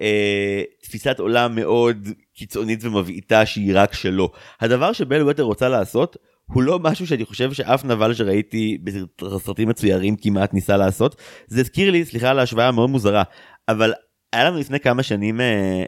אה, 0.00 0.62
תפיסת 0.82 1.18
עולם 1.18 1.54
מאוד 1.54 2.08
קיצונית 2.34 2.84
ומבעיטה 2.84 3.46
שהיא 3.46 3.72
רק 3.74 3.92
שלו. 3.92 4.30
הדבר 4.60 4.92
שבל 4.92 5.22
ווטר 5.22 5.42
רוצה 5.42 5.68
לעשות 5.68 6.16
הוא 6.52 6.62
לא 6.62 6.78
משהו 6.78 7.06
שאני 7.06 7.24
חושב 7.24 7.52
שאף 7.52 7.84
נבל 7.84 8.14
שראיתי 8.14 8.78
בסרטים 9.22 9.68
מצוירים 9.68 10.16
כמעט 10.16 10.54
ניסה 10.54 10.76
לעשות 10.76 11.16
זה 11.46 11.60
הזכיר 11.60 11.90
לי 11.90 12.04
סליחה 12.04 12.30
על 12.30 12.38
ההשוואה 12.38 12.68
המאוד 12.68 12.90
מוזרה 12.90 13.22
אבל 13.68 13.92
היה 14.32 14.44
לנו 14.44 14.58
לפני 14.58 14.80
כמה 14.80 15.02
שנים 15.02 15.40
אה, 15.40 15.84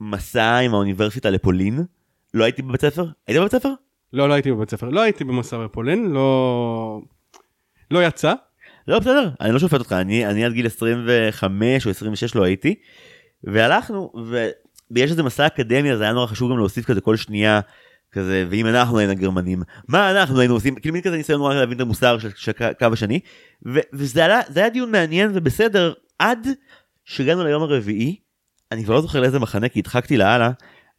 מסע 0.00 0.56
עם 0.56 0.74
האוניברסיטה 0.74 1.30
לפולין 1.30 1.84
לא 2.34 2.44
הייתי 2.44 2.62
בבית 2.62 2.80
ספר? 2.80 3.04
היית 3.26 3.38
בבית 3.38 3.52
ספר? 3.52 3.68
לא, 4.12 4.28
לא 4.28 4.34
הייתי 4.34 4.52
בבית 4.52 4.70
ספר. 4.70 4.88
לא 4.88 5.00
הייתי 5.00 5.24
במסע 5.24 5.58
בפולין, 5.64 6.10
לא... 6.10 7.00
לא 7.90 8.04
יצא. 8.04 8.34
לא 8.88 8.98
בסדר 8.98 9.30
אני 9.40 9.52
לא 9.52 9.58
שופט 9.58 9.78
אותך 9.78 9.92
אני 9.92 10.26
אני 10.26 10.44
עד 10.44 10.52
גיל 10.52 10.66
25 10.66 11.86
או 11.86 11.90
26 11.90 12.34
לא 12.34 12.44
הייתי. 12.44 12.74
והלכנו 13.44 14.12
ויש 14.90 15.10
איזה 15.10 15.22
מסע 15.22 15.46
אקדמי 15.46 15.92
אז 15.92 16.00
היה 16.00 16.12
נורא 16.12 16.26
חשוב 16.26 16.50
גם 16.50 16.58
להוסיף 16.58 16.84
כזה 16.84 17.00
כל 17.00 17.16
שנייה 17.16 17.60
כזה 18.12 18.46
ואם 18.50 18.66
אנחנו 18.66 18.98
היינו 18.98 19.16
גרמנים 19.16 19.62
מה 19.88 20.10
אנחנו 20.10 20.40
היינו 20.40 20.54
עושים? 20.54 20.74
כאילו 20.74 20.92
מין 20.92 21.02
כזה 21.02 21.16
ניסיון 21.16 21.38
נורא 21.38 21.54
להבין 21.54 21.76
את 21.76 21.80
המוסר 21.80 22.18
של, 22.18 22.30
של 22.36 22.52
הקו 22.60 22.86
השני. 22.92 23.20
ו, 23.66 23.78
וזה 23.92 24.26
זה 24.48 24.60
היה 24.60 24.70
דיון 24.70 24.92
מעניין 24.92 25.30
ובסדר 25.34 25.92
עד 26.18 26.48
שהגענו 27.04 27.44
ליום 27.44 27.62
הרביעי. 27.62 28.16
אני 28.72 28.84
כבר 28.84 28.94
לא 28.94 29.00
זוכר 29.00 29.20
לאיזה 29.20 29.38
מחנה 29.38 29.68
כי 29.68 29.78
הדחקתי 29.78 30.16
לאללה 30.16 30.50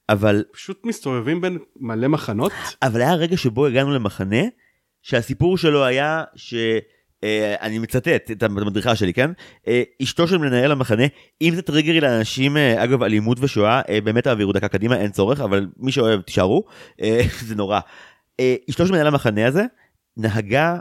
אבל 0.10 0.44
פשוט 0.52 0.86
מסתובבים 0.86 1.42
בין 1.42 1.58
מלא 1.76 2.08
מחנות. 2.08 2.52
אבל 2.82 3.02
היה 3.02 3.14
רגע 3.14 3.38
שבו 3.38 3.66
הגענו 3.66 3.94
למחנה 3.94 4.42
שהסיפור 5.02 5.58
שלו 5.58 5.86
היה 5.86 6.24
ש... 6.36 6.54
Uh, 7.20 7.62
אני 7.62 7.80
מצטט 7.80 8.32
את 8.32 8.44
המדריכה 8.44 8.96
שלי, 8.96 9.14
כן? 9.14 9.32
Uh, 9.66 9.70
אשתו 10.04 10.28
של 10.28 10.38
מנהל 10.38 10.72
המחנה, 10.72 11.04
אם 11.42 11.56
זה 11.56 11.62
טריגרי 11.62 12.02
לאנשים, 12.02 12.58
uh, 12.58 12.84
אגב, 12.84 13.04
אלימות 13.04 13.38
ושואה, 13.42 13.82
uh, 13.82 14.02
באמת 14.04 14.24
תעבירו 14.24 14.52
דקה 14.52 14.68
קדימה, 14.68 14.96
אין 14.96 15.12
צורך, 15.12 15.42
אבל 15.42 15.68
מי 15.78 15.92
שאוהב, 15.92 16.22
תישארו, 16.22 16.64
uh, 16.92 17.04
זה 17.48 17.56
נורא. 17.56 17.80
Uh, 18.42 18.44
אשתו 18.70 18.86
של 18.86 18.92
מנהל 18.94 19.08
המחנה 19.08 19.48
הזה 19.48 19.64
נהגה 20.18 20.78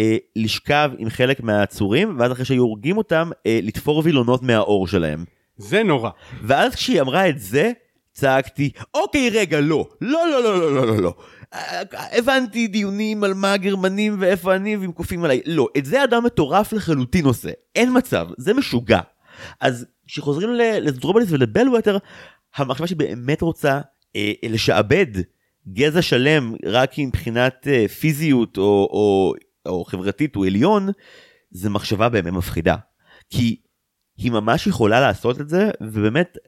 uh, 0.00 0.02
לשכב 0.36 0.90
עם 0.98 1.10
חלק 1.10 1.40
מהעצורים, 1.40 2.16
ואז 2.18 2.32
אחרי 2.32 2.44
שהיו 2.44 2.62
הורגים 2.62 2.98
אותם, 2.98 3.30
uh, 3.32 3.40
לתפור 3.62 4.02
וילונות 4.04 4.42
מהאור 4.42 4.88
שלהם. 4.88 5.24
זה 5.56 5.82
נורא. 5.82 6.10
ואז 6.42 6.74
כשהיא 6.74 7.00
אמרה 7.00 7.28
את 7.28 7.40
זה, 7.40 7.72
צעקתי, 8.12 8.70
אוקיי, 8.94 9.30
רגע, 9.30 9.60
לא, 9.60 9.88
לא, 10.00 10.30
לא, 10.30 10.42
לא, 10.42 10.60
לא, 10.60 10.74
לא, 10.74 10.86
לא. 10.86 11.02
לא. 11.02 11.14
הבנתי 11.92 12.66
דיונים 12.66 13.24
על 13.24 13.34
מה 13.34 13.52
הגרמנים 13.52 14.16
ואיפה 14.20 14.54
אני 14.56 14.76
והם 14.76 14.92
כופים 14.92 15.24
עליי. 15.24 15.40
לא 15.46 15.68
את 15.78 15.84
זה 15.84 16.04
אדם 16.04 16.24
מטורף 16.24 16.72
לחלוטין 16.72 17.24
עושה. 17.24 17.50
אין 17.74 17.98
מצב 17.98 18.28
זה 18.38 18.54
משוגע. 18.54 19.00
אז 19.60 19.86
כשחוזרים 20.06 20.50
לזדרובליס 20.54 21.32
ולבלווטר 21.32 21.98
המחשבה 22.56 22.86
שבאמת 22.86 23.42
רוצה 23.42 23.80
אה, 24.16 24.32
לשעבד 24.42 25.06
גזע 25.72 26.02
שלם 26.02 26.54
רק 26.64 26.98
מבחינת 26.98 27.68
אה, 27.68 27.88
פיזיות 27.88 28.58
או, 28.58 28.88
או, 28.92 29.32
או 29.66 29.84
חברתית 29.84 30.34
הוא 30.34 30.46
עליון 30.46 30.88
זה 31.50 31.70
מחשבה 31.70 32.08
באמת 32.08 32.32
מפחידה. 32.32 32.76
כי 33.30 33.60
היא 34.16 34.32
ממש 34.32 34.66
יכולה 34.66 35.00
לעשות 35.00 35.40
את 35.40 35.48
זה 35.48 35.70
ובאמת 35.80 36.38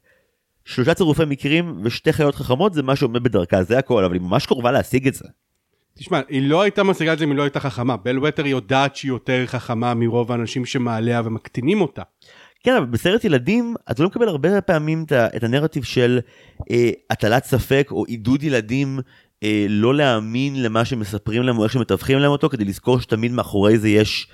שלושה 0.65 0.95
צירופי 0.95 1.23
מקרים 1.27 1.81
ושתי 1.83 2.13
חיות 2.13 2.35
חכמות 2.35 2.75
זה 2.75 2.83
מה 2.83 2.97
שעומד 2.97 3.23
בדרכה 3.23 3.63
זה 3.63 3.79
הכל 3.79 4.05
אבל 4.05 4.15
היא 4.15 4.23
ממש 4.23 4.47
קרובה 4.47 4.71
להשיג 4.71 5.09
את 5.09 5.15
זה. 5.15 5.29
תשמע 5.95 6.21
היא 6.29 6.49
לא 6.49 6.63
הייתה 6.63 6.83
משיגה 6.83 7.13
את 7.13 7.19
זה 7.19 7.25
אם 7.25 7.31
היא 7.31 7.37
לא 7.37 7.43
הייתה 7.43 7.61
חכמה 7.61 7.97
בל 7.97 8.19
ווטר 8.19 8.47
יודעת 8.47 8.97
שהיא 8.97 9.09
יותר 9.09 9.47
חכמה 9.47 9.95
מרוב 9.95 10.33
האנשים 10.33 10.65
שמעליה 10.65 11.23
ומקטינים 11.25 11.81
אותה. 11.81 12.03
כן 12.65 12.75
אבל 12.77 12.87
בסרט 12.87 13.25
ילדים 13.25 13.75
אתה 13.91 14.03
לא 14.03 14.09
מקבל 14.09 14.29
הרבה 14.29 14.61
פעמים 14.61 15.05
את 15.11 15.45
הנרטיב 15.45 15.83
של 15.83 16.21
אה, 16.71 16.91
הטלת 17.11 17.45
ספק 17.45 17.89
או 17.91 18.05
עידוד 18.05 18.43
ילדים 18.43 18.99
אה, 19.43 19.67
לא 19.69 19.95
להאמין 19.95 20.63
למה 20.63 20.85
שמספרים 20.85 21.43
להם 21.43 21.59
או 21.59 21.65
איך 21.65 21.73
שמתווכים 21.73 22.19
להם 22.19 22.31
אותו 22.31 22.49
כדי 22.49 22.65
לזכור 22.65 23.01
שתמיד 23.01 23.33
מאחורי 23.33 23.79
זה 23.79 23.89
יש 23.89 24.29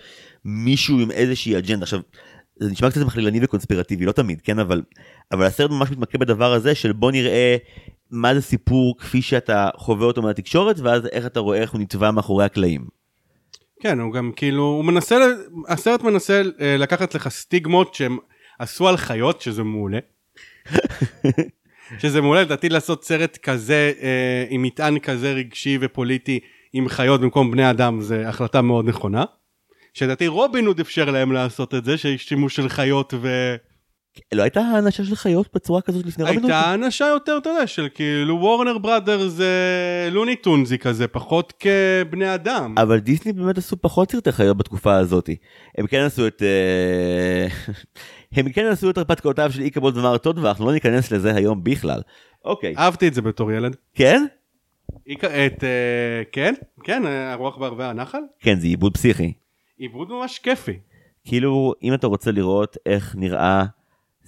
מישהו 0.44 1.00
עם 1.00 1.10
איזושהי 1.10 1.58
אג'נדה 1.58 1.82
עכשיו 1.82 2.00
זה 2.58 2.70
נשמע 2.70 2.90
קצת 2.90 3.00
מכלילני 3.00 3.38
וקונספירטיבי 3.42 4.04
לא 4.04 4.12
תמיד 4.12 4.40
כן 4.40 4.58
אבל 4.58 4.82
אבל 5.32 5.44
הסרט 5.44 5.70
ממש 5.70 5.90
מתמקד 5.90 6.20
בדבר 6.20 6.52
הזה 6.52 6.74
של 6.74 6.92
בוא 6.92 7.12
נראה 7.12 7.56
מה 8.10 8.34
זה 8.34 8.42
סיפור 8.42 8.98
כפי 8.98 9.22
שאתה 9.22 9.68
חווה 9.76 10.06
אותו 10.06 10.22
מהתקשורת 10.22 10.80
ואז 10.80 11.06
איך 11.06 11.26
אתה 11.26 11.40
רואה 11.40 11.58
איך 11.58 11.72
הוא 11.72 11.80
נתבע 11.80 12.10
מאחורי 12.10 12.44
הקלעים. 12.44 12.86
כן 13.80 14.00
הוא 14.00 14.12
גם 14.12 14.32
כאילו 14.36 14.62
הוא 14.62 14.84
מנסה 14.84 15.16
הסרט 15.68 16.02
מנסה 16.02 16.42
אה, 16.60 16.76
לקחת 16.76 17.14
לך 17.14 17.28
סטיגמות 17.28 17.94
שהם 17.94 18.18
עשו 18.58 18.88
על 18.88 18.96
חיות 18.96 19.40
שזה 19.40 19.62
מעולה. 19.62 19.98
שזה 22.00 22.20
מעולה 22.20 22.42
לדעתי 22.42 22.68
לעשות 22.68 23.04
סרט 23.04 23.36
כזה 23.36 23.92
אה, 24.02 24.44
עם 24.48 24.62
מטען 24.62 24.98
כזה 24.98 25.32
רגשי 25.32 25.78
ופוליטי 25.80 26.40
עם 26.72 26.88
חיות 26.88 27.20
במקום 27.20 27.50
בני 27.50 27.70
אדם 27.70 28.00
זה 28.00 28.28
החלטה 28.28 28.62
מאוד 28.62 28.88
נכונה. 28.88 29.24
שלדעתי 29.96 30.26
רובין 30.26 30.66
הוד 30.66 30.80
אפשר 30.80 31.10
להם 31.10 31.32
לעשות 31.32 31.74
את 31.74 31.84
זה 31.84 31.98
שיש 31.98 32.28
שימוש 32.28 32.56
של 32.56 32.68
חיות 32.68 33.14
ו... 33.20 33.56
לא 34.32 34.42
הייתה 34.42 34.60
האנשה 34.60 35.04
של 35.04 35.14
חיות 35.14 35.48
בצורה 35.54 35.80
כזאת 35.80 36.06
לפני 36.06 36.24
רובין 36.24 36.42
הוד? 36.42 36.50
הייתה 36.50 36.70
האנשה 36.70 37.04
יותר 37.04 37.38
אתה 37.38 37.48
יודע 37.48 37.66
של 37.66 37.88
כאילו 37.94 38.36
וורנר 38.36 38.78
בראדר 38.78 39.28
זה 39.28 39.48
לוני 40.12 40.36
טונזי 40.36 40.78
כזה 40.78 41.08
פחות 41.08 41.52
כבני 41.60 42.34
אדם. 42.34 42.74
אבל 42.78 42.98
דיסני 42.98 43.32
באמת 43.32 43.58
עשו 43.58 43.76
פחות 43.76 44.10
סרטי 44.10 44.32
חיות 44.32 44.56
בתקופה 44.56 44.96
הזאתי. 44.96 45.36
הם 45.78 45.86
כן 45.86 46.00
עשו 46.00 46.26
את 46.26 46.42
אה, 46.42 47.72
הם 48.40 48.52
כן 48.52 48.66
עשו 48.66 48.90
את 48.90 48.98
הרפתקאותיו 48.98 49.52
של 49.52 49.60
איקבולד 49.60 49.96
ומר 49.96 50.18
טוד 50.18 50.38
ואנחנו 50.38 50.66
לא 50.66 50.72
ניכנס 50.72 51.12
לזה 51.12 51.34
היום 51.34 51.64
בכלל. 51.64 52.00
אוקיי. 52.44 52.74
אהבתי 52.78 53.08
את 53.08 53.14
זה 53.14 53.22
בתור 53.22 53.52
ילד. 53.52 53.76
כן? 53.94 54.26
את 55.12 55.64
אה, 55.64 56.22
כן 56.32 56.54
כן 56.84 57.02
הרוח 57.06 57.56
בערבי 57.56 57.84
הנחל? 57.84 58.20
כן 58.40 58.60
זה 58.60 58.66
עיבוד 58.66 58.94
פסיכי. 58.94 59.32
עיבוד 59.78 60.08
ממש 60.08 60.38
כיפי. 60.38 60.78
כאילו 61.24 61.74
אם 61.82 61.94
אתה 61.94 62.06
רוצה 62.06 62.30
לראות 62.30 62.76
איך 62.86 63.16
נראה 63.18 63.64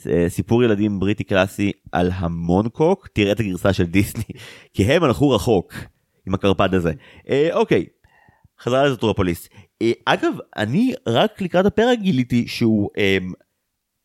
אה, 0.07 0.29
סיפור 0.29 0.65
ילדים 0.65 1.01
בריטי 1.01 1.25
קלאסי 1.25 1.73
על 1.93 2.11
המון 2.15 2.69
קוק 2.69 3.09
תראה 3.13 3.33
את 3.33 3.41
הגרסה 3.41 3.73
של 3.73 3.85
דיסני 3.85 4.25
כי 4.75 4.85
הם 4.85 5.05
הלכו 5.05 5.31
רחוק 5.31 5.75
עם 6.27 6.35
הקרפד 6.35 6.75
הזה. 6.75 6.93
אה, 7.29 7.49
אוקיי 7.53 7.87
חזרה 8.61 8.87
לזוטרופוליס. 8.87 9.49
אה, 9.83 9.93
אגב 10.05 10.33
אני 10.57 10.95
רק 11.07 11.41
לקראת 11.41 11.67
הפרק 11.67 11.99
גיליתי 11.99 12.49
שהוא 12.49 12.91
אה, 12.99 13.19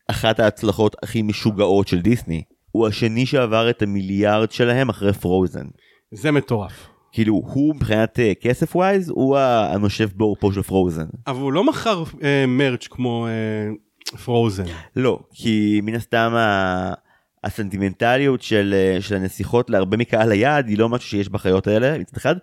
אחת 0.08 0.40
ההצלחות 0.40 0.96
הכי 1.02 1.22
משוגעות 1.22 1.88
של 1.88 2.00
דיסני. 2.00 2.42
הוא 2.70 2.86
השני 2.86 3.26
שעבר 3.26 3.70
את 3.70 3.82
המיליארד 3.82 4.50
שלהם 4.50 4.88
אחרי 4.88 5.12
פרוזן. 5.12 5.66
זה 6.10 6.30
מטורף. 6.30 6.93
כאילו 7.14 7.42
הוא 7.46 7.74
מבחינת 7.74 8.18
אה, 8.18 8.42
כסף 8.42 8.76
wise 8.76 9.08
הוא 9.08 9.38
הנושף 9.38 10.08
בעורפה 10.14 10.50
של 10.54 10.62
פרוזן. 10.62 11.06
אבל 11.26 11.40
הוא 11.40 11.52
לא 11.52 11.64
מכר 11.64 12.02
אה, 12.02 12.16
merch 12.48 12.86
כמו 12.90 13.26
אה, 14.12 14.16
פרוזן. 14.18 14.64
לא 14.96 15.18
כי 15.32 15.80
מן 15.82 15.94
הסתם 15.94 16.32
ה... 16.34 16.92
הסנטימנטליות 17.44 18.42
של, 18.42 18.74
אה, 18.98 19.02
של 19.02 19.14
הנסיכות 19.14 19.70
להרבה 19.70 19.96
מקהל 19.96 20.32
היעד 20.32 20.68
היא 20.68 20.78
לא 20.78 20.88
משהו 20.88 21.08
שיש 21.08 21.28
בחיות 21.28 21.66
האלה 21.66 21.98
מצד 21.98 22.16
אחד. 22.16 22.34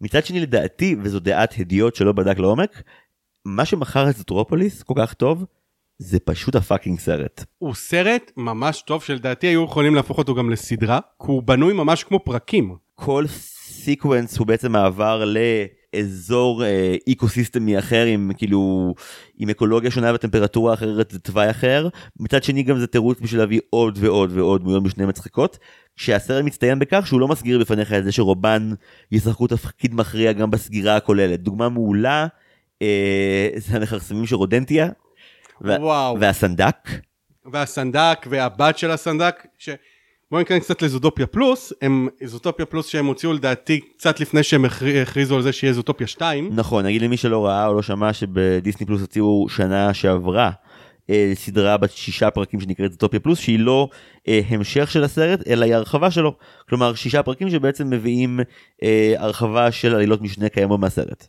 מצד 0.00 0.24
שני 0.24 0.40
לדעתי 0.40 0.96
וזו 1.02 1.20
דעת 1.20 1.54
הדיוט 1.58 1.94
שלא 1.94 2.12
בדק 2.12 2.38
לעומק 2.38 2.82
מה 3.44 3.64
שמכר 3.64 4.10
את 4.10 4.16
זוטרופוליס 4.16 4.82
כל 4.82 4.94
כך 4.96 5.14
טוב 5.14 5.44
זה 5.98 6.18
פשוט 6.18 6.54
ה 6.54 6.60
fucking 6.60 6.98
סרט. 6.98 7.44
הוא 7.58 7.74
סרט 7.74 8.32
ממש 8.36 8.82
טוב 8.82 9.02
שלדעתי 9.02 9.46
היו 9.46 9.64
יכולים 9.64 9.94
להפוך 9.94 10.18
אותו 10.18 10.34
גם 10.34 10.50
לסדרה 10.50 11.00
כי 11.20 11.26
הוא 11.26 11.42
בנוי 11.42 11.72
ממש 11.72 12.04
כמו 12.04 12.24
פרקים. 12.24 12.76
כל 12.94 13.24
sequence 13.70 14.38
הוא 14.38 14.46
בעצם 14.46 14.72
מעבר 14.72 15.24
לאזור 15.94 16.64
אה, 16.64 16.96
אקוסיסטמי 17.06 17.78
אחר 17.78 18.04
עם 18.04 18.30
כאילו 18.36 18.94
עם 19.38 19.50
אקולוגיה 19.50 19.90
שונה 19.90 20.14
וטמפרטורה 20.14 20.74
אחרת 20.74 21.14
תוואי 21.14 21.50
אחר 21.50 21.88
מצד 22.20 22.42
שני 22.42 22.62
גם 22.62 22.78
זה 22.78 22.86
תירוץ 22.86 23.20
בשביל 23.20 23.40
להביא 23.40 23.60
עוד 23.70 23.98
ועוד 24.00 24.30
ועוד 24.32 24.60
דמויות 24.60 24.82
משנה 24.82 25.06
מצחיקות 25.06 25.58
שהסרט 25.96 26.44
מצטיין 26.44 26.78
בכך 26.78 27.06
שהוא 27.06 27.20
לא 27.20 27.28
מסגיר 27.28 27.58
בפניך 27.58 27.92
את 27.92 28.04
זה 28.04 28.12
שרובן 28.12 28.70
ישחקו 29.12 29.46
תפקיד 29.46 29.94
מכריע 29.94 30.32
גם 30.32 30.50
בסגירה 30.50 30.96
הכוללת 30.96 31.40
דוגמה 31.40 31.68
מעולה 31.68 32.26
אה, 32.82 33.48
זה 33.56 33.76
המכרסמים 33.76 34.26
של 34.26 34.34
רודנטיה 34.36 34.88
וואו. 35.60 36.20
והסנדק. 36.20 36.88
והסנדק 37.52 38.26
והבת 38.30 38.78
של 38.78 38.90
הסנדק. 38.90 39.46
בואו 40.30 40.40
ניכנס 40.40 40.64
קצת 40.64 40.82
לזוטופיה 40.82 41.26
פלוס, 41.26 41.72
הם 41.82 42.08
זוטופיה 42.24 42.66
פלוס 42.66 42.86
שהם 42.86 43.06
הוציאו 43.06 43.32
לדעתי 43.32 43.80
קצת 43.80 44.20
לפני 44.20 44.42
שהם 44.42 44.64
הכריזו 45.02 45.36
על 45.36 45.42
זה 45.42 45.52
שיהיה 45.52 45.72
זוטופיה 45.72 46.06
2. 46.06 46.50
נכון, 46.52 46.86
נגיד 46.86 47.02
למי 47.02 47.16
שלא 47.16 47.46
ראה 47.46 47.66
או 47.66 47.74
לא 47.74 47.82
שמע 47.82 48.12
שבדיסני 48.12 48.86
פלוס 48.86 49.00
הוציאו 49.00 49.46
שנה 49.48 49.94
שעברה 49.94 50.50
אה, 51.10 51.32
סדרה 51.34 51.76
בת 51.76 51.90
שישה 51.90 52.30
פרקים 52.30 52.60
שנקראת 52.60 52.92
זוטופיה 52.92 53.20
פלוס 53.20 53.38
שהיא 53.38 53.58
לא 53.58 53.88
אה, 54.28 54.40
המשך 54.48 54.90
של 54.90 55.04
הסרט 55.04 55.48
אלא 55.48 55.64
היא 55.64 55.74
הרחבה 55.74 56.10
שלו, 56.10 56.36
כלומר 56.68 56.94
שישה 56.94 57.22
פרקים 57.22 57.50
שבעצם 57.50 57.90
מביאים 57.90 58.40
אה, 58.82 59.14
הרחבה 59.16 59.72
של 59.72 59.94
עלילות 59.94 60.22
משנה 60.22 60.48
קיימות 60.48 60.80
מהסרט. 60.80 61.26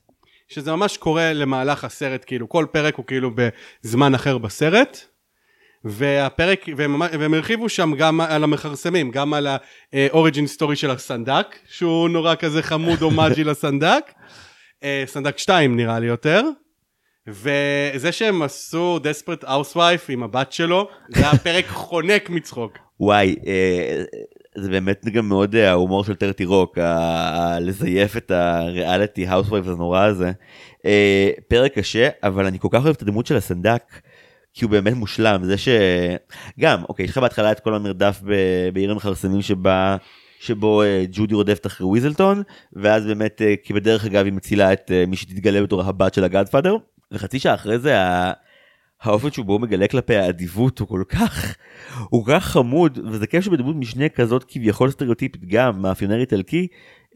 שזה 0.47 0.71
ממש 0.71 0.97
קורה 0.97 1.33
במהלך 1.33 1.83
הסרט 1.83 2.23
כאילו 2.27 2.49
כל 2.49 2.65
פרק 2.71 2.95
הוא 2.95 3.05
כאילו 3.05 3.31
בזמן 3.83 4.15
אחר 4.15 4.37
בסרט. 4.37 5.10
והפרק, 5.85 6.65
והם, 6.77 7.01
והם 7.19 7.33
הרחיבו 7.33 7.69
שם 7.69 7.93
גם 7.97 8.21
על 8.21 8.43
המכרסמים, 8.43 9.11
גם 9.11 9.33
על 9.33 9.47
ה 9.93 10.01
origin 10.01 10.47
story 10.47 10.75
של 10.75 10.91
הסנדק, 10.91 11.55
שהוא 11.69 12.09
נורא 12.09 12.35
כזה 12.35 12.61
חמוד 12.61 13.01
הומאז' 13.01 13.43
לסנדק, 13.43 14.11
אה, 14.83 15.03
סנדק 15.05 15.37
2 15.37 15.75
נראה 15.75 15.99
לי 15.99 16.07
יותר, 16.07 16.41
וזה 17.27 18.11
שהם 18.11 18.41
עשו 18.41 18.99
desperate 18.99 19.43
housewife 19.43 20.05
עם 20.09 20.23
הבת 20.23 20.51
שלו, 20.51 20.87
זה 21.09 21.21
היה 21.21 21.37
פרק 21.37 21.67
חונק 21.87 22.29
מצחוק. 22.29 22.77
וואי, 22.99 23.35
אה, 23.47 24.03
זה 24.57 24.69
באמת 24.69 25.05
גם 25.05 25.29
מאוד 25.29 25.55
אה, 25.55 25.69
ההומור 25.69 26.03
של 26.03 26.15
Thirty 26.15 26.45
Rock, 26.45 26.77
לזייף 27.59 28.17
את 28.17 28.31
הריאליטי 28.31 29.27
housewife 29.27 29.69
הנורא 29.69 30.03
הזה. 30.03 30.31
פרק 31.47 31.73
קשה, 31.73 32.09
אבל 32.23 32.45
אני 32.45 32.59
כל 32.59 32.67
כך 32.71 32.83
אוהב 32.83 32.95
את 32.95 33.01
הדמות 33.01 33.25
של 33.25 33.37
הסנדק, 33.37 33.83
כי 34.53 34.65
הוא 34.65 34.71
באמת 34.71 34.93
מושלם, 34.93 35.43
זה 35.43 35.57
ש... 35.57 35.67
גם, 36.59 36.83
אוקיי, 36.89 37.05
יש 37.05 37.11
לך 37.11 37.17
בהתחלה 37.17 37.51
את 37.51 37.59
כל 37.59 37.75
המרדף 37.75 38.21
ב- 38.25 38.69
בעיר 38.73 38.91
המכרסמים 38.91 39.41
שבה... 39.41 39.97
שבו 40.41 40.81
אה, 40.81 41.05
ג'ודי 41.11 41.35
רודפת 41.35 41.65
אחרי 41.65 41.87
ויזלטון, 41.87 42.43
ואז 42.73 43.05
באמת, 43.05 43.41
אה, 43.41 43.53
כי 43.63 43.73
בדרך 43.73 44.05
אגב 44.05 44.25
היא 44.25 44.33
מצילה 44.33 44.73
את 44.73 44.91
אה, 44.91 45.05
מי 45.07 45.15
שתתגלה 45.15 45.63
בתור 45.63 45.83
הבת 45.83 46.13
של 46.13 46.23
ה 46.23 46.28
Godfather, 46.28 46.75
וחצי 47.11 47.39
שעה 47.39 47.53
אחרי 47.53 47.79
זה 47.79 47.99
ה- 47.99 48.31
האופן 49.01 49.31
שבו 49.31 49.53
הוא 49.53 49.61
מגלה 49.61 49.87
כלפי 49.87 50.15
האדיבות 50.15 50.79
הוא 50.79 50.87
כל 50.87 51.03
כך, 51.09 51.55
הוא 52.09 52.25
כל 52.25 52.31
כך 52.35 52.45
חמוד, 52.45 52.99
וזה 53.11 53.27
כיף 53.27 53.43
שבדמות 53.43 53.75
משנה 53.75 54.09
כזאת 54.09 54.43
כביכול 54.47 54.91
סטריאוטיפית 54.91 55.45
גם, 55.45 55.81
מאפיונר 55.81 56.19
איטלקי, 56.19 56.67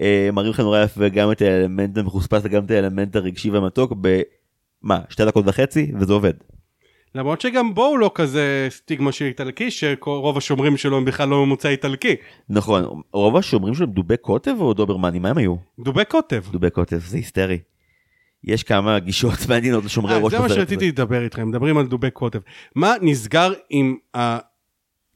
אה, 0.02 0.30
מראים 0.34 0.50
לך 0.50 0.60
נורא 0.60 0.84
יפה 0.84 1.10
גם 1.10 1.32
את 1.32 1.42
האלמנט 1.42 1.98
המחוספס 1.98 2.42
וגם 2.44 2.66
את 2.66 2.72
האלמנט 2.72 3.16
הרגשי 3.16 3.50
והמתוק 3.50 3.94
ב... 4.02 4.22
מה, 4.82 5.00
שתי 5.10 5.26
דקות 5.26 5.46
וחצי? 5.48 5.92
וזה 6.00 6.14
עובד. 6.14 6.34
למרות 7.16 7.42
שגם 7.42 7.74
בו 7.74 7.86
הוא 7.86 8.00
לא 8.00 8.12
כזה 8.16 8.68
סטיגמה 8.70 9.12
של 9.12 9.26
איטלקי, 9.26 9.72
שרוב 9.72 10.38
השומרים 10.38 10.78
שלו 10.78 10.98
הם 10.98 11.06
בכלל 11.06 11.30
לא 11.30 11.46
ממוצא 11.46 11.70
איטלקי. 11.70 12.16
נכון, 12.50 13.02
רוב 13.14 13.38
השומרים 13.38 13.74
שלהם 13.74 13.90
דובי 13.90 14.18
קוטב 14.18 14.56
או 14.60 14.74
דוברמנים? 14.74 15.22
מה 15.22 15.30
הם 15.30 15.38
היו? 15.38 15.56
דובי 15.80 16.06
קוטב. 16.06 16.44
דובי 16.52 16.70
קוטב, 16.70 16.98
זה 16.98 17.18
היסטרי. 17.18 17.60
יש 18.44 18.64
כמה 18.64 19.00
גישות 19.00 19.34
מעניינות 19.50 19.86
לשומרי 19.86 20.14
אה, 20.14 20.20
ראש 20.20 20.34
זה 20.34 20.40
מה 20.40 20.50
שרציתי 20.50 20.88
לדבר 20.88 21.24
איתכם, 21.24 21.50
מדברים 21.50 21.78
על 21.78 21.88
דובי 21.88 22.12
קוטב. 22.12 22.40
מה 22.76 22.94
נסגר 23.02 23.54
עם 23.70 23.98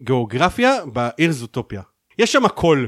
הגיאוגרפיה 0.02 0.86
בעיר 0.86 1.32
זוטופיה? 1.32 1.82
יש 2.20 2.32
שם 2.32 2.45
הכל. 2.45 2.86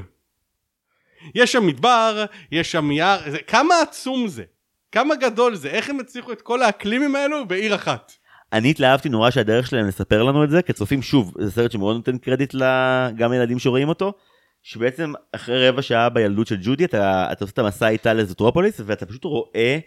יש 1.35 1.51
שם 1.51 1.67
מדבר, 1.67 2.25
יש 2.51 2.71
שם 2.71 2.91
יער, 2.91 3.19
כמה 3.47 3.75
עצום 3.81 4.27
זה? 4.27 4.43
כמה 4.91 5.15
גדול 5.15 5.55
זה? 5.55 5.69
איך 5.69 5.89
הם 5.89 5.99
הצליחו 5.99 6.31
את 6.31 6.41
כל 6.41 6.61
האקלימים 6.61 7.15
האלו 7.15 7.47
בעיר 7.47 7.75
אחת? 7.75 8.11
אני 8.53 8.69
התלהבתי 8.69 9.09
נורא 9.09 9.29
שהדרך 9.29 9.67
שלהם 9.67 9.87
לספר 9.87 10.23
לנו 10.23 10.43
את 10.43 10.49
זה 10.49 10.61
כצופים 10.61 11.01
שוב 11.01 11.33
זה 11.39 11.51
סרט 11.51 11.71
שמאוד 11.71 11.95
נותן 11.95 12.17
קרדיט 12.17 12.55
גם 13.15 13.31
לילדים 13.31 13.59
שרואים 13.59 13.89
אותו 13.89 14.13
שבעצם 14.63 15.13
אחרי 15.31 15.69
רבע 15.69 15.81
שעה 15.81 16.09
בילדות 16.09 16.47
של 16.47 16.57
ג'ודי 16.61 16.85
אתה, 16.85 17.31
אתה 17.31 17.43
עושה 17.43 17.53
את 17.53 17.59
המסע 17.59 17.87
איתה 17.87 18.13
לזוטרופוליס 18.13 18.81
ואתה 18.85 19.05
פשוט 19.05 19.23
רואה 19.23 19.79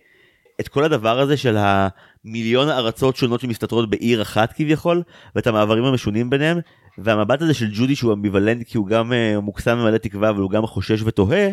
את 0.60 0.68
כל 0.68 0.84
הדבר 0.84 1.20
הזה 1.20 1.36
של 1.36 1.56
המיליון 1.58 2.68
ארצות 2.68 3.16
שונות 3.16 3.40
שמסתתרות 3.40 3.90
בעיר 3.90 4.22
אחת 4.22 4.52
כביכול 4.52 5.02
ואת 5.36 5.46
המעברים 5.46 5.84
המשונים 5.84 6.30
ביניהם 6.30 6.58
והמבט 6.98 7.42
הזה 7.42 7.54
של 7.54 7.66
ג'ודי 7.74 7.96
שהוא 7.96 8.12
אמביוולנט 8.12 8.66
כי 8.66 8.78
הוא 8.78 8.86
גם 8.86 9.12
uh, 9.12 9.40
מוקסם 9.40 9.78
ומלא 9.80 9.98
תקווה 9.98 10.30
אבל 10.30 10.40
הוא 10.40 10.50
גם 10.50 10.66
חושש 10.66 11.02
ותוהה 11.02 11.48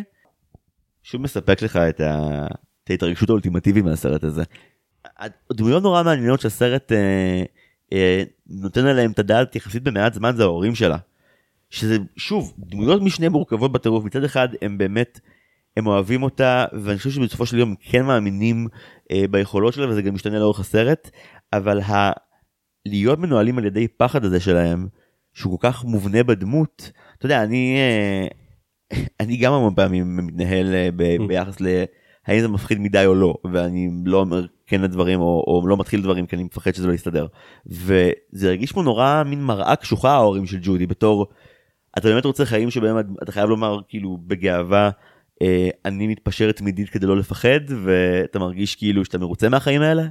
שוב 1.04 1.22
מספק 1.22 1.62
לך 1.62 1.78
את, 1.78 2.00
ה... 2.00 2.46
את 2.84 2.90
ההתרגשות 2.90 3.30
האולטימטיבית 3.30 3.84
מהסרט 3.84 4.24
הזה. 4.24 4.44
הדמויות 5.50 5.84
נורא 5.84 6.04
מעניינות 6.04 6.42
שהסרט 6.42 6.92
אה, 6.92 7.44
אה, 7.94 8.24
נותן 8.48 8.86
עליהם 8.86 9.12
את 9.12 9.20
הדעת 9.20 9.56
יחסית 9.56 9.84
במעט 9.84 10.14
זמן 10.14 10.36
זה 10.36 10.44
ההורים 10.44 10.76
שלה. 10.76 10.98
שזה 11.72 11.98
שוב 12.18 12.54
דמויות 12.58 13.02
משנה 13.02 13.30
מורכבות 13.30 13.72
בטירוף 13.72 14.04
מצד 14.06 14.24
אחד 14.24 14.50
הם 14.62 14.78
באמת 14.78 15.20
הם 15.78 15.88
אוהבים 15.88 16.24
אותה 16.24 16.66
ואני 16.84 16.98
חושב 16.98 17.10
שבסופו 17.10 17.46
של 17.46 17.58
יום 17.58 17.70
הם 17.70 17.76
כן 17.80 18.06
מאמינים 18.06 18.68
אה, 19.12 19.24
ביכולות 19.32 19.74
שלה 19.74 19.90
וזה 19.90 20.02
גם 20.02 20.14
משתנה 20.14 20.40
לאורך 20.40 20.60
הסרט 20.60 21.10
אבל 21.54 21.82
ה... 21.82 22.12
להיות 22.86 23.20
מנוהלים 23.20 23.58
על 23.58 23.66
ידי 23.66 23.88
פחד 23.88 24.26
הזה 24.26 24.40
שלהם 24.40 24.88
שהוא 25.34 25.60
כל 25.60 25.68
כך 25.68 25.86
מובנה 25.86 26.24
בדמות 26.24 26.92
אתה 27.18 27.26
יודע 27.26 27.44
אני 27.44 27.78
אה, 27.78 28.28
אני 29.20 29.38
גם 29.38 29.54
המון 29.54 29.76
פעמים 29.76 30.18
מתנהל 30.18 30.74
אה, 30.74 30.90
ב- 30.96 31.28
ביחס 31.28 31.62
ל... 31.62 31.84
האם 32.32 32.42
זה 32.42 32.48
מפחיד 32.48 32.80
מדי 32.80 33.06
או 33.06 33.16
לא 33.16 33.36
ואני 33.52 33.90
לא 34.06 34.18
אומר 34.18 34.46
כן 34.68 34.82
לדברים 34.82 35.20
או, 35.20 35.44
או 35.48 35.68
לא 35.68 35.78
מתחיל 35.78 36.02
דברים 36.02 36.26
כי 36.26 36.36
אני 36.36 36.44
מפחד 36.44 36.76
שזה 36.76 36.88
לא 36.88 36.94
יסתדר 36.94 37.28
וזה 37.66 38.48
הרגיש 38.48 38.72
פה 38.72 38.82
נורא 38.82 39.24
מין 39.26 39.44
מראה 39.44 39.76
קשוחה 39.76 40.12
ההורים 40.12 40.46
של 40.46 40.58
ג'ודי 40.62 40.88
בתור 40.88 41.28
אתה 41.98 42.08
באמת 42.08 42.26
רוצה 42.26 42.46
חיים 42.46 42.72
שבהם 42.72 42.98
אתה 43.24 43.32
חייב 43.32 43.50
לומר 43.50 43.80
כאילו 43.88 44.18
בגאווה 44.28 44.90
אה, 45.42 45.70
אני 45.86 46.08
מתפשר 46.08 46.52
תמידית 46.52 46.90
כדי 46.90 47.06
לא 47.06 47.18
לפחד 47.18 47.60
ואתה 47.84 48.40
מרגיש 48.40 48.76
כאילו 48.76 49.06
שאתה 49.06 49.18
מרוצה 49.18 49.50
מהחיים 49.50 49.82
האלה. 49.82 50.04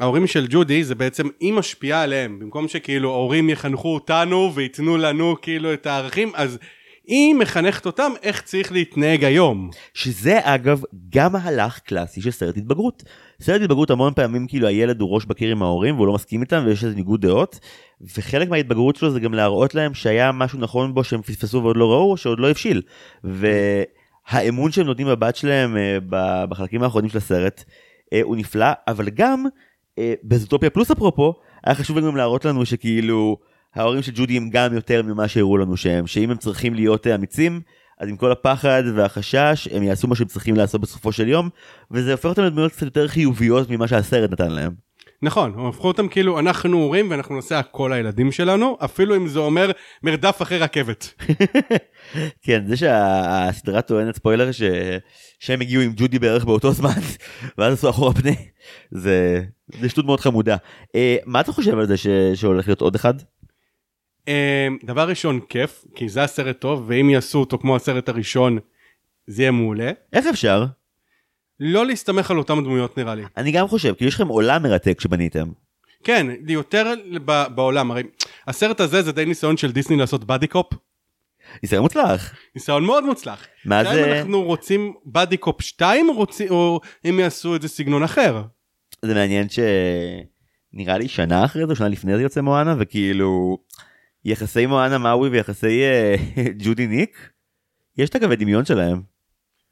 ההורים 0.00 0.26
של 0.26 0.46
ג'ודי 0.50 0.84
זה 0.84 0.94
בעצם 0.94 1.28
היא 1.40 1.52
משפיעה 1.52 2.02
עליהם 2.02 2.38
במקום 2.38 2.68
שכאילו 2.68 3.12
ההורים 3.12 3.50
יחנכו 3.50 3.94
אותנו 3.94 4.52
וייתנו 4.54 4.96
לנו 4.96 5.36
כאילו 5.42 5.72
את 5.72 5.86
הערכים 5.86 6.32
אז 6.34 6.58
היא 7.06 7.34
מחנכת 7.34 7.86
אותם 7.86 8.12
איך 8.22 8.42
צריך 8.42 8.72
להתנהג 8.72 9.24
היום. 9.24 9.70
שזה 9.94 10.38
אגב 10.42 10.82
גם 11.08 11.32
מהלך 11.32 11.78
קלאסי 11.78 12.20
של 12.20 12.30
סרט 12.30 12.56
התבגרות. 12.56 13.02
סרט 13.42 13.62
התבגרות 13.62 13.90
המון 13.90 14.12
פעמים 14.14 14.46
כאילו 14.46 14.68
הילד 14.68 15.00
הוא 15.00 15.10
ראש 15.10 15.24
בקיר 15.24 15.50
עם 15.50 15.62
ההורים 15.62 15.94
והוא 15.94 16.06
לא 16.06 16.12
מסכים 16.12 16.42
איתם 16.42 16.62
ויש 16.66 16.84
איזה 16.84 16.96
ניגוד 16.96 17.20
דעות 17.20 17.60
וחלק 18.16 18.48
מההתבגרות 18.48 18.96
שלו 18.96 19.10
זה 19.10 19.20
גם 19.20 19.34
להראות 19.34 19.74
להם 19.74 19.94
שהיה 19.94 20.32
משהו 20.32 20.58
נכון 20.58 20.94
בו 20.94 21.04
שהם 21.04 21.22
פספסו 21.22 21.62
ועוד 21.62 21.76
לא 21.76 21.92
ראו 21.92 22.16
שעוד 22.16 22.40
לא 22.40 22.50
הבשיל. 22.50 22.82
והאמון 23.24 24.72
שהם 24.72 24.86
נותנים 24.86 25.06
בבת 25.06 25.36
שלהם 25.36 25.76
אה, 25.76 25.98
בחלקים 26.48 26.82
האחרונים 26.82 27.10
של 27.10 27.18
הסרט 27.18 27.64
אה, 28.12 28.20
הוא 28.22 28.36
נפלא 28.36 28.66
אבל 28.88 29.08
גם 29.08 29.44
אה, 29.98 30.14
בזוטופיה 30.24 30.70
פלוס 30.70 30.90
אפרופו 30.90 31.34
היה 31.64 31.74
חשוב 31.74 31.98
גם 31.98 32.16
להראות 32.16 32.44
לנו 32.44 32.66
שכאילו 32.66 33.36
ההורים 33.76 34.02
של 34.02 34.12
ג'ודי 34.14 34.36
הם 34.36 34.50
גם 34.50 34.74
יותר 34.74 35.02
ממה 35.02 35.28
שהראו 35.28 35.56
לנו 35.58 35.76
שהם 35.76 36.06
שאם 36.06 36.30
הם 36.30 36.36
צריכים 36.36 36.74
להיות 36.74 37.06
אה, 37.06 37.14
אמיצים 37.14 37.60
אז 37.98 38.08
עם 38.08 38.16
כל 38.16 38.32
הפחד 38.32 38.82
והחשש 38.94 39.68
הם 39.72 39.82
יעשו 39.82 40.08
מה 40.08 40.16
שהם 40.16 40.26
צריכים 40.26 40.56
לעשות 40.56 40.80
בסופו 40.80 41.12
של 41.12 41.28
יום 41.28 41.48
וזה 41.90 42.12
הופך 42.12 42.24
אותם 42.24 42.42
לדמויות 42.42 42.72
קצת 42.72 42.82
יותר 42.82 43.08
חיוביות 43.08 43.70
ממה 43.70 43.88
שהסרט 43.88 44.30
נתן 44.30 44.50
להם. 44.50 44.86
נכון, 45.22 45.52
הם 45.56 45.66
הפכו 45.66 45.88
אותם 45.88 46.08
כאילו 46.08 46.38
אנחנו 46.38 46.76
הורים 46.76 47.10
ואנחנו 47.10 47.34
נעשה 47.34 47.58
הכל 47.58 47.90
לילדים 47.94 48.32
שלנו 48.32 48.76
אפילו 48.84 49.16
אם 49.16 49.28
זה 49.28 49.38
אומר 49.38 49.70
מרדף 50.02 50.42
אחרי 50.42 50.58
רכבת. 50.58 51.14
כן 52.44 52.64
זה 52.66 52.76
שהסדרה 52.76 53.82
טוענת 53.82 54.16
ספוילר 54.16 54.52
ש... 54.52 54.62
שהם 55.40 55.60
הגיעו 55.60 55.82
עם 55.82 55.92
ג'ודי 55.96 56.18
בערך 56.18 56.44
באותו 56.44 56.72
זמן 56.72 56.90
ואז 57.58 57.72
עשו 57.72 57.90
אחורה 57.90 58.14
פנה 58.14 58.30
זה 58.90 59.42
זה 59.80 59.88
שטות 59.88 60.04
מאוד 60.04 60.20
חמודה. 60.20 60.56
אה, 60.94 61.16
מה 61.26 61.40
אתה 61.40 61.52
חושב 61.52 61.78
על 61.78 61.86
זה 61.86 61.96
ש... 61.96 62.06
שהולך 62.34 62.68
להיות 62.68 62.80
עוד 62.80 62.94
אחד? 62.94 63.14
אה, 64.28 64.68
דבר 64.84 65.08
ראשון 65.08 65.40
כיף 65.48 65.84
כי 65.94 66.08
זה 66.08 66.22
הסרט 66.22 66.60
טוב 66.60 66.84
ואם 66.86 67.10
יעשו 67.10 67.38
אותו 67.38 67.58
כמו 67.58 67.76
הסרט 67.76 68.08
הראשון 68.08 68.58
זה 69.26 69.42
יהיה 69.42 69.50
מעולה. 69.50 69.90
איך 70.12 70.26
אפשר? 70.26 70.64
לא 71.60 71.86
להסתמך 71.86 72.30
על 72.30 72.38
אותם 72.38 72.64
דמויות 72.64 72.98
נראה 72.98 73.14
לי. 73.14 73.22
אני 73.36 73.52
גם 73.52 73.68
חושב 73.68 73.94
כי 73.94 74.04
יש 74.04 74.14
לכם 74.14 74.28
עולם 74.28 74.62
מרתק 74.62 75.00
שבניתם. 75.00 75.48
כן, 76.04 76.26
יותר 76.48 76.94
ב- 77.24 77.46
בעולם, 77.54 77.90
הרי 77.90 78.02
הסרט 78.46 78.80
הזה 78.80 79.02
זה 79.02 79.12
די 79.12 79.24
ניסיון 79.24 79.56
של 79.56 79.72
דיסני 79.72 79.96
לעשות 79.96 80.24
באדי 80.24 80.46
קופ, 80.46 80.72
ניסיון 81.62 81.82
מוצלח. 81.82 82.34
ניסיון 82.54 82.84
מאוד 82.84 83.04
מוצלח. 83.04 83.46
מה 83.64 83.84
זה? 83.84 84.04
אם 84.04 84.12
אנחנו 84.12 84.42
רוצים 84.42 84.94
באדי 85.04 85.36
קופ 85.36 85.62
2 85.62 86.06
רוצים, 86.16 86.50
או 86.50 86.80
אם 87.08 87.20
יעשו 87.20 87.56
את 87.56 87.62
זה 87.62 87.68
סגנון 87.68 88.02
אחר. 88.02 88.42
זה 89.02 89.14
מעניין 89.14 89.46
שנראה 89.48 90.98
לי 90.98 91.08
שנה 91.08 91.44
אחרי 91.44 91.66
זה 91.66 91.74
שנה 91.74 91.88
לפני 91.88 92.16
זה 92.16 92.22
יוצא 92.22 92.40
מואנה 92.40 92.74
וכאילו 92.78 93.58
יחסי 94.26 94.66
מואנה 94.66 94.98
מאווי 94.98 95.28
ויחסי 95.28 95.82
אה, 95.82 96.14
ג'ודי 96.64 96.86
ניק 96.86 97.30
יש 97.98 98.10
את 98.10 98.14
הקווי 98.14 98.36
דמיון 98.36 98.64
שלהם. 98.64 99.02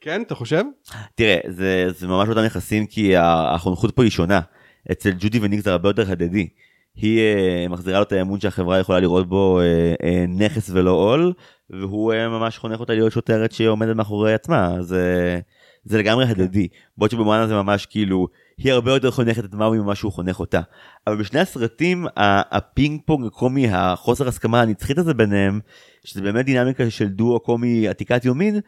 כן, 0.01 0.23
אתה 0.23 0.35
חושב? 0.35 0.65
תראה 1.15 1.39
זה 1.49 1.87
זה 1.89 2.07
ממש 2.07 2.29
אותם 2.29 2.45
יחסים 2.45 2.87
כי 2.87 3.17
החונכות 3.17 3.97
פה 3.97 4.03
היא 4.03 4.11
שונה 4.11 4.41
אצל 4.93 5.11
ג'ודי 5.19 5.39
וניק 5.43 5.61
זה 5.61 5.73
הרבה 5.73 5.89
יותר 5.89 6.11
הדדי. 6.11 6.49
היא 6.95 7.21
אה, 7.21 7.67
מחזירה 7.69 7.99
לו 7.99 8.03
את 8.03 8.13
האמון 8.13 8.41
שהחברה 8.41 8.79
יכולה 8.79 9.01
לראות 9.01 9.29
בו 9.29 9.61
אה, 9.61 9.95
אה, 10.03 10.25
נכס 10.29 10.71
ולא 10.73 10.91
עול 10.91 11.33
והוא 11.71 12.13
אה, 12.13 12.29
ממש 12.29 12.59
חונך 12.59 12.81
אותה 12.81 12.95
להיות 12.95 13.13
שוטרת 13.13 13.53
שעומדת 13.53 13.97
מאחורי 13.97 14.35
עצמה 14.35 14.77
זה 14.81 15.41
זה 15.85 15.99
לגמרי 15.99 16.25
הדדי 16.25 16.69
בעוד 16.99 17.11
שבמואנה 17.11 17.47
זה 17.47 17.55
ממש 17.55 17.87
כאילו 17.87 18.29
היא 18.59 18.73
הרבה 18.73 18.93
יותר 18.93 19.11
חונכת 19.11 19.45
את 19.45 19.55
מאוי 19.55 19.79
ממה 19.79 19.95
שהוא 19.95 20.13
חונך 20.13 20.41
אותה. 20.41 20.61
אבל 21.07 21.17
בשני 21.17 21.41
הסרטים 21.41 22.07
הפינג 22.17 23.01
פונג 23.07 23.27
הקומי 23.27 23.69
החוסר 23.71 24.29
הסכמה 24.29 24.61
הנצחית 24.61 24.99
הזה 24.99 25.15
ביניהם 25.15 25.61
שזה 26.05 26.23
באמת 26.23 26.45
דינמיקה 26.45 26.91
של 26.91 27.09
דואו 27.09 27.41
קומי 27.41 27.89
עתיקת 27.89 28.25
יומין 28.25 28.61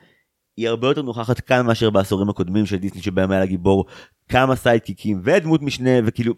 היא 0.57 0.69
הרבה 0.69 0.89
יותר 0.89 1.03
נוכחת 1.03 1.41
כאן 1.41 1.67
מאשר 1.67 1.91
בעשורים 1.91 2.29
הקודמים 2.29 2.67
של 2.67 2.77
דיסני 2.77 3.03
שבהם 3.03 3.31
היה 3.31 3.41
לגיבור 3.41 3.85
כמה 4.29 4.57
סיידקיקים 4.57 5.21
ודמות 5.25 5.63
משנה 5.63 5.91
וכאילו 6.05 6.35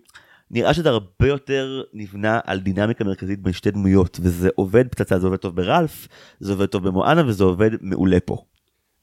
נראה 0.51 0.75
שזה 0.75 0.89
הרבה 0.89 1.29
יותר 1.29 1.83
נבנה 1.93 2.41
על 2.45 2.61
דינמיקה 2.61 3.05
מרכזית 3.05 3.43
בין 3.43 3.53
שתי 3.53 3.71
דמויות 3.71 4.21
וזה 4.23 4.49
עובד 4.55 4.89
פצצה 4.89 5.19
זה 5.19 5.27
עובד 5.27 5.37
טוב 5.37 5.57
ברלף 5.57 6.09
זה 6.41 6.53
עובד 6.53 6.67
טוב 6.67 6.89
במואנה 6.89 7.27
וזה 7.27 7.45
עובד 7.45 7.71
מעולה 7.81 8.21
פה. 8.21 8.37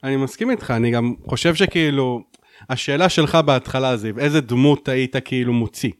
אני 0.06 0.16
מסכים 0.16 0.50
איתך, 0.50 0.70
אני 0.70 0.90
גם 0.90 1.14
חושב 1.26 1.54
שכאילו, 1.54 2.20
השאלה 2.70 3.08
שלך 3.08 3.34
בהתחלה 3.34 3.96
זיו, 3.96 4.18
איזה 4.18 4.40
דמות 4.40 4.88
היית 4.88 5.16
כאילו 5.24 5.52
מוציא? 5.52 5.90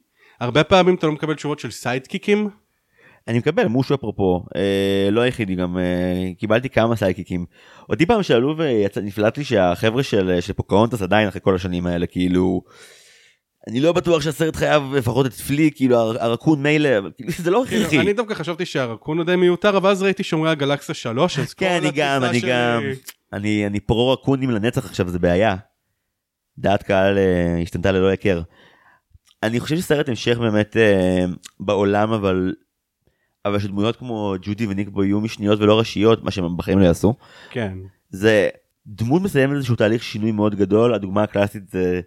הרבה 0.40 0.64
פעמים 0.64 0.94
אתה 0.94 1.07
לא 1.07 1.12
מקבל 1.12 1.34
תשובות 1.34 1.59
של 1.59 1.70
סיידקיקים? 1.70 2.48
אני 3.28 3.38
מקבל 3.38 3.66
מושו 3.66 3.94
אפרופו, 3.94 4.44
אה, 4.57 5.09
לא 5.11 5.20
היחידי, 5.20 5.54
גם 5.54 5.78
אה, 5.78 6.30
קיבלתי 6.38 6.68
כמה 6.68 6.96
סייקיקים. 6.96 7.44
אותי 7.88 8.07
פעם 8.07 8.22
שאלו 8.22 8.57
ונפלט 8.59 9.38
לי 9.38 9.44
שהחבר'ה 9.44 10.02
של, 10.02 10.40
של 10.40 10.52
פוקהונטס 10.52 11.02
עדיין 11.02 11.28
אחרי 11.28 11.40
כל 11.44 11.54
השנים 11.54 11.86
האלה, 11.86 12.07
כאילו, 12.07 12.62
אני 13.68 13.80
לא 13.80 13.92
בטוח 13.92 14.22
שהסרט 14.22 14.56
חייב 14.56 14.82
לפחות 14.94 15.26
את 15.26 15.32
פלי, 15.32 15.70
כאילו 15.74 15.96
הר- 15.96 16.22
הרקון 16.24 16.62
מילא, 16.62 16.98
אבל 16.98 17.10
כאילו 17.16 17.30
זה 17.38 17.50
לא 17.50 17.64
הכרחי. 17.64 17.88
כאילו, 17.88 18.02
אני 18.02 18.12
דווקא 18.12 18.34
חשבתי 18.34 18.66
שהרקון 18.66 19.18
הוא 19.18 19.26
די 19.26 19.36
מיותר, 19.36 19.76
אבל 19.76 19.90
אז 19.90 20.02
ראיתי 20.02 20.22
שומרי 20.22 20.50
הגלקסיה 20.50 20.94
3, 20.94 21.38
אז 21.38 21.54
כן, 21.54 21.78
אני 21.82 21.90
גם, 21.94 22.24
אני 22.24 22.40
גם. 22.40 22.82
אני, 23.32 23.80
פרו 23.80 24.12
רקונים 24.12 24.50
לנצח 24.50 24.86
עכשיו, 24.86 25.08
זה 25.08 25.18
בעיה. 25.18 25.56
דעת 26.58 26.82
קהל 26.82 27.18
אה, 27.18 27.58
השתנתה 27.62 27.92
ללא 27.92 28.06
היכר. 28.06 28.42
אני 29.42 29.60
חושב 29.60 29.76
שסרט 29.76 30.08
המשך 30.08 30.38
באמת 30.38 30.76
אה, 30.76 31.24
בעולם, 31.60 32.12
אבל... 32.12 32.52
אבל 33.44 33.58
שדמויות 33.58 33.96
כמו 33.96 34.34
ג'ודי 34.42 34.66
וניק 34.66 34.88
בו 34.88 35.04
יהיו 35.04 35.20
משניות 35.20 35.60
ולא 35.60 35.78
ראשיות, 35.78 36.24
מה 36.24 36.30
שהם 36.30 36.56
בחיים 36.56 36.78
לא 36.78 36.84
יעשו. 36.84 37.14
כן. 37.50 37.72
זה 38.10 38.48
דמות 38.86 39.22
מסיימת 39.22 39.56
איזשהו 39.56 39.76
תהליך 39.76 40.02
שינוי 40.02 40.32
מאוד 40.32 40.54
גדול, 40.54 40.94
הדוגמה 40.94 41.22
הקלאסית 41.22 41.68
זה 41.68 42.00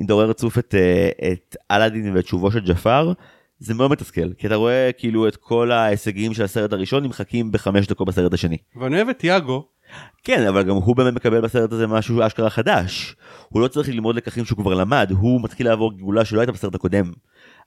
אם 0.00 0.04
אתה 0.04 0.12
רואה 0.12 0.26
רצוף 0.26 0.58
את, 0.58 0.74
אה, 0.74 1.32
את 1.32 1.56
אלאדין 1.70 2.16
ואת 2.16 2.26
שובו 2.26 2.50
של 2.50 2.60
ג'פר, 2.60 3.12
זה 3.58 3.74
מאוד 3.74 3.90
מתסכל, 3.90 4.32
כי 4.38 4.46
אתה 4.46 4.54
רואה 4.54 4.90
כאילו 4.98 5.28
את 5.28 5.36
כל 5.36 5.72
ההישגים 5.72 6.34
של 6.34 6.44
הסרט 6.44 6.72
הראשון 6.72 7.04
נמחקים 7.04 7.52
בחמש 7.52 7.86
דקות 7.86 8.08
בסרט 8.08 8.34
השני. 8.34 8.56
ואני 8.76 8.96
אוהב 8.96 9.08
את 9.08 9.24
יאגו, 9.24 9.68
כן, 10.24 10.46
אבל 10.46 10.62
גם 10.62 10.76
הוא 10.76 10.96
באמת 10.96 11.14
מקבל 11.14 11.40
בסרט 11.40 11.72
הזה 11.72 11.86
משהו 11.86 12.26
אשכרה 12.26 12.50
חדש. 12.50 13.16
הוא 13.48 13.62
לא 13.62 13.68
צריך 13.68 13.88
ללמוד 13.88 14.16
לקחים 14.16 14.44
שהוא 14.44 14.58
כבר 14.58 14.74
למד, 14.74 15.10
הוא 15.10 15.40
מתחיל 15.42 15.66
לעבור 15.66 15.92
גאולה 15.98 16.24
שלא 16.24 16.40
הייתה 16.40 16.52
בסרט 16.52 16.74
הקודם. 16.74 17.12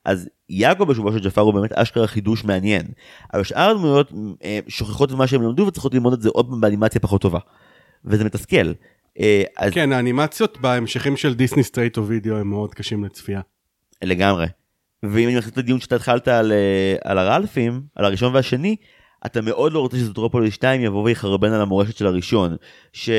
אז 0.06 0.30
יאגו 0.50 0.86
בשובו 0.86 1.12
של 1.12 1.20
ג'אפר 1.20 1.42
הוא 1.42 1.54
באמת 1.54 1.74
אשכרה 1.74 2.08
חידוש 2.08 2.44
מעניין. 2.44 2.86
אבל 3.34 3.44
שאר 3.44 3.70
הדמויות 3.70 4.12
אה, 4.44 4.60
שוכחות 4.68 5.12
את 5.12 5.16
מה 5.16 5.28
שהם 5.28 5.42
למדו 5.42 5.68
וצריכות 5.68 5.94
ללמוד 5.94 6.14
את 6.14 6.22
זה 6.22 6.30
עוד 6.30 6.50
פעם 6.50 6.62
באנימציה 6.62 7.02
פחות 7.02 7.22
טובה. 7.22 7.40
וזה 8.06 8.24
מתסכל. 8.24 8.72
אה, 9.20 9.44
אז 9.58 9.74
כן, 9.74 9.92
האנימציות 9.92 10.58
בהמשכים 10.62 11.18
של 11.18 11.34
דיסני 11.34 11.64
straight 11.64 11.98
to 11.98 12.08
video 12.08 12.38
הם 12.38 12.50
מאוד 12.50 12.74
קשים 12.74 13.04
לצפייה. 13.04 13.42
לגמרי. 14.04 14.48
ואם 15.04 15.28
אני 15.28 15.38
מחזיר 15.38 15.58
לדיון 15.58 15.80
שאתה 15.80 15.96
התחלת 15.96 16.28
על, 16.28 16.52
אה, 16.52 16.96
על 17.04 17.18
הרלפים, 17.18 17.82
על 17.96 18.06
הראשון 18.06 18.36
והשני, 18.36 18.76
אתה 19.26 19.42
מאוד 19.42 19.74
לא 19.74 19.80
רוצה 19.80 19.98
שזוטרופוליס 19.98 20.54
2 20.54 20.82
יבוא 20.82 21.04
ויחרבן 21.04 21.52
על 21.52 21.62
המורשת 21.62 21.98
של 21.98 22.08
הראשון. 22.08 22.56
ש... 22.94 23.10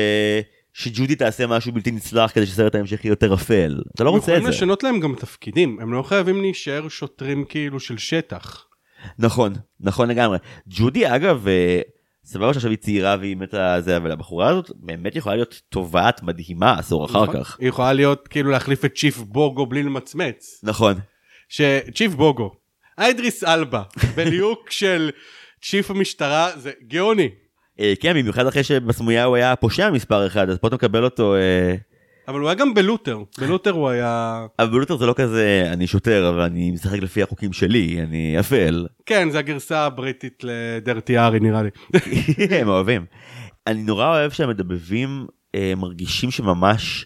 שג'ודי 0.73 1.15
תעשה 1.15 1.47
משהו 1.47 1.71
בלתי 1.71 1.91
נצלח 1.91 2.31
כדי 2.31 2.45
שסרט 2.45 2.75
ההמשך 2.75 3.05
יהיה 3.05 3.11
יותר 3.11 3.33
אפל. 3.33 3.81
אתה 3.95 4.03
לא 4.03 4.09
הם 4.09 4.15
רוצה 4.15 4.31
את 4.31 4.37
יכולים 4.37 4.51
זה. 4.51 4.57
לשנות 4.57 4.83
להם 4.83 4.99
גם 4.99 5.15
תפקידים, 5.15 5.77
הם 5.81 5.93
לא 5.93 6.03
חייבים 6.03 6.41
להישאר 6.41 6.87
שוטרים 6.89 7.45
כאילו 7.49 7.79
של 7.79 7.97
שטח. 7.97 8.65
נכון, 9.19 9.53
נכון 9.79 10.09
לגמרי. 10.09 10.37
ג'ודי 10.67 11.15
אגב, 11.15 11.47
אה, 11.47 11.81
סבבה 12.25 12.53
שעכשיו 12.53 12.71
היא 12.71 12.77
צעירה 12.77 13.15
והיא 13.19 13.37
מתה 13.37 13.81
זה, 13.81 13.97
אבל 13.97 14.11
הבחורה 14.11 14.49
הזאת 14.49 14.71
באמת 14.75 15.15
יכולה 15.15 15.35
להיות 15.35 15.61
טובעת 15.69 16.23
מדהימה 16.23 16.79
עשור 16.79 17.05
אחר 17.05 17.23
נכון? 17.23 17.43
כך. 17.43 17.57
היא 17.59 17.69
יכולה 17.69 17.93
להיות 17.93 18.27
כאילו 18.27 18.51
להחליף 18.51 18.85
את 18.85 18.95
צ'יף 18.95 19.17
בוגו 19.17 19.65
בלי 19.65 19.83
למצמץ. 19.83 20.59
נכון. 20.63 20.95
שצ'יף 21.49 22.13
בוגו, 22.13 22.51
איידריס 22.97 23.43
אלבה, 23.43 23.83
בליהוק 24.15 24.71
של 24.71 25.11
chief 25.61 25.91
המשטרה, 25.91 26.49
זה 26.57 26.71
גאוני. 26.87 27.29
אה, 27.79 27.93
כן, 27.99 28.13
במיוחד 28.13 28.47
אחרי 28.47 28.63
שבסמויה 28.63 29.23
הוא 29.23 29.35
היה 29.35 29.51
הפושע 29.51 29.91
מספר 29.91 30.27
אחד, 30.27 30.49
אז 30.49 30.57
פה 30.57 30.67
אתה 30.67 30.75
מקבל 30.75 31.03
אותו... 31.03 31.35
אה, 31.35 31.75
אבל 32.27 32.39
הוא 32.39 32.49
היה 32.49 32.55
גם 32.55 32.73
בלותר, 32.73 33.23
בלותר 33.39 33.71
הוא 33.71 33.89
היה... 33.89 34.45
אבל 34.59 34.69
בלותר 34.69 34.97
זה 34.97 35.05
לא 35.05 35.13
כזה, 35.13 35.69
אני 35.73 35.87
שוטר, 35.87 36.29
אבל 36.29 36.41
אני 36.41 36.71
משחק 36.71 36.99
לפי 36.99 37.23
החוקים 37.23 37.53
שלי, 37.53 38.01
אני 38.01 38.39
אפל. 38.39 38.87
כן, 39.05 39.29
זה 39.29 39.39
הגרסה 39.39 39.79
הבריטית 39.79 40.43
ל 40.43 40.55
Dirty 40.55 41.17
Harry 41.17 41.39
נראה 41.39 41.63
לי. 41.63 41.69
הם 42.59 42.67
אוהבים. 42.67 43.05
אני 43.67 43.83
נורא 43.83 44.07
אוהב 44.07 44.31
שהמדבבים 44.31 45.27
אה, 45.55 45.73
מרגישים 45.77 46.31
שממש, 46.31 47.05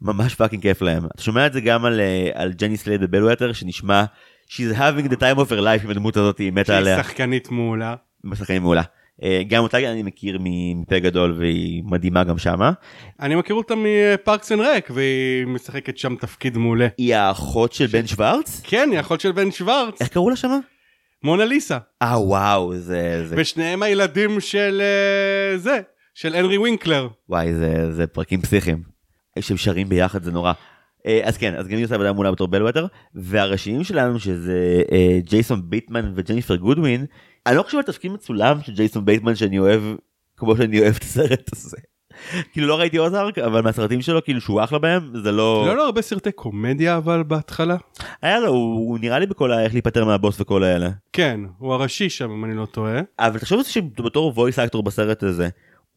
ממש 0.00 0.34
fucking 0.34 0.62
כיף 0.62 0.82
להם. 0.82 1.06
אתה 1.06 1.22
שומע 1.22 1.46
את 1.46 1.52
זה 1.52 1.60
גם 1.60 1.84
על, 1.84 2.00
אה, 2.00 2.30
על 2.34 2.52
ג'ני 2.52 2.76
סלייט 2.76 3.00
בבלוות'ר, 3.00 3.52
שנשמע 3.52 4.04
She's 4.48 4.74
having 4.74 5.08
the 5.08 5.16
time 5.16 5.38
of 5.38 5.48
her 5.50 5.60
life, 5.60 5.84
עם 5.84 5.90
הדמות 5.90 6.16
הזאת, 6.16 6.38
היא 6.38 6.52
מתה 6.52 6.66
שהיא 6.66 6.78
עליה. 6.78 7.02
שחקנית 7.02 7.50
מעולה. 7.50 7.94
שחקנית 8.34 8.62
מעולה. 8.62 8.82
אה, 9.22 9.42
גם 9.48 9.62
אותה 9.62 9.78
אני 9.78 10.02
מכיר 10.02 10.38
מפה 10.40 10.98
גדול 10.98 11.34
והיא 11.38 11.82
מדהימה 11.86 12.24
גם 12.24 12.38
שמה. 12.38 12.72
אני 13.20 13.34
מכיר 13.34 13.56
אותה 13.56 13.74
מ 13.76 13.89
Parks 13.89 14.52
and 14.52 14.60
Rec, 14.60 14.90
והיא 14.90 15.46
משחקת 15.46 15.98
שם 15.98 16.16
תפקיד 16.16 16.58
מעולה. 16.58 16.88
היא 16.98 17.14
האחות 17.14 17.72
של 17.72 17.86
בן 17.86 18.06
שוורץ? 18.06 18.60
כן, 18.64 18.88
היא 18.92 19.00
אחות 19.00 19.20
של 19.20 19.32
בן 19.32 19.50
שוורץ, 19.50 20.00
איך 20.00 20.08
קראו 20.08 20.30
לה 20.30 20.36
שמה? 20.36 20.58
מונה 21.22 21.44
ליסה. 21.44 21.78
אה 22.02 22.20
וואו 22.20 22.76
זה 22.76 23.26
זה 23.26 23.34
ושניהם 23.38 23.82
הילדים 23.82 24.40
של 24.40 24.82
אה, 24.82 25.58
זה, 25.58 25.80
של 26.14 26.34
הנרי 26.34 26.58
וינקלר. 26.58 27.08
וואי 27.28 27.54
זה 27.54 27.92
זה 27.92 28.06
פרקים 28.06 28.40
פסיכיים. 28.40 28.82
שהם 29.40 29.56
שרים 29.56 29.88
ביחד 29.88 30.22
זה 30.22 30.32
נורא. 30.32 30.52
אה, 31.06 31.20
אז 31.24 31.36
כן 31.36 31.54
אז 31.54 31.68
גם 31.68 31.76
היא 31.76 31.84
עושה 31.84 31.94
עבודה 31.94 32.12
מעולה 32.12 32.32
בתור 32.32 32.48
בלווטר 32.48 32.86
והראשיים 33.14 33.84
שלנו 33.84 34.18
שזה 34.18 34.82
ג'ייסון 35.24 35.62
ביטמן 35.64 36.12
וג'ניפר 36.14 36.56
גודווין. 36.56 37.06
אני 37.46 37.56
לא 37.56 37.62
חושב 37.62 37.76
על 37.78 37.82
תפקיד 37.82 38.12
מצולם 38.12 38.58
של 38.62 38.72
ג'ייסון 38.74 39.04
ביטמן 39.04 39.34
שאני 39.34 39.58
אוהב 39.58 39.82
כמו 40.36 40.56
שאני 40.56 40.80
אוהב 40.80 40.94
את 40.96 41.02
הסרט 41.02 41.50
הזה. 41.52 41.76
כאילו 42.52 42.66
לא 42.66 42.78
ראיתי 42.78 42.98
אוזארק 42.98 43.38
אבל 43.38 43.60
מהסרטים 43.62 44.02
שלו 44.02 44.24
כאילו 44.24 44.40
שהוא 44.40 44.64
אחלה 44.64 44.78
בהם 44.78 45.10
זה 45.22 45.32
לא 45.32 45.64
לא 45.66 45.76
לו 45.76 45.82
הרבה 45.82 46.02
סרטי 46.02 46.32
קומדיה 46.32 46.96
אבל 46.96 47.22
בהתחלה. 47.22 47.76
היה 48.22 48.40
לו 48.40 48.46
הוא, 48.48 48.74
הוא 48.88 48.98
נראה 48.98 49.18
לי 49.18 49.26
בכל 49.26 49.52
ה- 49.52 49.64
איך 49.64 49.72
להיפטר 49.72 50.04
מהבוס 50.04 50.40
וכל 50.40 50.64
האלה. 50.64 50.90
כן, 51.12 51.40
הוא 51.58 51.72
הראשי 51.74 52.08
שם 52.10 52.30
אם 52.30 52.44
אני 52.44 52.54
לא 52.56 52.66
טועה. 52.66 53.00
אבל 53.18 53.38
תחשוב 53.38 53.58
על 53.58 53.64
זה 53.64 53.70
שבתור 53.70 54.32
וויס 54.36 54.58
אקטור 54.58 54.82
בסרט 54.82 55.22
הזה 55.22 55.48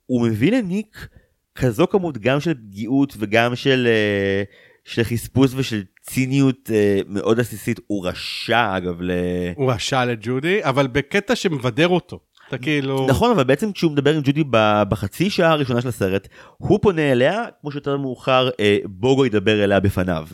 הוא 0.06 0.28
מביא 0.28 0.52
לניק 0.52 1.08
כזו 1.56 1.88
כמות 1.88 2.18
גם 2.18 2.40
של 2.40 2.54
פגיעות 2.54 3.14
וגם 3.20 3.56
של 3.56 3.88
אה, 3.88 4.44
של 4.86 5.04
חספוס 5.04 5.54
ושל 5.56 5.84
ציניות 6.04 6.70
אה, 6.74 7.00
מאוד 7.08 7.40
עסיסית 7.40 7.80
הוא 7.88 8.08
רשע 8.08 8.78
אגב 8.78 9.02
ל... 9.02 9.12
הוא 9.56 9.72
רשע 9.72 10.06
לג'ודי, 10.06 10.60
אבל 10.64 10.88
בקטע 10.88 11.36
שמבדר 11.36 11.88
אותו. 11.88 12.20
אתה 12.48 12.58
כאילו... 12.58 13.08
נכון 13.10 13.32
אבל 13.32 13.44
בעצם 13.44 13.72
כשהוא 13.72 13.92
מדבר 13.92 14.16
עם 14.16 14.22
ג'ודי 14.24 14.44
בחצי 14.90 15.30
שעה 15.30 15.52
הראשונה 15.52 15.82
של 15.82 15.88
הסרט 15.88 16.28
הוא 16.58 16.80
פונה 16.82 17.12
אליה 17.12 17.44
כמו 17.62 17.72
שיותר 17.72 17.98
מאוחר 17.98 18.50
אה, 18.60 18.78
בוגו 18.86 19.26
ידבר 19.26 19.64
אליה 19.64 19.80
בפניו. 19.80 20.28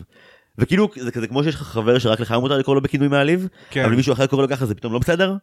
וכאילו 0.58 0.90
זה 0.96 1.12
כזה 1.12 1.28
כמו 1.28 1.44
שיש 1.44 1.56
לך 1.56 1.62
חבר 1.62 2.00
שרק 2.00 2.20
לך 2.20 2.32
מותר 2.32 2.58
לקרוא 2.58 2.76
לו 2.76 2.82
בכינוי 2.82 3.08
מעליב 3.08 3.48
כן. 3.70 3.84
אבל 3.84 3.96
מישהו 3.96 4.14
אחר 4.14 4.28
קורא 4.28 4.42
לו 4.42 4.50
ככה 4.50 4.66
זה 4.66 4.76
פתאום 4.76 4.94
לא 4.94 5.00
בסדר 5.00 5.36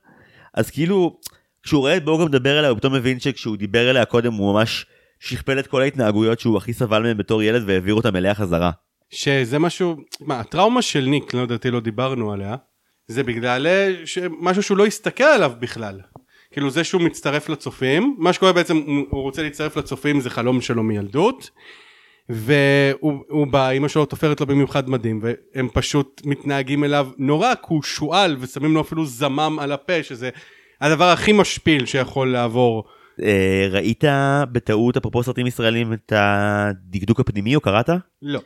אז 0.54 0.70
כאילו 0.70 1.18
כשהוא 1.62 1.80
רואה 1.80 1.96
את 1.96 2.04
בוגו 2.04 2.26
מדבר 2.26 2.58
אליה 2.58 2.70
הוא 2.70 2.78
פתאום 2.78 2.94
מבין 2.94 3.20
שכשהוא 3.20 3.56
דיבר 3.56 3.90
אליה 3.90 4.04
קודם 4.04 4.32
הוא 4.32 4.52
ממש 4.52 4.86
שכפל 5.20 5.58
את 5.58 5.66
כל 5.66 5.82
ההתנהגויות 5.82 6.40
שהוא 6.40 6.56
הכי 6.56 6.72
סבל 6.72 7.02
מהם 7.02 7.16
בתור 7.16 7.42
ילד 7.42 7.62
והעביר 7.66 7.94
אותם 7.94 8.16
אליה 8.16 8.34
חזרה. 8.34 8.70
שזה 9.16 9.58
משהו, 9.58 9.96
מה, 10.20 10.40
הטראומה 10.40 10.82
של 10.82 11.00
ניק, 11.00 11.34
לא 11.34 11.42
לדעתי 11.42 11.70
לא 11.70 11.80
דיברנו 11.80 12.32
עליה, 12.32 12.56
זה 13.08 13.22
בגלל 13.22 13.66
אה, 13.66 13.92
משהו 14.40 14.62
שהוא 14.62 14.78
לא 14.78 14.86
הסתכל 14.86 15.24
עליו 15.24 15.52
בכלל. 15.60 16.00
כאילו 16.52 16.70
זה 16.70 16.84
שהוא 16.84 17.02
מצטרף 17.02 17.48
לצופים, 17.48 18.16
מה 18.18 18.32
שקורה 18.32 18.52
בעצם, 18.52 18.76
הוא, 19.10 19.22
רוצה 19.22 19.42
להצטרף 19.42 19.76
לצופים 19.76 20.20
זה 20.20 20.30
חלום 20.30 20.60
שלו 20.60 20.82
מילדות, 20.82 21.50
והוא 22.28 23.24
הוא 23.28 23.46
בא, 23.46 23.70
אמא 23.70 23.88
שלו 23.88 24.06
תופרת 24.06 24.40
לו 24.40 24.46
במיוחד 24.46 24.90
מדים, 24.90 25.20
והם 25.22 25.68
פשוט 25.72 26.22
מתנהגים 26.24 26.84
אליו 26.84 27.08
נורא, 27.18 27.54
כי 27.54 27.66
הוא 27.68 27.82
שועל 27.82 28.36
ושמים 28.40 28.74
לו 28.74 28.80
אפילו 28.80 29.06
זמם 29.06 29.58
על 29.60 29.72
הפה, 29.72 30.02
שזה 30.02 30.30
הדבר 30.80 31.04
הכי 31.04 31.32
משפיל 31.32 31.86
שיכול 31.86 32.32
לעבור. 32.32 32.84
אה, 33.22 33.68
ראית 33.70 34.04
בטעות 34.52 34.96
אפרופו 34.96 35.22
סרטים 35.22 35.46
ישראלים 35.46 35.92
את 35.92 36.12
הדקדוק 36.16 37.20
הפנימי 37.20 37.56
או 37.56 37.60
קראת? 37.60 37.90
לא. 38.22 38.40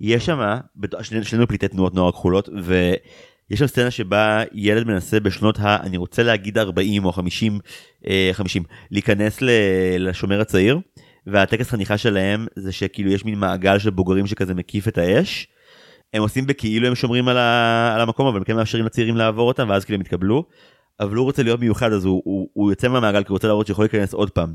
יש 0.00 0.26
שם, 0.26 0.56
שנינו 1.02 1.24
שנינו 1.24 1.48
פליטי 1.48 1.68
תנועות 1.68 1.94
נוער 1.94 2.12
כחולות 2.12 2.48
ויש 2.62 3.58
שם 3.58 3.66
סצנה 3.66 3.90
שבה 3.90 4.42
ילד 4.52 4.86
מנסה 4.86 5.20
בשנות 5.20 5.58
ה... 5.58 5.76
אני 5.82 5.96
רוצה 5.96 6.22
להגיד 6.22 6.58
40 6.58 7.04
או 7.04 7.12
50, 7.12 7.58
אה, 8.06 8.30
50 8.32 8.62
להיכנס 8.90 9.42
ל- 9.42 9.50
לשומר 9.98 10.40
הצעיר 10.40 10.78
והטקס 11.26 11.70
חניכה 11.70 11.98
שלהם 11.98 12.46
זה 12.56 12.72
שכאילו 12.72 13.10
יש 13.10 13.24
מין 13.24 13.38
מעגל 13.38 13.78
של 13.78 13.90
בוגרים 13.90 14.26
שכזה 14.26 14.54
מקיף 14.54 14.88
את 14.88 14.98
האש. 14.98 15.46
הם 16.14 16.22
עושים 16.22 16.46
בכאילו 16.46 16.88
הם 16.88 16.94
שומרים 16.94 17.28
על, 17.28 17.36
ה... 17.36 17.92
על 17.94 18.00
המקום 18.00 18.26
אבל 18.26 18.36
הם 18.36 18.44
כן 18.44 18.56
מאפשרים 18.56 18.84
לצעירים 18.84 19.16
לעבור 19.16 19.48
אותם 19.48 19.68
ואז 19.68 19.84
כאילו 19.84 19.94
הם 19.94 20.00
יתקבלו. 20.00 20.44
אבל 21.00 21.16
הוא 21.16 21.24
רוצה 21.24 21.42
להיות 21.42 21.60
מיוחד 21.60 21.92
אז 21.92 22.04
הוא, 22.04 22.22
הוא, 22.24 22.48
הוא 22.52 22.70
יוצא 22.70 22.88
מהמעגל 22.88 23.22
כי 23.22 23.28
הוא 23.28 23.34
רוצה 23.34 23.48
להראות 23.48 23.66
שיכול 23.66 23.84
להיכנס 23.84 24.14
עוד 24.14 24.30
פעם. 24.30 24.54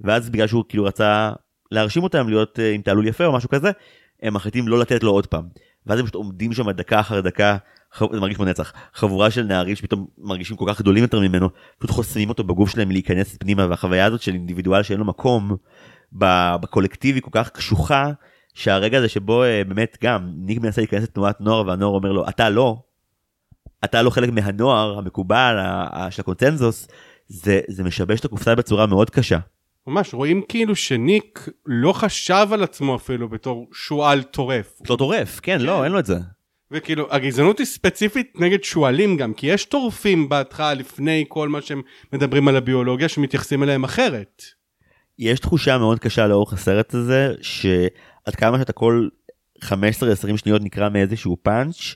ואז 0.00 0.30
בגלל 0.30 0.46
שהוא 0.46 0.64
כאילו 0.68 0.84
רצה 0.84 1.32
להרשים 1.70 2.02
אותם 2.02 2.28
להיות 2.28 2.60
אה, 2.60 2.72
עם 2.72 2.82
תעלול 2.82 3.06
יפה 3.06 3.26
או 3.26 3.32
משהו 3.32 3.48
כזה 3.48 3.70
הם 4.26 4.34
מחליטים 4.34 4.68
לא 4.68 4.78
לתת 4.78 5.02
לו 5.02 5.10
עוד 5.10 5.26
פעם. 5.26 5.48
ואז 5.86 5.98
הם 5.98 6.04
פשוט 6.04 6.14
עומדים 6.14 6.52
שם 6.52 6.70
דקה 6.70 7.00
אחר 7.00 7.20
דקה, 7.20 7.56
זה 8.12 8.20
מרגיש 8.20 8.36
כמו 8.36 8.44
נצח, 8.44 8.72
חבורה 8.94 9.30
של 9.30 9.42
נערים 9.42 9.76
שפתאום 9.76 10.06
מרגישים 10.18 10.56
כל 10.56 10.64
כך 10.68 10.80
גדולים 10.80 11.02
יותר 11.02 11.20
ממנו, 11.20 11.48
פשוט 11.78 11.90
חוסמים 11.90 12.28
אותו 12.28 12.44
בגוף 12.44 12.70
שלהם 12.70 12.88
מלהיכנס 12.88 13.36
פנימה, 13.36 13.66
והחוויה 13.70 14.06
הזאת 14.06 14.22
של 14.22 14.32
אינדיבידואל 14.32 14.82
שאין 14.82 14.98
לו 14.98 15.04
מקום 15.04 15.56
ב- 16.18 16.56
בקולקטיבי 16.60 17.20
כל 17.20 17.30
כך 17.32 17.50
קשוחה, 17.50 18.10
שהרגע 18.54 18.98
הזה 18.98 19.08
שבו 19.08 19.42
אה, 19.42 19.62
באמת 19.64 19.98
גם 20.02 20.30
ניק 20.36 20.58
מנסה 20.58 20.80
להיכנס 20.80 21.02
לתנועת 21.02 21.40
נוער 21.40 21.66
והנוער 21.66 21.94
אומר 21.94 22.12
לו 22.12 22.28
אתה 22.28 22.50
לא, 22.50 22.82
אתה 23.84 24.02
לא 24.02 24.10
חלק 24.10 24.30
מהנוער 24.30 24.98
המקובל 24.98 25.56
של 26.10 26.20
הקונצנזוס, 26.20 26.88
זה, 27.28 27.60
זה 27.68 27.84
משבש 27.84 28.20
את 28.20 28.24
הקופסה 28.24 28.54
בצורה 28.54 28.86
מאוד 28.86 29.10
קשה. 29.10 29.38
ממש, 29.86 30.14
רואים 30.14 30.42
כאילו 30.48 30.76
שניק 30.76 31.48
לא 31.66 31.92
חשב 31.92 32.48
על 32.52 32.62
עצמו 32.62 32.96
אפילו 32.96 33.28
בתור 33.28 33.68
שועל 33.72 34.22
טורף. 34.22 34.80
לא 34.90 34.96
טורף, 34.96 35.40
כן, 35.40 35.60
לא, 35.60 35.84
אין 35.84 35.92
לו 35.92 35.98
את 35.98 36.06
זה. 36.06 36.16
וכאילו, 36.70 37.06
הגזענות 37.10 37.58
היא 37.58 37.66
ספציפית 37.66 38.40
נגד 38.40 38.64
שועלים 38.64 39.16
גם, 39.16 39.34
כי 39.34 39.46
יש 39.46 39.64
טורפים 39.64 40.28
בהתחלה 40.28 40.74
לפני 40.74 41.24
כל 41.28 41.48
מה 41.48 41.62
שהם 41.62 41.82
מדברים 42.12 42.48
על 42.48 42.56
הביולוגיה, 42.56 43.08
שמתייחסים 43.08 43.62
אליהם 43.62 43.84
אחרת. 43.84 44.42
יש 45.18 45.40
תחושה 45.40 45.78
מאוד 45.78 45.98
קשה 45.98 46.26
לאורך 46.26 46.52
הסרט 46.52 46.94
הזה, 46.94 47.34
שעד 47.42 48.36
כמה 48.36 48.58
שאתה 48.58 48.72
כל 48.72 49.08
15-20 49.64 49.68
שניות 50.36 50.62
נקרא 50.62 50.88
מאיזשהו 50.88 51.36
פאנץ', 51.42 51.94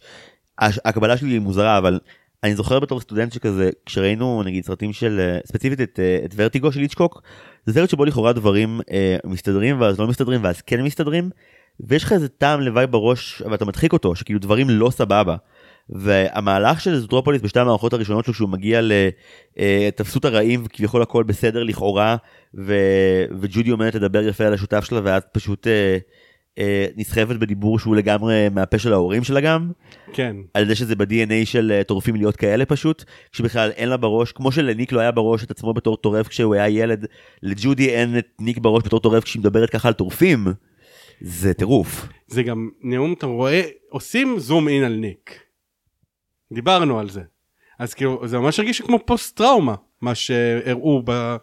ההקבלה 0.58 1.16
שלי 1.16 1.30
היא 1.30 1.40
מוזרה, 1.40 1.78
אבל 1.78 2.00
אני 2.44 2.54
זוכר 2.54 2.80
בתור 2.80 3.00
סטודנט 3.00 3.32
שכזה, 3.32 3.70
כשראינו 3.86 4.42
נגיד 4.42 4.64
סרטים 4.64 4.92
של, 4.92 5.20
אה, 5.20 5.38
ספציפית 5.46 5.80
את, 5.80 6.00
אה, 6.02 6.18
את 6.24 6.32
ורטיגו 6.36 6.72
של 6.72 6.80
איצ'קוק, 6.80 7.22
זה 7.66 7.74
סרט 7.74 7.90
שבו 7.90 8.04
לכאורה 8.04 8.32
דברים 8.32 8.80
אה, 8.90 9.16
מסתדרים 9.24 9.80
ואז 9.80 9.98
לא 9.98 10.06
מסתדרים 10.06 10.44
ואז 10.44 10.60
כן 10.60 10.82
מסתדרים, 10.82 11.30
ויש 11.80 12.04
לך 12.04 12.12
איזה 12.12 12.28
טעם 12.28 12.60
לוואי 12.60 12.86
בראש 12.86 13.42
ואתה 13.50 13.64
מדחיק 13.64 13.92
אותו, 13.92 14.14
שכאילו 14.14 14.38
דברים 14.38 14.70
לא 14.70 14.90
סבבה. 14.90 15.36
והמהלך 15.88 16.80
של 16.80 16.98
זוטרופוליס 16.98 17.42
בשתי 17.42 17.60
המערכות 17.60 17.92
הראשונות 17.92 18.24
שלו, 18.24 18.34
שהוא 18.34 18.48
מגיע 18.48 18.80
לתפסות 19.56 20.24
הרעים 20.24 20.62
וכביכול 20.64 21.02
הכל 21.02 21.22
בסדר 21.22 21.62
לכאורה, 21.62 22.16
ו... 22.54 22.74
וג'ודי 23.40 23.70
עומדת 23.70 23.94
לדבר 23.94 24.22
יפה 24.22 24.44
על 24.44 24.54
השותף 24.54 24.84
שלה 24.84 25.00
ואת 25.04 25.24
פשוט 25.32 25.66
אה, 26.60 26.86
נסחפת 26.96 27.36
בדיבור 27.36 27.78
שהוא 27.78 27.96
לגמרי 27.96 28.48
מהפה 28.48 28.78
של 28.78 28.92
ההורים 28.92 29.24
שלה 29.24 29.40
גם, 29.40 29.70
כן. 30.12 30.36
על 30.54 30.66
זה 30.66 30.74
שזה 30.74 30.96
ב-DNA 30.96 31.44
של 31.44 31.72
אה, 31.72 31.84
טורפים 31.84 32.16
להיות 32.16 32.36
כאלה 32.36 32.66
פשוט, 32.66 33.04
כשבכלל 33.32 33.70
אין 33.70 33.88
לה 33.88 33.96
בראש, 33.96 34.32
כמו 34.32 34.52
שלניק 34.52 34.92
לא 34.92 35.00
היה 35.00 35.10
בראש 35.10 35.44
את 35.44 35.50
עצמו 35.50 35.74
בתור 35.74 35.96
טורף 35.96 36.28
כשהוא 36.28 36.54
היה 36.54 36.68
ילד, 36.68 37.06
לג'ודי 37.42 37.90
אין 37.90 38.18
את 38.18 38.26
ניק 38.40 38.58
בראש 38.58 38.82
בתור 38.84 39.00
טורף 39.00 39.24
כשהיא 39.24 39.40
מדברת 39.40 39.70
ככה 39.70 39.88
על 39.88 39.94
טורפים. 39.94 40.46
זה 41.20 41.54
טירוף. 41.54 42.06
זה 42.26 42.42
גם 42.42 42.70
נאום, 42.82 43.12
אתה 43.12 43.26
רואה, 43.26 43.62
עושים 43.88 44.38
זום 44.38 44.68
אין 44.68 44.84
על 44.84 44.92
ניק. 44.92 45.40
דיברנו 46.52 46.98
על 46.98 47.10
זה. 47.10 47.20
אז 47.78 47.94
כאילו, 47.94 48.28
זה 48.28 48.38
ממש 48.38 48.58
הרגיש 48.58 48.80
כמו 48.80 48.98
פוסט 49.06 49.36
טראומה, 49.36 49.74
מה 50.00 50.14
שהראו 50.14 51.02
ב, 51.04 51.36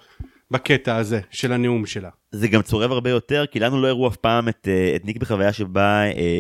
בקטע 0.52 0.96
הזה 0.96 1.20
של 1.32 1.54
הנאום 1.54 1.86
שלה. 1.86 2.10
זה 2.32 2.48
גם 2.48 2.62
צורב 2.62 2.92
הרבה 2.92 3.10
יותר, 3.10 3.46
כי 3.52 3.60
לנו 3.60 3.82
לא 3.82 3.88
הראו 3.88 4.08
אף 4.08 4.16
פעם 4.16 4.50
את, 4.50 4.68
אה, 4.68 4.96
את 4.96 5.06
ניק 5.06 5.18
בחוויה 5.18 5.54
שבה 5.54 6.04
אה, 6.06 6.40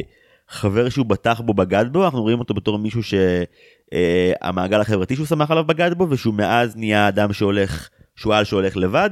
חבר 0.49 0.89
שהוא 0.89 1.05
בטח 1.05 1.41
בו 1.41 1.53
בגד 1.53 1.85
בו, 1.91 2.05
אנחנו 2.05 2.21
רואים 2.21 2.39
אותו 2.39 2.53
בתור 2.53 2.79
מישהו 2.79 3.01
שהמעגל 3.03 4.81
החברתי 4.81 5.15
שהוא 5.15 5.27
שמח 5.27 5.51
עליו 5.51 5.63
בגד 5.63 5.93
בו, 5.93 6.09
ושהוא 6.09 6.33
מאז 6.33 6.75
נהיה 6.75 7.07
אדם 7.07 7.33
שהולך, 7.33 7.89
שועל 8.15 8.43
שהולך 8.43 8.77
לבד, 8.77 9.09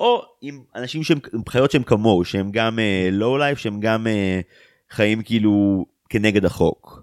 או 0.00 0.22
עם 0.42 0.62
אנשים 0.74 1.02
שהם 1.02 1.18
חיות 1.48 1.70
שהם 1.70 1.82
כמוהו, 1.82 2.24
שהם 2.24 2.50
גם 2.50 2.78
לואו 3.12 3.36
uh, 3.36 3.38
לייף, 3.38 3.58
שהם 3.58 3.80
גם 3.80 4.06
uh, 4.06 4.94
חיים 4.94 5.22
כאילו 5.22 5.86
כנגד 6.08 6.44
החוק. 6.44 7.02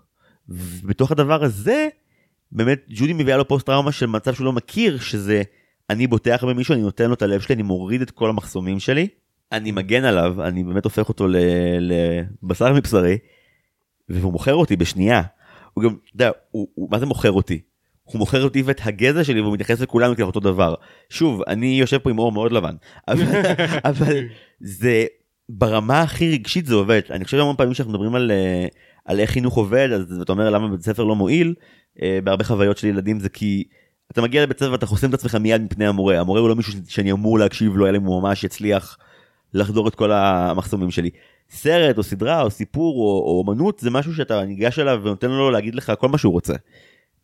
ובתוך 0.49 1.11
הדבר 1.11 1.43
הזה, 1.43 1.87
באמת 2.51 2.85
ג'ודי 2.89 3.13
מביאה 3.13 3.37
לו 3.37 3.47
פוסט 3.47 3.65
טראומה 3.65 3.91
של 3.91 4.05
מצב 4.05 4.33
שהוא 4.33 4.45
לא 4.45 4.53
מכיר, 4.53 4.99
שזה 4.99 5.43
אני 5.89 6.07
בוטח 6.07 6.43
במישהו, 6.43 6.73
אני 6.73 6.81
נותן 6.81 7.07
לו 7.07 7.13
את 7.13 7.21
הלב 7.21 7.41
שלי, 7.41 7.55
אני 7.55 7.63
מוריד 7.63 8.01
את 8.01 8.11
כל 8.11 8.29
המחסומים 8.29 8.79
שלי, 8.79 9.07
אני 9.51 9.71
מגן 9.71 10.03
עליו, 10.03 10.43
אני 10.43 10.63
באמת 10.63 10.83
הופך 10.83 11.09
אותו 11.09 11.27
לבשר 11.79 12.73
מבשרי, 12.73 13.17
והוא 14.09 14.31
מוכר 14.31 14.55
אותי 14.55 14.75
בשנייה. 14.75 15.21
הוא 15.73 15.83
גם, 15.83 15.89
אתה 15.89 16.15
יודע, 16.15 16.31
הוא, 16.51 16.67
הוא, 16.73 16.91
מה 16.91 16.99
זה 16.99 17.05
מוכר 17.05 17.31
אותי? 17.31 17.61
הוא 18.03 18.19
מוכר 18.19 18.43
אותי 18.43 18.61
ואת 18.61 18.81
הגזע 18.83 19.23
שלי 19.23 19.41
והוא 19.41 19.53
מתייחס 19.53 19.81
לכולנו 19.81 20.15
כאל 20.15 20.25
אותו 20.25 20.39
דבר. 20.39 20.75
שוב, 21.09 21.41
אני 21.47 21.79
יושב 21.79 21.97
פה 21.97 22.09
עם 22.09 22.19
אור 22.19 22.31
מאוד 22.31 22.51
לבן, 22.51 22.75
אבל, 23.07 23.25
אבל 23.91 24.23
זה 24.59 25.05
ברמה 25.49 26.01
הכי 26.01 26.31
רגשית 26.31 26.65
זה 26.65 26.75
עובד. 26.75 27.01
אני 27.09 27.25
חושב 27.25 27.37
שהמון 27.37 27.55
פעמים 27.55 27.73
שאנחנו 27.73 27.93
מדברים 27.93 28.15
על, 28.15 28.31
אה, 28.31 28.67
על 29.05 29.19
איך 29.19 29.31
חינוך 29.31 29.57
עובד, 29.57 29.89
אז 29.91 30.21
אתה 30.21 30.31
אומר 30.31 30.49
למה 30.49 30.67
בית 30.67 30.81
ספר 30.81 31.03
לא 31.03 31.15
מועיל, 31.15 31.53
אה, 32.01 32.19
בהרבה 32.23 32.43
חוויות 32.43 32.77
של 32.77 32.87
ילדים 32.87 33.19
זה 33.19 33.29
כי 33.29 33.63
אתה 34.11 34.21
מגיע 34.21 34.43
לבית 34.43 34.59
ספר 34.59 34.71
ואתה 34.71 34.85
חוסם 34.85 35.09
את 35.09 35.13
עצמך 35.13 35.35
מיד 35.35 35.61
מפני 35.61 35.87
המורה. 35.87 36.19
המורה 36.19 36.39
הוא 36.39 36.49
לא 36.49 36.55
מישהו 36.55 36.73
שאני 36.87 37.11
אמור 37.11 37.39
להקשיב 37.39 37.75
לו, 37.75 37.87
אלא 37.87 37.97
אם 37.97 38.03
הוא 38.03 38.21
ממש 38.21 38.43
יצליח 38.43 38.97
לחדור 39.53 39.87
את 39.87 39.95
כל 39.95 40.11
המחסומים 40.11 40.91
שלי. 40.91 41.09
סרט 41.49 41.97
או 41.97 42.03
סדרה 42.03 42.41
או 42.41 42.49
סיפור 42.49 42.95
או, 42.95 43.31
או 43.31 43.39
אומנות 43.39 43.79
זה 43.79 43.89
משהו 43.89 44.13
שאתה 44.13 44.45
ניגש 44.45 44.79
אליו 44.79 44.99
ונותן 45.03 45.29
לו 45.29 45.51
להגיד 45.51 45.75
לך 45.75 45.93
כל 45.99 46.09
מה 46.09 46.17
שהוא 46.17 46.33
רוצה. 46.33 46.53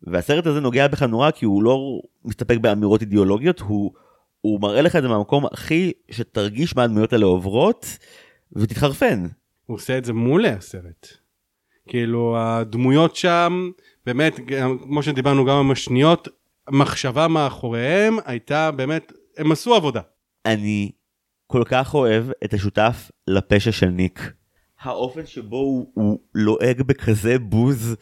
והסרט 0.02 0.46
הזה 0.46 0.60
נוגע 0.60 0.88
בך 0.88 1.02
נורא 1.02 1.30
כי 1.30 1.44
הוא 1.44 1.62
לא 1.62 2.00
מסתפק 2.24 2.56
באמירות 2.60 3.00
אידיאולוגיות, 3.00 3.60
הוא, 3.60 3.92
הוא 4.40 4.60
מראה 4.60 4.82
לך 4.82 4.96
את 4.96 5.02
זה 5.02 5.08
מהמקום 5.08 5.46
הכי 5.46 5.92
שתרגיש 6.10 6.76
מה 6.76 6.82
הדמויות 6.82 7.12
האלה 7.12 7.26
עוברות 7.26 7.98
ותתחרפן. 8.52 9.26
הוא 9.66 9.76
עושה 9.76 9.98
את 9.98 10.04
זה 10.04 10.12
מעולה 10.12 10.52
הסרט. 10.52 11.08
כאילו 11.88 12.36
הדמויות 12.38 13.16
שם, 13.16 13.70
באמת, 14.06 14.40
כמו 14.82 15.02
שדיברנו 15.02 15.44
גם 15.44 15.56
עם 15.56 15.70
השניות, 15.70 16.28
המחשבה 16.68 17.28
מאחוריהם 17.28 18.16
הייתה 18.24 18.70
באמת, 18.70 19.12
הם 19.36 19.52
עשו 19.52 19.74
עבודה. 19.74 20.00
אני 20.46 20.90
כל 21.46 21.62
כך 21.66 21.94
אוהב 21.94 22.24
את 22.44 22.54
השותף 22.54 23.10
לפשע 23.26 23.72
של 23.72 23.88
ניק. 23.88 24.32
האופן 24.80 25.26
שבו 25.26 25.56
הוא, 25.56 25.90
הוא 25.94 26.18
לועג 26.34 26.82
בכזה 26.82 27.38
בוז 27.38 27.96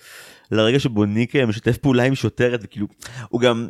לרגע 0.51 0.79
שבו 0.79 1.05
ניק 1.05 1.37
משתף 1.37 1.77
פעולה 1.77 2.05
עם 2.05 2.15
שוטרת 2.15 2.61
וכאילו 2.63 2.87
הוא 3.29 3.41
גם 3.41 3.69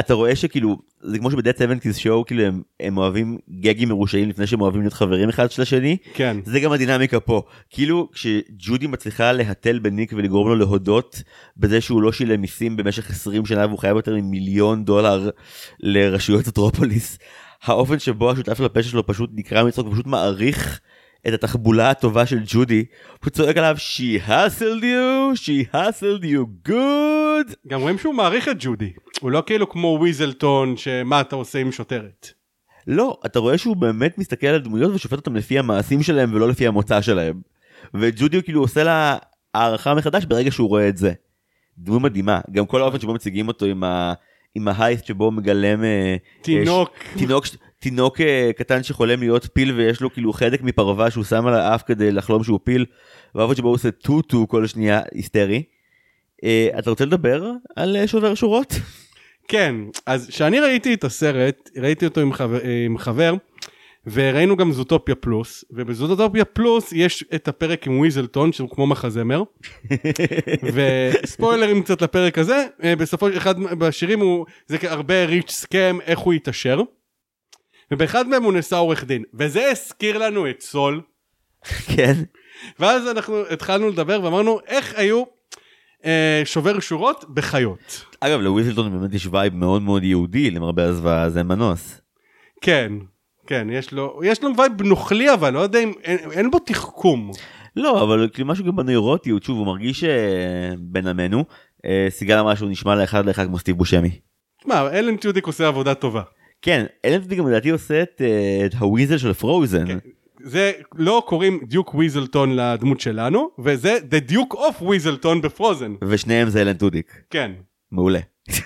אתה 0.00 0.14
רואה 0.14 0.36
שכאילו 0.36 0.78
זה 1.00 1.18
כמו 1.18 1.30
שבדאט 1.30 1.60
70's 1.60 1.98
שואו 1.98 2.24
כאילו 2.26 2.42
הם, 2.42 2.62
הם 2.80 2.98
אוהבים 2.98 3.38
גגים 3.60 3.88
מרושעים 3.88 4.28
לפני 4.28 4.46
שהם 4.46 4.60
אוהבים 4.60 4.80
להיות 4.80 4.92
חברים 4.92 5.28
אחד 5.28 5.50
של 5.50 5.62
השני? 5.62 5.96
כן. 6.14 6.36
זה 6.44 6.60
גם 6.60 6.72
הדינמיקה 6.72 7.20
פה. 7.20 7.42
כאילו 7.70 8.08
כשג'ודי 8.12 8.86
מצליחה 8.86 9.32
להתל 9.32 9.78
בניק 9.78 10.12
ולגרום 10.16 10.48
לו 10.48 10.56
להודות 10.56 11.22
בזה 11.56 11.80
שהוא 11.80 12.02
לא 12.02 12.12
שילם 12.12 12.40
מיסים 12.40 12.76
במשך 12.76 13.10
20 13.10 13.46
שנה 13.46 13.66
והוא 13.66 13.78
חייב 13.78 13.96
יותר 13.96 14.14
ממיליון 14.14 14.84
דולר 14.84 15.30
לרשויות 15.80 16.48
אטרופוליס 16.48 17.18
האופן 17.62 17.98
שבו 17.98 18.30
השותף 18.30 18.58
של 18.58 18.64
הפשע 18.64 18.90
שלו 18.90 19.06
פשוט 19.06 19.30
נקרא 19.34 19.64
מצחוק 19.64 19.86
ופשוט 19.86 20.06
מעריך 20.06 20.80
את 21.28 21.32
התחבולה 21.32 21.90
הטובה 21.90 22.26
של 22.26 22.38
ג'ודי, 22.46 22.84
הוא 23.24 23.30
צועק 23.30 23.56
עליו 23.56 23.76
She 23.78 24.28
hustled 24.28 24.82
you, 24.82 25.36
she 25.36 25.74
hustled 25.74 26.24
you 26.24 26.68
good. 26.68 27.54
גם 27.68 27.80
רואים 27.80 27.98
שהוא 27.98 28.14
מעריך 28.14 28.48
את 28.48 28.56
ג'ודי, 28.58 28.92
הוא 29.22 29.30
לא 29.30 29.42
כאילו 29.46 29.68
כמו 29.68 29.98
ויזלטון 30.02 30.76
שמה 30.76 31.20
אתה 31.20 31.36
עושה 31.36 31.58
עם 31.58 31.72
שוטרת. 31.72 32.32
לא, 32.86 33.18
אתה 33.26 33.38
רואה 33.38 33.58
שהוא 33.58 33.76
באמת 33.76 34.18
מסתכל 34.18 34.46
על 34.46 34.60
דמויות 34.60 34.94
ושופט 34.94 35.16
אותם 35.16 35.36
לפי 35.36 35.58
המעשים 35.58 36.02
שלהם 36.02 36.34
ולא 36.34 36.48
לפי 36.48 36.66
המוצא 36.66 37.00
שלהם. 37.00 37.40
וג'ודי 37.94 38.36
הוא 38.36 38.44
כאילו 38.44 38.60
עושה 38.60 38.84
לה 38.84 39.16
הערכה 39.54 39.94
מחדש 39.94 40.24
ברגע 40.24 40.50
שהוא 40.50 40.68
רואה 40.68 40.88
את 40.88 40.96
זה. 40.96 41.12
דמות 41.78 42.02
מדהימה, 42.02 42.40
גם 42.52 42.66
כל 42.66 42.82
האופן 42.82 43.00
שבו 43.00 43.14
מציגים 43.14 43.48
אותו 43.48 43.66
עם 43.66 43.84
ה... 43.84 44.12
עם 44.54 44.68
ה 44.68 44.74
heist 44.74 45.06
שבו 45.06 45.24
הוא 45.24 45.32
מגלם 45.32 45.84
אה, 45.84 46.16
תינוק. 46.42 46.90
אה, 46.90 47.18
תינוק, 47.18 47.44
תינוק 47.78 48.20
אה, 48.20 48.50
קטן 48.56 48.82
שחולם 48.82 49.20
להיות 49.20 49.48
פיל 49.52 49.72
ויש 49.72 50.00
לו 50.00 50.12
כאילו 50.12 50.32
חדק 50.32 50.62
מפרווה 50.62 51.10
שהוא 51.10 51.24
שם 51.24 51.46
על 51.46 51.54
האף 51.54 51.82
כדי 51.86 52.12
לחלום 52.12 52.44
שהוא 52.44 52.60
פיל, 52.64 52.84
והאופן 53.34 53.54
שבו 53.54 53.68
הוא 53.68 53.74
עושה 53.74 53.90
טו-טו 53.90 54.48
כל 54.48 54.66
שנייה 54.66 55.00
היסטרי. 55.12 55.62
אתה 56.78 56.90
רוצה 56.90 57.04
לדבר 57.04 57.50
על 57.76 58.06
שובר 58.06 58.34
שורות? 58.34 58.74
כן, 59.52 59.74
אז 60.06 60.28
כשאני 60.28 60.60
ראיתי 60.60 60.94
את 60.94 61.04
הסרט, 61.04 61.70
ראיתי 61.76 62.06
אותו 62.06 62.20
עם 62.20 62.32
חבר, 62.32 62.58
עם 62.86 62.98
חבר 62.98 63.34
וראינו 64.06 64.56
גם 64.56 64.72
זוטופיה 64.72 65.14
פלוס, 65.14 65.64
ובזוטופיה 65.70 66.44
פלוס 66.44 66.92
יש 66.92 67.24
את 67.34 67.48
הפרק 67.48 67.86
עם 67.86 68.00
ויזלטון 68.00 68.52
שהוא 68.52 68.70
כמו 68.70 68.86
מחזמר, 68.86 69.42
וספוילרים 70.74 71.82
קצת 71.82 72.02
לפרק 72.02 72.38
הזה, 72.38 72.66
בסופו 72.98 73.30
של 73.30 73.36
אחד 73.36 73.60
בשירים 73.60 74.20
הוא, 74.20 74.46
זה 74.66 74.76
הרבה 74.82 75.24
ריץ' 75.24 75.50
סקאם, 75.50 76.00
איך 76.00 76.18
הוא 76.18 76.34
יתעשר, 76.34 76.80
ובאחד 77.90 78.28
מהם 78.28 78.42
הוא 78.42 78.52
נעשה 78.52 78.76
עורך 78.76 79.04
דין, 79.04 79.22
וזה 79.34 79.70
הזכיר 79.70 80.18
לנו 80.18 80.50
את 80.50 80.60
סול. 80.60 81.00
כן. 81.96 82.14
ואז 82.78 83.08
אנחנו 83.08 83.42
התחלנו 83.50 83.88
לדבר 83.88 84.20
ואמרנו 84.22 84.60
איך 84.66 84.94
היו 84.96 85.22
אה, 86.04 86.42
שובר 86.44 86.80
שורות 86.80 87.24
בחיות. 87.34 88.11
אגב 88.24 88.40
לוויזלטון 88.40 89.00
באמת 89.00 89.14
יש 89.14 89.28
vibe 89.30 89.54
מאוד 89.54 89.82
מאוד 89.82 90.04
יהודי 90.04 90.50
למרבה 90.50 90.84
הזוועה 90.84 91.30
זה 91.30 91.42
מנוס. 91.42 92.00
כן. 92.60 92.92
כן, 93.46 93.66
יש 93.70 93.92
לו, 93.92 94.20
יש 94.24 94.42
לו 94.42 94.50
vibe 94.56 94.82
נוכלי 94.82 95.34
אבל, 95.34 95.52
לא 95.52 95.58
יודע 95.58 95.78
אם, 95.78 95.92
אין, 96.04 96.18
אין 96.30 96.50
בו 96.50 96.58
תחכום. 96.58 97.30
לא, 97.76 98.02
אבל 98.02 98.28
כאילו 98.32 98.48
משהו 98.48 98.64
גם 98.64 98.76
בנוירוטיות, 98.76 99.42
שוב, 99.42 99.58
הוא 99.58 99.66
מרגיש 99.66 100.04
אה, 100.04 100.74
בין 100.78 101.06
עמנו. 101.06 101.44
אה, 101.84 102.06
סיגל 102.10 102.38
אמרה 102.38 102.56
שהוא 102.56 102.70
נשמע 102.70 102.94
לאחד 102.94 103.26
לאחד 103.26 103.46
כמו 103.46 103.58
סטיב 103.58 103.76
בושמי. 103.76 104.10
תשמע, 104.60 104.90
אלן 104.92 105.16
טודיק 105.16 105.46
עושה 105.46 105.68
עבודה 105.68 105.94
טובה. 105.94 106.22
כן, 106.62 106.84
אלן 107.04 107.18
טודיק 107.18 107.38
גם 107.38 107.48
לדעתי 107.48 107.70
עושה 107.70 108.02
את, 108.02 108.22
אה, 108.24 108.66
את 108.66 108.74
הוויזל 108.74 109.18
של 109.18 109.32
פרוזן. 109.32 109.86
כן. 109.86 109.98
זה 110.44 110.72
לא 110.94 111.22
קוראים 111.26 111.60
Duke 111.68 111.94
ויזלטון 111.94 112.56
לדמות 112.56 113.00
שלנו, 113.00 113.50
וזה 113.58 113.98
The 114.10 114.32
Duke 114.32 114.54
of 114.54 114.84
ויזלטון 114.84 115.40
בפרוזן. 115.40 115.94
ושניהם 116.04 116.48
זה 116.48 116.62
אלן 116.62 116.72
טודיק. 116.72 117.22
כן. 117.30 117.52
מעולה. 117.92 118.20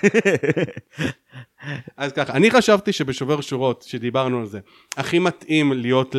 אז 1.97 2.11
ככה, 2.11 2.33
אני 2.33 2.51
חשבתי 2.51 2.93
שבשובר 2.93 3.41
שורות, 3.41 3.81
שדיברנו 3.87 4.39
על 4.39 4.45
זה, 4.45 4.59
הכי 4.97 5.19
מתאים 5.19 5.73
להיות 5.73 6.15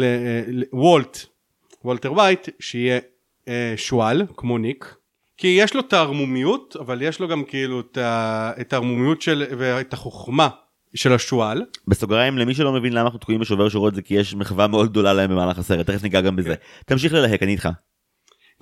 לוולט, 0.46 1.18
וולטר 1.84 2.12
וייט, 2.12 2.48
שיהיה 2.60 2.98
אה, 3.48 3.74
שועל, 3.76 4.26
כמו 4.36 4.58
ניק. 4.58 4.94
כי 5.36 5.46
יש 5.46 5.74
לו 5.74 5.80
את 5.80 5.92
הערמומיות, 5.92 6.76
אבל 6.80 7.02
יש 7.02 7.20
לו 7.20 7.28
גם 7.28 7.44
כאילו 7.44 7.80
את, 7.80 8.72
הערמומיות 8.72 9.22
של, 9.22 9.44
ואת 9.58 9.92
החוכמה 9.92 10.48
של 10.94 11.12
השועל. 11.12 11.64
בסוגריים 11.88 12.38
למי 12.38 12.54
שלא 12.54 12.72
מבין 12.72 12.92
למה 12.92 13.04
אנחנו 13.04 13.18
תקועים 13.18 13.40
בשובר 13.40 13.68
שורות 13.68 13.94
זה 13.94 14.02
כי 14.02 14.14
יש 14.14 14.34
מחווה 14.34 14.66
מאוד 14.66 14.90
גדולה 14.90 15.12
להם 15.12 15.30
במהלך 15.30 15.58
הסרט 15.58 15.86
תכף 15.86 16.02
ניגע 16.02 16.20
גם 16.20 16.36
בזה 16.36 16.54
תמשיך 16.86 17.12
ללהק 17.12 17.42
אני 17.42 17.52
איתך 17.52 17.68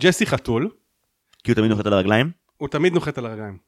ג'סי 0.00 0.26
חתול, 0.26 0.70
כי 1.44 1.50
הוא 1.50 1.56
תמיד 1.56 1.70
נוחת 1.70 1.86
על 1.86 1.92
הרגליים 1.92 2.30
הוא 2.56 2.68
תמיד 2.68 2.92
נוחת 2.92 3.18
על 3.18 3.26
הרגליים. 3.26 3.58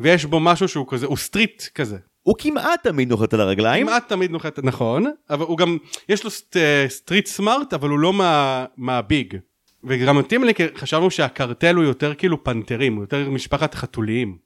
ויש 0.00 0.24
בו 0.24 0.40
משהו 0.40 0.68
שהוא 0.68 0.86
כזה, 0.88 1.06
הוא 1.06 1.16
street 1.16 1.62
כזה. 1.74 1.96
הוא 2.22 2.34
כמעט 2.38 2.82
תמיד 2.82 3.08
נוחת 3.08 3.34
על 3.34 3.40
הרגליים 3.40 3.86
כמעט 3.86 4.08
תמיד 4.08 4.30
נוחת, 4.30 4.58
נכון, 4.58 5.06
אבל 5.30 5.44
הוא 5.44 5.58
גם, 5.58 5.78
יש 6.08 6.24
לו 6.24 6.30
סט, 6.30 6.56
אה, 6.56 6.84
street 6.88 7.26
smart, 7.26 7.74
אבל 7.74 7.88
הוא 7.88 7.98
לא 7.98 8.12
מה, 8.12 8.64
מה 8.76 8.96
big. 8.96 9.36
וגם 9.84 10.18
מתאים 10.18 10.44
לי, 10.44 10.54
כי 10.54 10.62
חשבנו 10.74 11.10
שהקרטל 11.10 11.74
הוא 11.74 11.84
יותר 11.84 12.14
כאילו 12.14 12.44
פנתרים, 12.44 12.94
הוא 12.94 13.02
יותר 13.02 13.30
משפחת 13.30 13.74
חתוליים. 13.74 14.38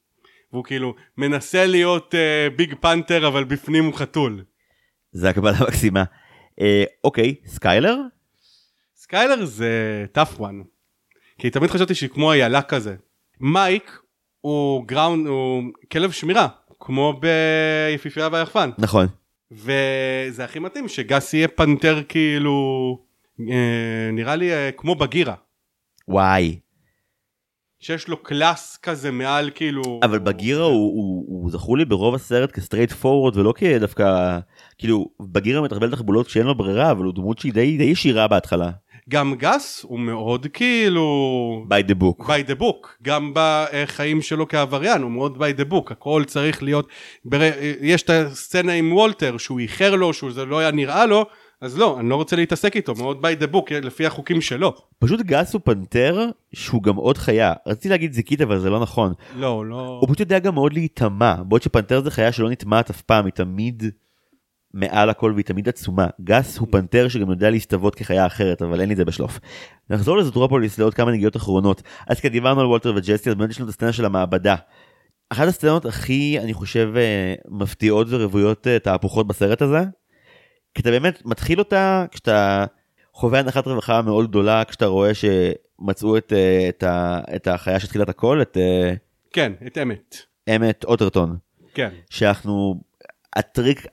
והוא 0.53 0.65
כאילו 0.65 0.95
מנסה 1.19 1.67
להיות 1.67 2.15
אה, 2.15 2.49
big 2.57 2.75
פנתר, 2.81 3.29
אבל 3.29 3.45
בפנים 3.45 3.85
הוא 3.85 3.95
חתול. 3.95 4.45
זה 5.13 5.29
הקבלה 5.29 5.59
מקסימה. 5.69 6.05
אה, 6.61 6.85
אוקיי 7.05 7.35
סקיילר 7.47 7.97
סקיילר 8.97 9.45
זה 9.45 10.05
tough 10.15 10.39
one. 10.39 10.65
כי 11.39 11.51
תמיד 11.51 11.71
חשבתי 11.71 11.95
שהיא 11.95 12.11
כמו 12.11 12.33
איילה 12.33 12.63
כזה. 12.63 12.95
מייק 13.41 13.99
הוא 14.47 14.87
greyhound, 14.87 15.27
הוא 15.27 15.63
כלב 15.93 16.11
שמירה, 16.11 16.49
כמו 16.81 17.21
ביפיפייה 17.21 18.29
והיחפן. 18.33 18.71
נכון 18.79 19.07
וזה 19.53 20.45
הכי 20.45 20.59
מתאים 20.59 20.89
שגס 20.89 21.35
יהיה 21.35 21.49
פנתר 21.49 22.03
כאילו, 22.09 22.55
אה, 23.41 24.11
נראה 24.13 24.37
לי 24.37 24.53
אה, 24.53 24.71
כמו 24.77 24.95
בגירה. 24.95 25.35
וואי 26.09 26.59
שיש 27.81 28.09
לו 28.09 28.23
class 28.23 28.79
כזה 28.83 29.11
מעל 29.11 29.51
כאילו... 29.55 30.01
אבל 30.03 30.19
בגירה 30.19 30.65
הוא, 30.65 30.73
הוא, 30.73 31.25
הוא 31.29 31.51
זכור 31.51 31.79
לי 31.79 31.85
ברוב 31.85 32.15
הסרט 32.15 32.51
כ 32.51 32.93
straightforward 32.93 33.37
ולא 33.37 33.53
כדווקא 33.57 34.39
כאילו 34.79 35.11
בגירה 35.21 35.63
מתרבל 35.63 35.91
תחבולות 35.91 36.27
כשאין 36.27 36.47
לו 36.47 36.55
ברירה 36.55 36.91
אבל 36.91 37.05
הוא 37.05 37.15
דמות 37.15 37.39
שהיא 37.39 37.53
די, 37.53 37.77
די 37.77 37.85
ישירה 37.85 38.29
בהתחלה. 38.29 38.71
גם 39.09 39.35
גס 39.35 39.83
הוא 39.89 40.01
מאוד 40.01 40.47
כאילו... 40.53 41.67
by 41.69 41.91
the 41.91 41.95
book. 41.95 42.25
by 42.25 42.51
the 42.51 42.61
book, 42.61 42.89
גם 43.03 43.33
בחיים 43.35 44.23
שלו 44.23 44.49
כעבריין, 44.49 45.03
הוא 45.03 45.11
מאוד 45.11 45.37
by 45.37 45.61
the 45.61 45.73
book, 45.73 45.93
הכל 45.93 46.25
צריך 46.27 46.63
להיות, 46.63 46.89
בר... 47.25 47.41
יש 47.81 48.03
את 48.03 48.11
הסצנה 48.11 48.73
עם 48.73 48.93
וולטר 48.93 49.37
שהוא 49.37 49.61
איחר 49.61 49.95
לו, 49.95 50.13
שזה 50.13 50.45
לא 50.45 50.59
היה 50.59 50.71
נראה 50.71 51.07
לו, 51.07 51.27
אז 51.61 51.79
לא, 51.79 52.01
אני 52.01 52.09
לא 52.09 52.17
רוצה 52.17 52.37
להתעסק 52.37 52.77
איתו, 52.77 52.95
מאוד 52.95 53.27
by 53.27 53.43
the 53.43 53.55
book, 53.55 53.75
לפי 53.75 54.07
החוקים 54.07 54.41
שלו. 54.41 54.75
פשוט 54.99 55.21
גס 55.21 55.55
הוא 55.55 55.61
פנתר 55.65 56.29
שהוא 56.53 56.83
גם 56.83 56.97
עוד 56.97 57.19
חיה. 57.19 57.53
רציתי 57.67 57.89
להגיד 57.89 58.13
זיקית 58.13 58.41
אבל 58.41 58.59
זה 58.59 58.71
לא 58.71 58.81
נכון. 58.81 59.13
לא, 59.37 59.67
לא... 59.67 59.99
הוא 60.01 60.07
פשוט 60.07 60.21
יודע 60.21 60.39
גם 60.39 60.55
מאוד 60.55 60.73
להיטמע. 60.73 61.35
בעוד 61.43 61.63
שפנתר 61.63 62.01
זה 62.01 62.11
חיה 62.11 62.33
שלא 62.33 62.51
נטמעת 62.51 62.91
אף 62.91 63.03
פעם 63.03 63.25
היא 63.25 63.33
תמיד 63.33 63.83
מעל 64.77 65.11
הכל 65.11 65.33
והיא 65.35 65.45
תמיד 65.45 65.69
עצומה 65.69 66.07
גס 66.21 66.59
הוא 66.59 66.69
פנתר 66.71 67.09
שגם 67.09 67.31
יודע 67.31 67.51
להסתוות 67.51 67.95
כחיה 67.95 68.27
אחרת 68.27 68.63
אבל 68.63 68.81
אין 68.81 68.89
לי 68.89 68.97
זה 68.97 69.05
בשלוף. 69.05 69.39
נחזור 69.91 70.17
לזוטרופוליס 70.17 70.79
לעוד 70.79 70.95
כמה 70.95 71.13
נגיעות 71.13 71.37
אחרונות 71.37 71.83
אז 72.07 72.21
כי 72.21 72.29
דיברנו 72.29 72.61
על 72.61 72.67
וולטר 72.67 72.93
וג'סי 72.97 73.31
אז 73.31 73.35
באמת 73.35 73.51
יש 73.51 73.59
לנו 73.59 73.65
את 73.65 73.71
הסצנה 73.71 73.93
של 73.93 74.05
המעבדה. 74.05 74.57
אחת 75.31 75.49
הסצנות 75.49 75.87
הכי 75.87 76.39
אני 76.41 76.55
חושב 76.55 76.93
אה, 76.97 77.35
מפתיעות 77.49 78.07
ורוויות 78.11 78.67
אה, 78.67 78.79
תהפוכות 78.79 79.27
בסרט 79.27 79.63
הזה. 79.63 79.85
כי 80.75 80.83
אתה 80.83 80.91
באמת 80.91 81.23
מתחיל 81.25 81.59
אותה 81.59 82.05
כשאתה 82.11 82.65
חווה 83.13 83.39
הנחת 83.39 83.67
רווחה 83.67 84.03
מאוד 84.03 84.29
גדולה 84.29 84.65
כשאתה 84.65 84.87
רואה 84.87 85.11
שמצאו 85.15 86.17
את, 86.17 86.33
אה, 86.33 86.69
את, 86.69 86.85
את 87.37 87.47
החיה 87.47 87.81
שהתחילה 87.81 88.05
את 88.05 88.09
הכל 88.09 88.43
את 88.43 88.57
כן, 89.33 89.53
את 89.67 89.79
אמת. 89.79 90.17
אמת 90.57 90.85
אוטרטון 90.85 91.37
כן. 91.75 91.91
שאנחנו 92.11 92.81
הטריק 93.37 93.87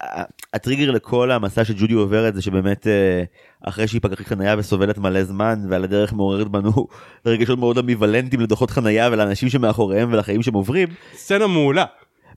הטריגר 0.54 0.92
לכל 0.92 1.32
המסע 1.32 1.66
שג'ודי 1.66 1.94
עוברת 1.94 2.36
זה 2.36 2.42
שבאמת 2.42 2.88
אה, 2.88 3.24
אחרי 3.64 3.88
שהיא 3.88 4.02
פקחית 4.02 4.28
חנייה 4.28 4.56
וסובלת 4.58 4.98
מלא 4.98 5.24
זמן 5.24 5.60
ועל 5.70 5.84
הדרך 5.84 6.14
מעוררת 6.14 6.48
בנו 6.48 6.88
רגשות 7.26 7.60
מאוד 7.60 7.78
אמביוולנטיים 7.78 8.42
לדוחות 8.42 8.70
חנייה 8.72 9.10
ולאנשים 9.12 9.50
שמאחוריהם 9.50 10.14
ולחיים 10.14 10.42
שהם 10.42 10.54
עוברים 10.54 10.88
סצנה 11.16 11.48
מעולה. 11.48 11.86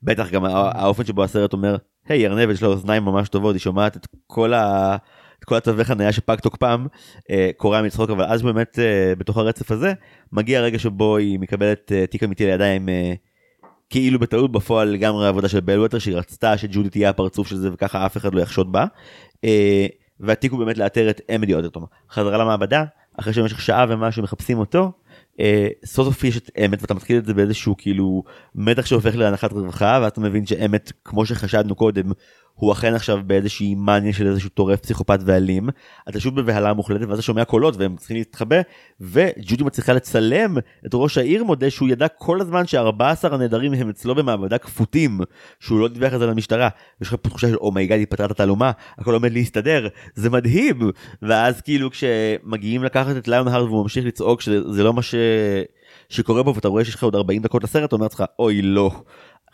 בטח 0.03 0.31
גם 0.31 0.45
הא- 0.45 0.51
האופן 0.75 1.05
שבו 1.05 1.25
הסרט 1.25 1.53
אומר 1.53 1.77
היי 2.09 2.27
ארנבת 2.27 2.55
יש 2.55 2.63
לה 2.63 2.69
אוזניים 2.69 3.05
ממש 3.05 3.29
טובות 3.29 3.55
היא 3.55 3.61
שומעת 3.61 3.97
את 3.97 4.07
כל 4.27 4.55
ה... 4.55 4.97
את 5.39 5.45
כל 5.45 5.57
התווי 5.57 5.85
חניה 5.85 6.13
שפג 6.13 6.37
תוקפם 6.37 6.87
אה, 7.31 7.51
קורע 7.57 7.83
מצחוק 7.83 8.11
אבל 8.11 8.25
אז 8.25 8.43
באמת 8.43 8.79
אה, 8.79 9.13
בתוך 9.19 9.37
הרצף 9.37 9.71
הזה 9.71 9.93
מגיע 10.33 10.59
הרגע 10.59 10.79
שבו 10.79 11.17
היא 11.17 11.39
מקבלת 11.41 11.93
אה, 11.93 12.07
תיק 12.07 12.23
אמיתי 12.23 12.47
לידיים 12.47 12.89
אה, 12.89 13.13
כאילו 13.91 14.19
בטעות 14.19 14.53
בפועל 14.53 14.89
לגמרי 14.89 15.29
עבודה 15.29 15.49
של 15.49 15.61
בל 15.61 15.79
ווטר 15.81 15.99
שהיא 15.99 16.17
רצתה 16.17 16.59
שג'ודי 16.59 16.91
תהיה 16.91 17.11
הפרצוף 17.11 17.49
של 17.49 17.57
זה 17.57 17.71
וככה 17.73 18.07
אף 18.07 18.17
אחד 18.17 18.35
לא 18.35 18.41
יחשוד 18.41 18.73
בה. 18.73 18.87
אה, 19.45 19.87
והתיק 20.21 20.53
הוא 20.53 20.59
באמת 20.59 20.79
לאתר 20.79 21.11
את 21.11 21.21
אמילי 21.35 21.55
אוטרטון 21.55 21.85
חזרה 22.11 22.39
למעבדה 22.39 22.85
אחרי 23.19 23.33
שבמשך 23.33 23.61
שעה 23.61 23.87
ומשהו 23.89 24.23
מחפשים 24.23 24.59
אותו. 24.59 24.93
אה, 25.41 25.69
סוף 25.85 26.07
סוף 26.07 26.25
יש 26.25 26.37
את 26.37 26.51
אמת 26.65 26.83
ואתה 26.83 26.95
מתחיל 26.95 27.19
את 27.19 27.25
זה 27.25 27.35
באיזשהו 27.35 27.75
כאילו 27.79 28.23
מתח 28.55 28.87
שהופך 28.87 29.17
להנחת 29.17 29.53
רווחה 29.53 29.99
ואז 30.03 30.13
אתה 30.13 30.21
מבין 30.21 30.47
שאמת 30.47 30.93
כמו 31.05 31.27
שחשדנו 31.27 31.75
קודם 31.75 32.11
הוא 32.57 32.73
אכן 32.73 32.95
עכשיו 32.95 33.19
באיזושהי 33.27 33.75
מניה 33.75 34.13
של 34.13 34.27
איזשהו 34.27 34.51
טורף 34.51 34.81
פסיכופת 34.81 35.19
ואלים. 35.25 35.69
אתה 36.09 36.21
שוב 36.21 36.41
בבהלה 36.41 36.73
מוחלטת 36.73 37.07
ואז 37.07 37.13
אתה 37.13 37.23
שומע 37.23 37.45
קולות 37.45 37.77
והם 37.77 37.97
צריכים 37.97 38.17
להתחבא 38.17 38.57
וג'ודי 39.01 39.65
מצליחה 39.65 39.93
לצלם 39.93 40.59
את 40.87 40.91
ראש 40.95 41.19
העיר 41.19 41.45
מודה 41.45 41.71
שהוא 41.71 41.89
ידע 41.89 42.09
כל 42.09 42.41
הזמן 42.41 42.63
ש14 42.65 43.35
הנעדרים 43.35 43.73
הם 43.73 43.89
אצלו 43.89 44.15
במעבדה 44.15 44.59
כפותים 44.59 45.21
שהוא 45.61 45.81
לא 45.81 45.89
דיווח 45.89 46.13
על 46.13 46.19
זה 46.19 46.27
למשטרה. 46.27 46.69
יש 47.01 47.09
לך 47.09 47.15
פה 47.23 47.29
תחושה 47.29 47.49
של 47.49 47.57
oh 47.57 47.69
my 47.69 47.81
God 47.81 47.99
היא 47.99 48.07
פתרה 48.11 48.27
את 48.27 48.31
התעלומה 48.31 48.71
הכל 48.99 49.15
עומד 49.15 49.33
להסתדר 49.33 49.89
זה 50.15 50.31
מדהים. 50.31 50.91
ואז 51.23 51.61
כאילו 51.61 51.91
כשמגיעים 51.91 52.85
לקחת 52.85 53.17
את 53.17 53.29
ליונהארט 53.29 53.65
והוא 53.65 53.83
ממשיך 53.83 54.05
לצעוק 54.07 54.41
שזה 54.41 54.85
לא 54.85 54.93
מה 54.93 55.03
ש... 55.03 55.15
שקורה 56.09 56.45
פה 56.45 56.53
ואתה 56.55 56.69
רואה 56.69 56.85
שיש 56.85 56.95
לך 56.95 57.05
עוד 57.05 57.15
40 57.15 57.43
דקות 57.43 57.65
לסרט 57.65 57.93
אומר 57.93 58.05
לעצמך 58.05 58.25
אוי 58.39 58.63
לא. 58.63 58.91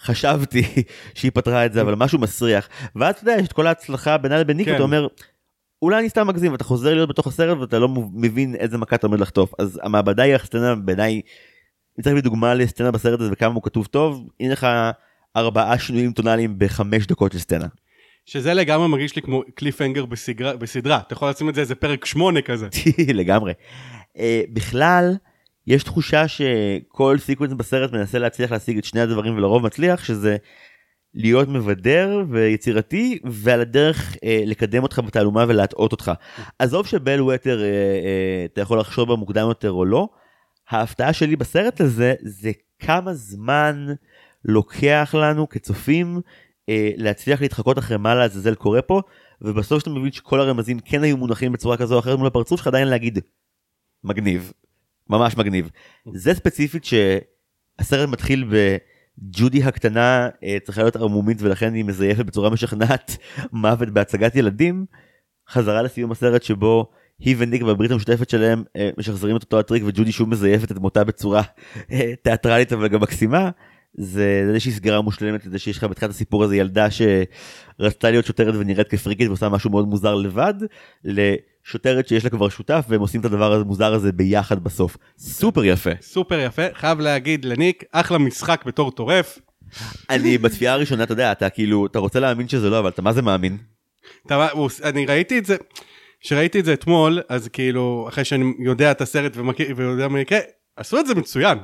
חשבתי 0.03 0.63
שהיא 1.15 1.31
פתרה 1.35 1.67
את 1.67 1.73
זה 1.73 1.81
אבל 1.81 1.95
משהו 1.95 2.19
מסריח 2.19 2.69
ואז 2.97 3.15
אתה 3.15 3.31
יודע 3.31 3.41
יש 3.41 3.49
את 3.49 3.53
כל 3.53 3.67
ההצלחה 3.67 4.19
בינה 4.19 4.39
לבין 4.39 4.57
ניק 4.57 4.69
כן. 4.69 4.75
אתה 4.75 4.83
אומר 4.83 5.07
אולי 5.83 5.99
אני 5.99 6.09
סתם 6.09 6.27
מגזים 6.27 6.53
ואתה 6.53 6.65
חוזר 6.65 6.95
להיות 6.95 7.09
בתוך 7.09 7.27
הסרט 7.27 7.59
ואתה 7.59 7.79
לא 7.79 7.89
מבין 8.15 8.55
איזה 8.55 8.79
מכה 8.79 8.97
אתה 8.97 9.07
עומד 9.07 9.21
לחטוף 9.21 9.53
אז 9.59 9.81
המעבדה 9.83 10.23
היא 10.23 10.35
הסצנה 10.35 10.75
בעיניי. 10.75 11.21
אני 11.99 12.05
צריך 12.05 12.25
דוגמה 12.25 12.55
לסצנה 12.55 12.91
בסרט 12.91 13.21
הזה 13.21 13.31
וכמה 13.33 13.55
הוא 13.55 13.63
כתוב 13.63 13.87
טוב 13.87 14.29
הנה 14.41 14.53
לך 14.53 14.67
ארבעה 15.37 15.79
שינויים 15.79 16.13
טונאליים 16.13 16.55
בחמש 16.59 17.07
דקות 17.07 17.33
של 17.33 17.39
סצנה. 17.39 17.67
שזה 18.27 18.55
לגמרי 18.55 18.89
מרגיש 18.89 19.17
לי 19.17 19.23
כמו 19.23 19.43
cliffhanger 19.55 20.05
בסדרה, 20.05 20.57
בסדרה, 20.57 21.01
אתה 21.07 21.15
יכול 21.15 21.31
לשים 21.31 21.49
את 21.49 21.55
זה 21.55 21.61
איזה 21.61 21.75
פרק 21.75 22.05
שמונה 22.05 22.43
כזה. 22.43 22.69
לגמרי. 23.15 23.53
אה, 24.17 24.21
בכלל 24.53 25.15
יש 25.67 25.83
תחושה 25.83 26.29
שכל 26.29 27.19
sequence 27.19 27.53
בסרט 27.53 27.93
מנסה 27.93 28.19
להצליח 28.19 28.53
להשיג 28.53 28.79
את 28.79 28.85
שני 28.85 29.01
הדברים 29.01 29.37
ולרוב 29.37 29.67
מצליח 29.67 30.05
שזה 30.05 30.37
להיות 31.15 31.49
מבדר 31.49 32.25
ויצירתי 32.31 33.19
ועל 33.25 33.61
הדרך 33.61 34.15
uh, 34.15 34.19
לקדם 34.47 34.83
אותך 34.83 34.99
בתעלומה 34.99 35.45
ולהטעות 35.49 35.93
אותך. 35.93 36.13
עזוב 36.59 36.87
שבל 36.87 37.23
ווטר 37.23 37.59
uh, 37.59 37.63
uh, 37.63 38.53
אתה 38.53 38.61
יכול 38.61 38.81
לחשוב 38.81 39.09
בה 39.09 39.17
מוקדם 39.17 39.49
יותר 39.49 39.71
או 39.71 39.85
לא. 39.85 40.09
ההפתעה 40.71 41.13
שלי 41.13 41.37
בסרט 41.37 41.81
הזה 41.81 42.15
זה 42.23 42.51
כמה 42.79 43.15
זמן 43.15 43.87
לוקח 44.45 45.15
לנו 45.19 45.49
כצופים 45.49 46.21
אה, 46.69 46.91
להצליח 46.97 47.41
להתחקות 47.41 47.79
אחרי 47.79 47.97
מה 47.97 48.15
לעזאזל 48.15 48.55
קורה 48.55 48.83
פה 48.83 49.01
ובסוף 49.41 49.79
שאתה 49.79 49.91
מבין 49.91 50.13
שכל 50.13 50.41
הרמזים 50.41 50.79
כן 50.79 51.03
היו 51.03 51.17
מונחים 51.17 51.53
בצורה 51.53 51.77
כזו 51.77 51.95
או 51.95 52.01
אחרת 52.01 52.19
מול 52.19 52.27
הפרצוף 52.27 52.61
שלך 52.61 52.67
עדיין 52.67 52.89
להגיד 52.89 53.19
מגניב 54.05 54.53
ממש 55.11 55.37
מגניב. 55.37 55.71
זה 56.13 56.35
ספציפית 56.35 56.85
שהסרט 56.85 58.09
מתחיל 58.09 58.45
בג'ודי 58.51 59.63
הקטנה 59.63 60.29
אה, 60.45 60.57
צריכה 60.65 60.83
להיות 60.83 60.97
ערמומית 60.97 61.43
ולכן 61.43 61.75
היא 61.75 61.85
מזייפת 61.85 62.25
בצורה 62.25 62.51
משכנעת 62.51 63.17
מוות 63.53 63.89
בהצגת 63.89 64.37
ילדים. 64.37 64.87
חזרה 65.49 65.83
לסיום 65.83 66.13
הסרט 66.13 66.43
שבו 66.43 66.91
היא 67.19 67.37
וניק 67.39 67.63
בברית 67.63 67.91
המשותפת 67.91 68.31
שלהם 68.31 68.65
אה, 68.77 68.91
משחזרים 68.99 69.37
את 69.37 69.43
אותו 69.43 69.59
הטריק 69.59 69.83
וג'ודי 69.87 70.13
שוב 70.13 70.29
מזייפת 70.29 70.73
את 70.73 70.79
מותה 70.79 71.05
בצורה 71.05 71.43
אה, 71.93 72.13
תיאטרלית 72.23 72.73
אבל 72.73 72.89
גם 72.89 73.01
מקסימה. 73.01 73.51
זה 73.95 74.45
איזושהי 74.49 74.73
סגירה 74.73 75.01
מושלמת 75.01 75.47
לזה 75.47 75.59
שיש 75.59 75.79
לך 75.79 75.85
בתחילת 75.85 76.11
הסיפור 76.11 76.45
הזה 76.45 76.57
ילדה 76.57 76.87
שרצתה 76.91 78.11
להיות 78.11 78.25
שוטרת 78.25 78.55
ונראית 78.59 78.89
כפריקית 78.89 79.29
ועושה 79.29 79.49
משהו 79.49 79.71
מאוד 79.71 79.89
מוזר 79.89 80.15
לבד, 80.15 80.55
לשוטרת 81.67 82.09
שיש 82.09 82.25
לה 82.25 82.31
כבר 82.31 82.49
שותף 82.49 82.85
והם 82.89 83.01
עושים 83.01 83.21
את 83.21 83.25
הדבר 83.25 83.53
המוזר 83.53 83.93
הזה 83.93 84.13
ביחד 84.13 84.65
בסוף. 84.65 84.97
סופר 85.19 85.65
יפה. 85.65 85.91
סופר 86.01 86.39
יפה, 86.39 86.63
חייב 86.75 87.01
להגיד 87.01 87.45
לניק, 87.45 87.85
אחלה 87.93 88.19
משחק 88.19 88.63
בתור 88.67 88.91
טורף. 88.91 89.39
אני 90.11 90.39
בצפייה 90.39 90.73
הראשונה, 90.73 91.05
אתה 91.05 91.13
יודע, 91.13 91.33
אתה 91.33 91.51
כאילו, 91.51 91.87
אתה 91.87 91.99
רוצה 91.99 92.21
להאמין 92.21 92.49
שזה 92.49 92.71
לא, 92.71 92.79
אבל 92.79 92.89
אתה 92.89 93.03
מה 93.03 93.13
זה 93.13 93.23
מאמין? 93.23 93.59
אתה, 94.27 94.49
אני 94.85 95.07
ראיתי 95.07 95.39
את 95.39 95.45
זה, 95.47 95.57
כשראיתי 96.21 96.61
את 96.61 96.65
זה 96.65 96.73
אתמול, 96.73 97.21
אז 97.29 97.49
כאילו, 97.49 98.07
אחרי 98.09 98.25
שאני 98.25 98.55
יודע 98.65 98.91
את 98.91 99.01
הסרט 99.01 99.33
ומכיר, 99.37 99.75
ויודע 99.77 100.09
מה 100.09 100.21
יקרה, 100.21 100.39
עשו 100.77 101.01
את 101.01 101.07
זה 101.07 101.15
מצוין. 101.15 101.59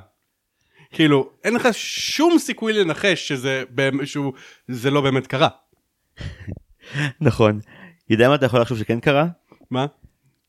כאילו, 0.93 1.31
אין 1.45 1.55
לך 1.55 1.69
שום 1.73 2.39
סיכוי 2.39 2.73
לנחש 2.73 3.29
שזה, 3.29 3.65
שהוא, 4.05 4.33
זה 4.69 4.91
לא 4.91 5.01
באמת 5.01 5.27
קרה. 5.27 5.49
נכון. 7.21 7.61
יודע 8.11 8.29
מה 8.29 8.35
אתה 8.35 8.47
יכול 8.47 8.61
לחשוב 8.61 8.79
שכן 8.79 9.01
קרה? 9.01 9.27
מה? 9.71 9.87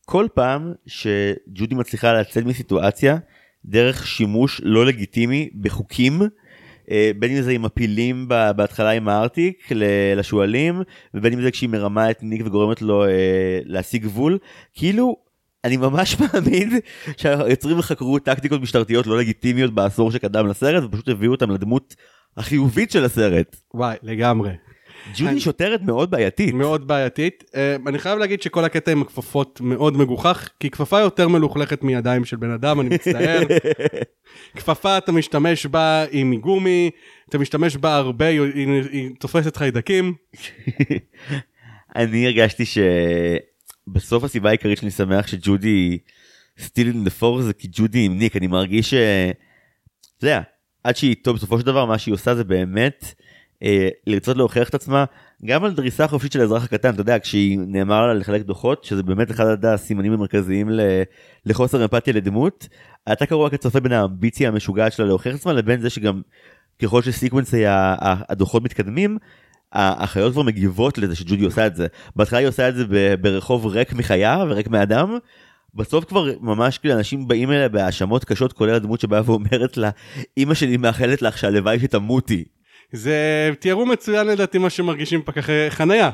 כל 0.06 0.26
פעם 0.34 0.72
שג'ודי 0.86 1.74
מצליחה 1.74 2.12
לצאת 2.12 2.44
מסיטואציה 2.44 3.16
דרך 3.64 4.06
שימוש 4.06 4.60
לא 4.64 4.86
לגיטימי 4.86 5.50
בחוקים, 5.60 6.22
אה, 6.90 7.10
בין 7.18 7.36
אם 7.36 7.42
זה 7.42 7.50
עם 7.50 7.64
הפילים 7.64 8.28
בהתחלה 8.28 8.90
עם 8.90 9.08
הארטיק 9.08 9.68
לשועלים, 10.16 10.82
ובין 11.14 11.32
אם 11.32 11.42
זה 11.42 11.50
כשהיא 11.50 11.68
מרמה 11.68 12.10
את 12.10 12.22
ניק 12.22 12.42
וגורמת 12.44 12.82
לו 12.82 13.04
אה, 13.04 13.60
להשיג 13.64 14.02
גבול, 14.02 14.38
כאילו 14.74 15.16
אני 15.64 15.76
ממש 15.76 16.16
מאמין 16.20 16.80
שהיוצרים 17.16 17.82
חקרו 17.82 18.18
טקטיקות 18.18 18.60
משטרתיות 18.60 19.06
לא 19.06 19.18
לגיטימיות 19.18 19.74
בעשור 19.74 20.10
שקדם 20.10 20.46
לסרט 20.46 20.84
ופשוט 20.84 21.08
הביאו 21.08 21.32
אותם 21.32 21.50
לדמות 21.50 21.94
החיובית 22.36 22.90
של 22.90 23.04
הסרט. 23.04 23.56
וואי, 23.74 23.96
לגמרי. 24.02 24.50
ג'ודי 25.14 25.30
אני- 25.30 25.40
שוטרת 25.40 25.82
מאוד 25.82 26.10
בעייתית. 26.10 26.54
מאוד 26.54 26.86
בעייתית. 26.88 27.44
אה, 27.54 27.76
אני 27.86 27.98
חייב 27.98 28.18
להגיד 28.18 28.42
שכל 28.42 28.64
הקטע 28.64 28.92
עם 28.92 29.02
הכפפות 29.02 29.60
מאוד 29.60 29.96
מגוחך, 29.96 30.48
כי 30.60 30.70
כפפה 30.70 31.00
יותר 31.00 31.28
מלוכלכת 31.28 31.82
מידיים 31.82 32.24
של 32.24 32.36
בן 32.36 32.50
אדם, 32.50 32.80
אני 32.80 32.88
מצטער. 32.88 33.40
כפפה 34.56 34.98
אתה 34.98 35.12
משתמש 35.12 35.66
בה 35.66 36.04
היא 36.10 36.24
מגומי, 36.24 36.90
אתה 37.28 37.38
משתמש 37.38 37.76
בה 37.76 37.96
הרבה, 37.96 38.26
היא, 38.26 38.40
היא, 38.54 38.82
היא 38.92 39.10
תופסת 39.18 39.56
חיידקים. 39.56 40.14
אני 41.96 42.26
הרגשתי 42.26 42.64
שבסוף 42.66 44.24
הסיבה 44.24 44.48
העיקרית 44.48 44.78
שאני 44.78 44.90
שמח 44.90 45.26
שג'ודי 45.26 45.98
still 46.58 46.92
in 46.92 47.06
the 47.08 47.22
force 47.22 47.40
זה 47.42 47.52
כי 47.52 47.68
ג'ודי 47.72 48.04
עם 48.04 48.18
ניק 48.18 48.36
אני 48.36 48.46
מרגיש 48.46 48.90
ש... 48.90 48.94
אתה 50.18 50.26
יודע, 50.26 50.40
עד 50.84 50.96
שהיא 50.96 51.16
טוב 51.22 51.36
בסופו 51.36 51.60
של 51.60 51.66
דבר 51.66 51.84
מה 51.86 51.98
שהיא 51.98 52.14
עושה 52.14 52.34
זה 52.34 52.44
באמת 52.44 53.14
אה, 53.62 53.88
לרצות 54.06 54.36
להוכיח 54.36 54.68
את 54.68 54.74
עצמה 54.74 55.04
גם 55.44 55.64
על 55.64 55.72
דריסה 55.72 56.08
חופשית 56.08 56.32
של 56.32 56.40
האזרח 56.40 56.64
הקטן 56.64 56.94
אתה 56.94 57.00
יודע 57.00 57.18
כשהיא 57.18 57.58
נאמר 57.66 58.06
לה 58.06 58.14
לחלק 58.14 58.42
דוחות 58.42 58.84
שזה 58.84 59.02
באמת 59.02 59.30
אחד 59.30 59.64
הסימנים 59.64 60.12
המרכזיים. 60.12 60.70
לחוסר 61.46 61.82
אמפתיה 61.84 62.12
לדמות 62.12 62.68
אתה 63.12 63.26
קרוא 63.26 63.48
כצופה 63.48 63.80
בין 63.80 63.92
האמביציה 63.92 64.48
המשוגעת 64.48 64.92
שלה 64.92 65.06
להוכיח 65.06 65.34
את 65.34 65.38
עצמה 65.40 65.52
לבין 65.52 65.80
זה 65.80 65.90
שגם 65.90 66.22
ככל 66.82 67.02
שסיקוונסי 67.02 67.66
ה- 67.66 67.94
ה- 68.00 68.22
הדוחות 68.28 68.62
מתקדמים 68.64 69.18
האחיות 69.72 70.32
כבר 70.32 70.42
מגיבות 70.42 70.98
לזה 70.98 71.16
שג'ודי 71.16 71.44
עושה 71.44 71.66
את 71.66 71.76
זה. 71.76 71.86
בהתחלה 72.16 72.38
היא 72.38 72.48
עושה 72.48 72.68
את 72.68 72.74
זה 72.74 72.84
ברחוב 73.20 73.66
ריק 73.66 73.92
מחיה 73.92 74.44
וריק 74.48 74.68
מאדם. 74.68 75.18
בסוף 75.74 76.04
כבר 76.04 76.26
ממש 76.40 76.78
כאילו 76.78 76.94
אנשים 76.94 77.28
באים 77.28 77.50
אליה 77.50 77.68
בהאשמות 77.68 78.24
קשות 78.24 78.52
כולל 78.52 78.74
הדמות 78.74 79.00
שבאה 79.00 79.22
ואומרת 79.24 79.76
לה 79.76 79.90
אמא 80.38 80.54
שלי 80.54 80.76
מאחלת 80.76 81.22
לך 81.22 81.38
שהלוואי 81.38 81.80
שתמותי. 81.80 82.44
זה 82.92 83.50
תיארו 83.58 83.86
מצוין 83.86 84.26
לדעתי 84.26 84.58
מה 84.58 84.70
שמרגישים 84.70 85.22
פקחי 85.22 85.70
חנייה. 85.70 86.10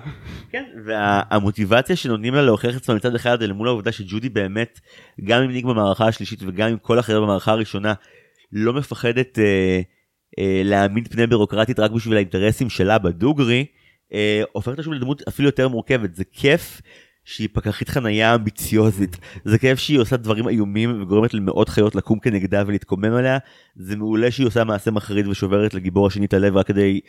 כן. 0.51 0.65
והמוטיבציה 0.85 1.97
שנותנים 1.97 2.35
לה 2.35 2.43
להוכיח 2.43 2.77
את 2.77 2.77
עצמה 2.77 2.95
מצד 2.95 3.15
אחד 3.15 3.43
אל 3.43 3.53
מול 3.53 3.69
העובדה 3.69 3.93
שג'ודי 3.93 4.29
באמת 4.29 4.81
גם 5.25 5.43
עם 5.43 5.51
ניק 5.51 5.65
במערכה 5.65 6.09
השלישית 6.09 6.39
וגם 6.43 6.69
עם 6.69 6.79
כל 6.79 6.99
אחר 6.99 7.21
במערכה 7.21 7.53
הראשונה 7.53 7.95
לא 8.53 8.73
מפחדת 8.73 9.39
אה, 9.39 9.81
אה, 10.39 10.63
להעמיד 10.65 11.09
פני 11.09 11.27
בירוקרטית 11.27 11.79
רק 11.79 11.91
בשביל 11.91 12.17
האינטרסים 12.17 12.71
שלה 12.71 12.99
בדוגרי 12.99 13.67
אה, 14.13 14.43
הופכת 14.53 14.79
אותה 14.79 14.91
לדמות 14.91 15.23
אפילו 15.29 15.49
יותר 15.49 15.69
מורכבת 15.69 16.15
זה 16.15 16.25
כיף 16.33 16.83
שהיא 17.27 17.49
פקחית 17.53 17.89
חנייה 17.89 18.35
אמביציוזית 18.35 19.19
זה 19.45 19.59
כיף 19.59 19.79
שהיא 19.79 19.99
עושה 19.99 20.17
דברים 20.17 20.49
איומים 20.49 21.03
וגורמת 21.03 21.35
למאות 21.35 21.69
חיות 21.69 21.95
לקום 21.95 22.19
כנגדה 22.19 22.63
ולהתקומם 22.67 23.13
עליה 23.13 23.39
זה 23.77 23.97
מעולה 23.97 24.31
שהיא 24.31 24.47
עושה 24.47 24.65
מעשה 24.65 24.91
מחריד 24.91 25.27
ושוברת 25.27 25.75
לגיבור 25.75 26.07
השני 26.07 26.27
את 26.27 26.35
הלב 26.35 26.57
רק 26.57 26.67
כדי 26.67 27.01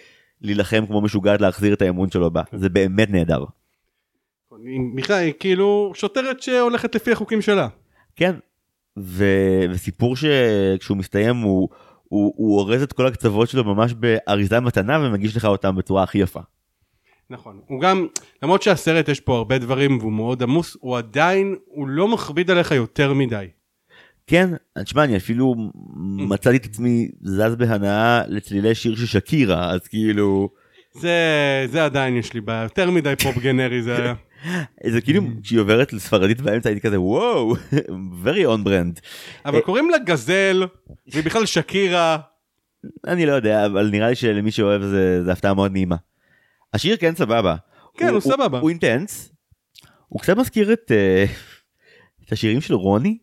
להילחם 0.42 0.86
כמו 0.88 1.02
משוגעת 1.02 1.42
להחזיר 1.42 1.74
את 1.74 1.82
האמון 1.82 2.12
שלו 2.12 2.32
בה 2.32 2.42
זה 2.54 2.70
באמת 2.70 3.10
נהדר. 3.10 3.46
בכלל 4.96 5.16
היא 5.16 5.34
כאילו 5.40 5.92
שוטרת 5.96 6.42
שהולכת 6.42 6.96
לפי 6.96 7.12
החוקים 7.12 7.42
שלה. 7.42 7.68
כן, 8.16 8.36
ו... 9.00 9.26
וסיפור 9.70 10.16
שכשהוא 10.16 10.98
מסתיים 10.98 11.36
הוא, 11.36 11.70
הוא, 12.04 12.34
הוא 12.38 12.60
אורז 12.60 12.82
את 12.82 12.94
כל 12.94 13.08
הקצוות 13.08 13.50
שלו 13.50 13.64
ממש 13.64 13.94
באריזה 13.94 14.60
מתנה 14.60 15.00
ומגיש 15.00 15.38
לך 15.38 15.46
אותם 15.46 15.76
בצורה 15.76 16.04
הכי 16.04 16.18
יפה. 16.18 16.42
נכון. 17.30 17.60
הוא 17.68 17.82
גם, 17.82 18.08
למרות 18.44 18.62
שהסרט 18.62 19.10
יש 19.10 19.20
פה 19.20 19.38
הרבה 19.38 19.58
דברים 19.58 19.98
והוא 19.98 20.12
מאוד 20.12 20.44
עמוס, 20.44 20.78
הוא 20.80 20.98
עדיין, 20.98 21.56
הוא 21.66 21.88
לא 21.88 22.08
מכביד 22.08 22.52
עליך 22.52 22.72
יותר 22.72 23.14
מדי. 23.14 23.48
כן, 24.28 24.50
תשמע, 24.84 25.04
אני 25.04 25.18
אפילו 25.18 25.56
מצאתי 26.18 26.58
את 26.58 26.66
עצמי 26.66 27.10
זז 27.22 27.56
בהנאה 27.56 28.22
לצלילי 28.28 28.76
שיר 28.76 28.96
של 28.96 29.06
שקירה, 29.06 29.72
אז 29.72 29.88
כאילו, 29.88 30.50
זה, 30.94 31.66
זה 31.72 31.86
עדיין 31.86 32.18
יש 32.18 32.34
לי 32.34 32.42
בעיה, 32.42 32.64
יותר 32.64 32.92
מדי 32.92 33.14
פופ 33.24 33.38
גנרי 33.38 33.82
זה 33.82 33.98
היה. 33.98 34.14
זה 34.94 35.02
כאילו 35.02 35.22
כשהיא 35.44 35.60
עוברת 35.60 35.94
לספרדית 35.94 36.42
באמצע 36.42 36.70
הייתי 36.70 36.82
כזה 36.82 37.02
וואו, 37.02 37.56
very 38.24 38.46
on 38.46 38.68
brand. 38.68 39.00
אבל 39.46 39.60
קוראים 39.60 39.90
לה 39.90 39.98
גזל, 39.98 40.64
והיא 41.08 41.24
בכלל 41.24 41.46
שקירה. 41.46 42.18
אני 43.08 43.26
לא 43.26 43.32
יודע, 43.32 43.66
אבל 43.66 43.90
נראה 43.92 44.10
לי 44.10 44.16
שלמי 44.16 44.52
שאוהב 44.52 44.82
זה, 44.82 45.24
זה 45.24 45.32
הפתעה 45.32 45.54
מאוד 45.54 45.72
נעימה. 45.72 45.96
השיר 46.74 46.98
כן 46.98 47.16
סבבה. 47.16 47.56
כן, 47.98 48.08
הוא 48.08 48.20
סבבה. 48.20 48.60
הוא 48.60 48.70
intense. 48.70 49.32
הוא 50.08 50.22
קצת 50.22 50.38
מזכיר 50.38 50.74
את, 50.74 50.92
אה, 50.92 51.26
את 52.26 52.32
השירים 52.32 52.62
של 52.62 52.74
רוני. 52.74 53.18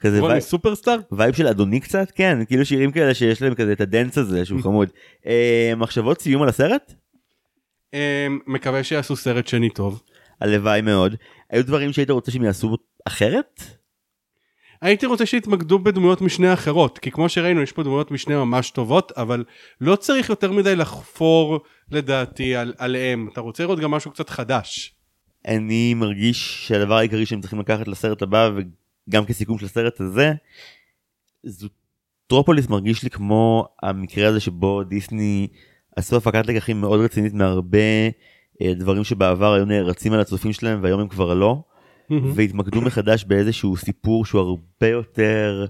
כזה 0.00 0.20
רוני 0.20 0.32
vibe, 0.32 0.42
סופרסטאר? 0.42 0.96
vibe 1.12 1.34
של 1.34 1.46
אדוני 1.46 1.80
קצת, 1.80 2.10
כן, 2.14 2.44
כאילו 2.44 2.64
שירים 2.64 2.92
כאלה 2.92 3.14
שיש 3.14 3.42
להם 3.42 3.54
כזה 3.54 3.72
את 3.72 3.80
ה 3.80 3.86
dance 3.86 4.18
הזה 4.18 4.44
שהוא 4.44 4.62
חמוד. 4.64 4.88
אה, 5.26 5.72
מחשבות 5.76 6.20
סיום 6.20 6.42
על 6.42 6.48
הסרט? 6.48 6.94
אמ, 7.94 8.38
מקווה 8.46 8.84
שיעשו 8.84 9.16
סרט 9.16 9.46
שני 9.46 9.70
טוב. 9.70 10.02
הלוואי 10.40 10.80
מאוד. 10.80 11.16
היו 11.50 11.66
דברים 11.66 11.92
שהיית 11.92 12.10
רוצה 12.10 12.30
שהם 12.30 12.44
יעשו 12.44 12.76
אחרת? 13.04 13.62
הייתי 14.80 15.06
רוצה 15.06 15.26
שיתמקדו 15.26 15.78
בדמויות 15.78 16.20
משנה 16.20 16.52
אחרות, 16.52 16.98
כי 16.98 17.10
כמו 17.10 17.28
שראינו 17.28 17.62
יש 17.62 17.72
פה 17.72 17.82
דמויות 17.82 18.10
משנה 18.10 18.44
ממש 18.44 18.70
טובות, 18.70 19.12
אבל 19.16 19.44
לא 19.80 19.96
צריך 19.96 20.28
יותר 20.28 20.52
מדי 20.52 20.76
לחפור 20.76 21.60
לדעתי 21.90 22.56
על, 22.56 22.74
עליהם, 22.78 23.28
אתה 23.32 23.40
רוצה 23.40 23.62
לראות 23.62 23.78
גם 23.78 23.90
משהו 23.90 24.10
קצת 24.10 24.28
חדש. 24.28 24.94
אני 25.48 25.94
מרגיש 25.94 26.68
שהדבר 26.68 26.94
העיקרי 26.94 27.26
שהם 27.26 27.40
צריכים 27.40 27.60
לקחת 27.60 27.88
לסרט 27.88 28.22
הבא 28.22 28.50
וגם 28.56 29.24
כסיכום 29.24 29.58
של 29.58 29.64
הסרט 29.64 30.00
הזה, 30.00 30.32
זוטרופוליס 31.44 32.68
מרגיש 32.68 33.02
לי 33.02 33.10
כמו 33.10 33.68
המקרה 33.82 34.28
הזה 34.28 34.40
שבו 34.40 34.84
דיסני 34.84 35.48
עשו 35.96 36.16
הפקת 36.16 36.46
לקחים 36.46 36.80
מאוד 36.80 37.00
רצינית 37.00 37.34
מהרבה 37.34 37.78
אה, 38.62 38.74
דברים 38.74 39.04
שבעבר 39.04 39.52
היו 39.52 39.64
נערצים 39.64 40.12
על 40.12 40.20
הצופים 40.20 40.52
שלהם 40.52 40.82
והיום 40.82 41.00
הם 41.00 41.08
כבר 41.08 41.34
לא, 41.34 41.62
והתמקדו 42.10 42.80
מחדש 42.80 43.24
באיזשהו 43.24 43.76
סיפור 43.76 44.24
שהוא 44.24 44.40
הרבה 44.40 44.88
יותר 44.88 45.66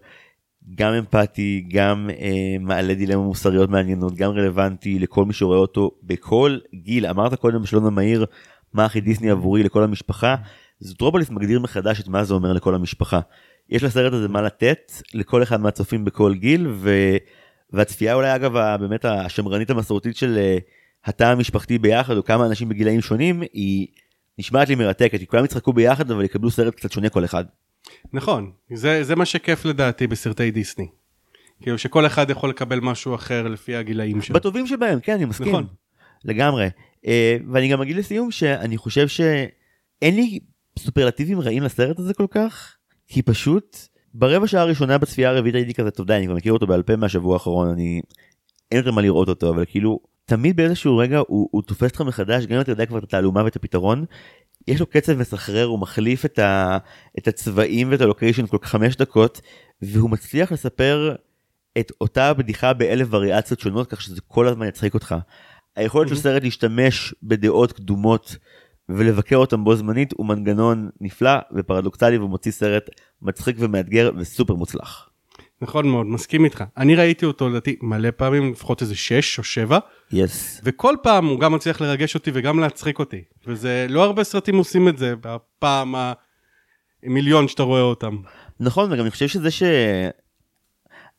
גם 0.74 0.93
אמפתי, 0.93 1.64
גם 1.68 2.11
אה, 2.11 2.57
מעלה 2.61 2.95
דילמה 2.95 3.22
מוסריות 3.22 3.70
מעניינות, 3.70 4.14
גם 4.14 4.30
רלוונטי 4.30 4.99
לכל 4.99 5.24
מי 5.24 5.32
שרואה 5.32 5.59
אותו 5.59 5.91
בכל 6.03 6.59
גיל. 6.74 7.07
אמרת 7.07 7.35
קודם 7.35 7.62
בשלום 7.62 7.87
המהיר 7.87 8.26
מה 8.72 8.85
הכי 8.85 9.01
דיסני 9.01 9.30
עבורי 9.30 9.62
לכל 9.62 9.82
המשפחה, 9.82 10.37
זוטרופוליס 10.78 11.30
מגדיר 11.30 11.61
מחדש 11.61 12.01
את 12.01 12.09
מה 12.09 12.24
זה 12.24 12.35
אומר 12.35 12.53
לכל 12.53 12.74
המשפחה. 12.74 13.20
יש 13.70 13.82
לסרט 13.82 14.12
הזה 14.12 14.28
מה 14.28 14.43
לתת 14.43 14.93
לכל 15.14 15.43
אחד 15.43 15.61
מהצופים 15.61 16.05
בכל 16.05 16.35
גיל, 16.35 16.66
ו... 16.70 17.16
והצפייה 17.72 18.14
אולי 18.14 18.35
אגב 18.35 18.76
באמת 18.80 19.05
השמרנית 19.05 19.70
המסורתית 19.70 20.16
של 20.16 20.39
אה, 20.39 20.59
התא 21.05 21.24
המשפחתי 21.24 21.78
ביחד, 21.78 22.16
או 22.16 22.24
כמה 22.24 22.47
אנשים 22.47 22.68
בגילאים 22.68 23.01
שונים, 23.01 23.43
היא 23.53 23.87
נשמעת 24.39 24.68
לי 24.68 24.74
מרתקת, 24.74 25.18
כי 25.18 25.26
כולם 25.26 25.45
יצחקו 25.45 25.72
ביחד 25.72 26.11
אבל 26.11 26.24
יקבלו 26.24 26.51
סרט 26.51 26.74
קצת 26.74 26.93
שונה 26.93 27.09
כל 27.09 27.24
אחד. 27.24 27.45
נכון, 28.12 28.51
זה, 28.74 29.05
זה 29.05 29.16
מה 29.16 29.24
שכיף 29.24 29.64
לדעתי 29.64 30.07
בסרטי 30.07 30.51
דיסני. 30.51 30.87
כאילו 31.62 31.78
שכל 31.78 32.07
אחד 32.07 32.30
יכול 32.30 32.51
לקבל 32.51 32.80
משהו 32.80 33.14
אחר 33.14 33.49
לפי 33.49 33.76
הגילאים 33.76 34.22
שלו. 34.22 34.35
בטובים 34.35 34.66
שבהם, 34.66 35.01
כן, 35.01 35.12
אני 35.12 35.24
מסכים. 35.24 35.49
נכון. 35.49 35.66
לגמרי. 36.24 36.68
אה, 37.07 37.37
ואני 37.53 37.68
גם 37.68 37.80
אגיד 37.80 37.97
לסיום 37.97 38.30
שאני 38.30 38.76
חושב 38.76 39.09
שאין 39.09 40.14
לי 40.16 40.39
סופרלטיבים 40.78 41.41
רעים 41.41 41.62
לסרט 41.62 41.99
הזה 41.99 42.14
כל 42.14 42.26
כך, 42.30 42.76
כי 43.09 43.22
פשוט 43.22 43.76
ברבע 44.14 44.47
שעה 44.47 44.62
הראשונה 44.62 44.99
בצפייה 44.99 45.30
הרביעית 45.30 45.55
הייתי 45.55 45.74
כזה, 45.74 45.89
אתה 45.89 46.01
יודע, 46.01 46.16
אני 46.16 46.26
כבר 46.26 46.35
מכיר 46.35 46.53
אותו 46.53 46.66
בעל 46.66 46.82
פה 46.82 46.97
מהשבוע 46.97 47.35
האחרון, 47.35 47.68
אני... 47.68 48.01
אין 48.70 48.78
יותר 48.78 48.91
מה 48.91 49.03
לראות 49.03 49.28
אותו 49.28 49.51
אבל 49.51 49.64
כאילו 49.64 49.99
תמיד 50.25 50.57
באיזשהו 50.57 50.97
רגע 50.97 51.18
הוא, 51.18 51.49
הוא 51.51 51.62
תופס 51.62 51.91
אותך 51.91 52.01
מחדש 52.01 52.47
גם 52.47 52.55
אם 52.55 52.61
אתה 52.61 52.72
יודע 52.72 52.87
כבר 52.87 52.99
את 52.99 53.05
התעלומה 53.05 53.45
ואת 53.45 53.57
הפתרון. 53.57 54.05
יש 54.68 54.81
לו 54.81 54.87
קצב 54.87 55.18
מסחרר 55.18 55.64
הוא 55.66 55.79
מחליף 55.79 56.25
את, 56.25 56.39
ה, 56.39 56.79
את 57.18 57.29
הצבעים 57.29 57.91
ואת 57.91 58.01
הלוקיישן 58.01 58.47
כל 58.47 58.57
חמש 58.62 58.97
דקות 58.97 59.41
והוא 59.83 60.11
מצליח 60.11 60.53
לספר 60.53 61.14
את 61.79 61.93
אותה 62.01 62.35
בדיחה 62.35 62.72
באלף 62.72 63.09
וריאציות 63.11 63.61
שונות 63.61 63.91
כך 63.91 64.01
שזה 64.01 64.20
כל 64.29 64.49
הזמן 64.49 64.66
יצחיק 64.66 64.95
אותך. 64.95 65.14
היכולת 65.77 66.09
של 66.09 66.16
סרט 66.16 66.43
להשתמש 66.43 67.14
בדעות 67.22 67.72
קדומות 67.72 68.37
ולבקר 68.89 69.37
אותם 69.37 69.64
בו 69.64 69.77
זמנית 69.77 70.12
הוא 70.12 70.27
מנגנון 70.27 70.91
נפלא 71.01 71.31
ופרדוקסלי 71.57 72.18
ומוציא 72.18 72.53
סרט 72.53 72.91
מצחיק 73.22 73.57
ומאתגר 73.59 74.11
וסופר 74.16 74.55
מוצלח. 74.55 75.09
נכון 75.62 75.88
מאוד, 75.88 76.07
מסכים 76.07 76.44
איתך. 76.44 76.64
אני 76.76 76.94
ראיתי 76.94 77.26
אותו 77.26 77.48
לדעתי 77.48 77.76
מלא 77.82 78.11
פעמים, 78.16 78.52
לפחות 78.52 78.82
איזה 78.82 78.94
6 78.94 79.38
או 79.38 79.44
7, 79.44 79.78
יס. 80.12 80.61
וכל 80.64 80.94
פעם 81.02 81.26
הוא 81.26 81.40
גם 81.40 81.52
מצליח 81.52 81.80
לרגש 81.80 82.14
אותי 82.14 82.30
וגם 82.34 82.61
להצחיק 82.61 82.98
אותי. 82.98 83.22
וזה, 83.46 83.86
לא 83.88 84.05
הרבה 84.05 84.24
סרטים 84.24 84.57
עושים 84.57 84.88
את 84.88 84.98
זה 84.98 85.14
בפעם 85.20 85.94
המיליון 87.02 87.48
שאתה 87.48 87.62
רואה 87.62 87.80
אותם. 87.80 88.16
נכון 88.61 88.92
וגם 88.92 89.02
אני 89.02 89.11
חושב 89.11 89.28
שזה 89.28 89.50
ש... 89.50 89.62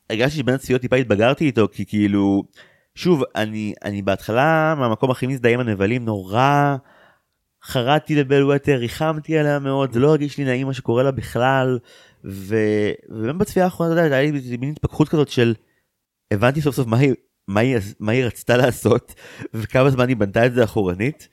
הרגשתי 0.10 0.40
שבין 0.40 0.56
הצפיות 0.56 0.82
טיפה 0.82 0.96
התבגרתי 0.96 1.46
איתו 1.46 1.68
כי 1.72 1.86
כאילו 1.86 2.44
שוב 2.96 3.24
אני 3.36 3.74
אני 3.84 4.02
בהתחלה 4.02 4.76
מהמקום 4.78 5.12
הכי 5.12 5.28
מזדהה 5.28 5.54
עם 5.54 5.60
הנבלים 5.60 6.06
נורא 6.06 6.76
חרדתי 7.64 8.16
לבל 8.16 8.44
ווטר 8.44 8.76
ריחמתי 8.76 9.38
עליה 9.38 9.60
מאוד 9.60 9.92
זה 9.92 10.00
לא 10.00 10.10
הרגיש 10.10 10.38
לי 10.38 10.46
נעים 10.46 10.68
מה 10.68 10.74
שקורה 10.74 11.04
לה 11.04 11.12
בכלל 11.12 11.80
ובאמת 12.26 13.36
בצפייה 13.36 13.66
האחרונה 13.66 13.94
אתה 13.94 14.02
יודע, 14.02 14.16
היה 14.16 14.32
לי 14.32 14.58
מין 14.58 14.70
התפכחות 14.70 15.10
כזאת 15.10 15.30
של 15.30 15.54
הבנתי 16.32 16.62
סוף 16.62 16.76
סוף 16.76 16.88
מה 16.88 16.98
היא, 16.98 17.14
מה 17.48 17.60
היא, 17.60 17.78
מה 18.00 18.12
היא 18.12 18.26
רצתה 18.26 18.58
לעשות 18.58 19.16
וכמה 19.54 19.90
זמן 19.90 20.08
היא 20.08 20.18
בנתה 20.18 20.46
את 20.46 20.54
זה 20.54 20.64
אחורנית 20.64 21.28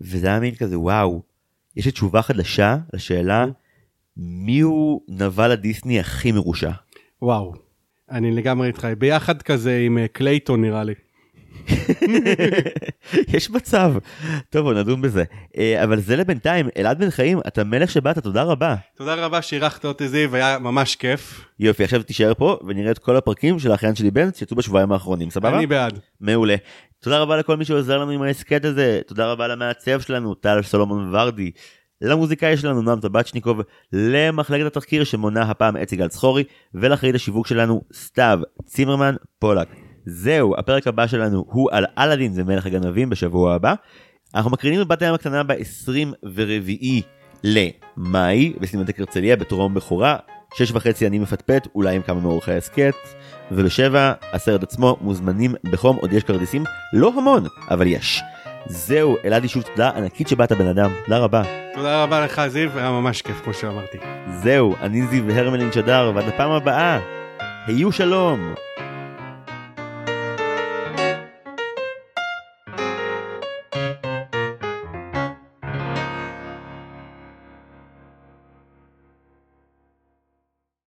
וזה 0.00 0.26
היה 0.26 0.40
מין 0.40 0.54
כזה 0.54 0.78
וואו 0.78 1.22
יש 1.76 1.86
לי 1.86 1.92
תשובה 1.92 2.22
חדשה 2.22 2.76
לשאלה 2.92 3.46
מי 4.18 4.60
הוא 4.60 5.00
נבל 5.08 5.50
הדיסני 5.50 6.00
הכי 6.00 6.32
מרושע. 6.32 6.70
וואו, 7.22 7.54
אני 8.10 8.30
לגמרי 8.30 8.68
איתך, 8.68 8.88
ביחד 8.98 9.42
כזה 9.42 9.78
עם 9.86 9.98
אה, 9.98 10.08
קלייטון 10.08 10.60
נראה 10.60 10.84
לי. 10.84 10.94
יש 13.34 13.50
מצב. 13.50 13.94
טוב 14.50 14.62
בוא 14.62 14.74
נדון 14.74 15.02
בזה. 15.02 15.24
אה, 15.58 15.84
אבל 15.84 16.00
זה 16.00 16.16
לבינתיים 16.16 16.68
אלעד 16.76 16.98
בן 16.98 17.10
חיים 17.10 17.40
אתה 17.46 17.64
מלך 17.64 17.90
שבאת 17.90 18.18
תודה 18.18 18.42
רבה. 18.42 18.74
תודה 18.96 19.14
רבה 19.14 19.42
שאירחת 19.42 19.84
אותי 19.84 20.08
זיו, 20.08 20.34
היה 20.34 20.58
ממש 20.58 20.96
כיף. 20.96 21.44
יופי 21.60 21.84
עכשיו 21.84 22.02
תישאר 22.02 22.34
פה 22.34 22.58
ונראה 22.66 22.90
את 22.90 22.98
כל 22.98 23.16
הפרקים 23.16 23.58
של 23.58 23.70
האחיין 23.70 23.94
שלי 23.94 24.10
בן 24.10 24.28
שיצאו 24.34 24.56
בשבועיים 24.56 24.92
האחרונים 24.92 25.30
סבבה? 25.30 25.56
אני 25.58 25.66
בעד. 25.66 25.98
מעולה. 26.20 26.56
תודה 27.02 27.18
רבה 27.18 27.36
לכל 27.36 27.56
מי 27.56 27.64
שעוזר 27.64 27.98
לנו 27.98 28.10
עם 28.10 28.22
ההסכת 28.22 28.64
הזה 28.64 29.00
תודה 29.06 29.32
רבה 29.32 29.48
למעצב 29.48 30.00
שלנו 30.00 30.34
טל 30.34 30.62
סולומון 30.62 31.14
ורדי. 31.14 31.50
למוזיקאי 32.00 32.56
שלנו 32.56 32.82
נועם 32.82 33.00
טבצ'ניקוב, 33.00 33.60
למחלקת 33.92 34.66
התחקיר 34.66 35.04
שמונה 35.04 35.42
הפעם 35.42 35.76
אצי 35.76 35.96
גל 35.96 36.08
צחורי, 36.08 36.44
ולאחראית 36.74 37.14
השיווק 37.14 37.46
שלנו 37.46 37.82
סתיו 37.92 38.40
צימרמן 38.64 39.14
פולק. 39.38 39.87
זהו, 40.06 40.54
הפרק 40.58 40.86
הבא 40.86 41.06
שלנו 41.06 41.44
הוא 41.48 41.68
על 41.72 41.84
אלאדין 41.98 42.32
ומלך 42.34 42.66
הגנבים 42.66 43.10
בשבוע 43.10 43.54
הבא. 43.54 43.74
אנחנו 44.34 44.50
מקרינים 44.50 44.80
בבת 44.80 45.02
הים 45.02 45.14
הקטנה 45.14 45.42
ב-24 45.42 47.02
למאי 47.44 48.52
בסינמטק 48.60 49.00
הרצליה 49.00 49.36
בטרום 49.36 49.74
בכורה. 49.74 50.16
שש 50.54 50.70
וחצי 50.70 51.06
אני 51.06 51.18
מפטפט 51.18 51.68
אולי 51.74 51.96
עם 51.96 52.02
כמה 52.02 52.20
מאורחי 52.20 52.52
הסכת 52.52 52.94
ובשבע 53.52 54.12
הסרט 54.32 54.62
עצמו 54.62 54.96
מוזמנים 55.00 55.54
בחום 55.64 55.96
עוד 55.96 56.12
יש 56.12 56.24
כרטיסים 56.24 56.64
לא 56.92 57.12
המון 57.16 57.44
אבל 57.70 57.86
יש. 57.86 58.22
זהו 58.66 59.16
אלעדי 59.24 59.48
שוב 59.48 59.62
תודה 59.62 59.90
ענקית 59.90 60.28
שבאת 60.28 60.52
בן 60.52 60.66
אדם 60.66 60.90
תודה 61.04 61.18
רבה. 61.18 61.42
תודה 61.74 62.02
רבה 62.02 62.24
לך 62.24 62.42
זיו, 62.48 62.78
היה 62.78 62.90
ממש 62.90 63.22
כיף 63.22 63.40
כמו 63.44 63.54
שאמרתי. 63.54 63.98
זהו 64.42 64.74
אני 64.80 65.06
זיו 65.06 65.30
הרמלין 65.30 65.72
שדר 65.72 66.12
ועד 66.14 66.28
הפעם 66.28 66.50
הבאה 66.50 66.98
היו 67.66 67.92
שלום. 67.92 68.54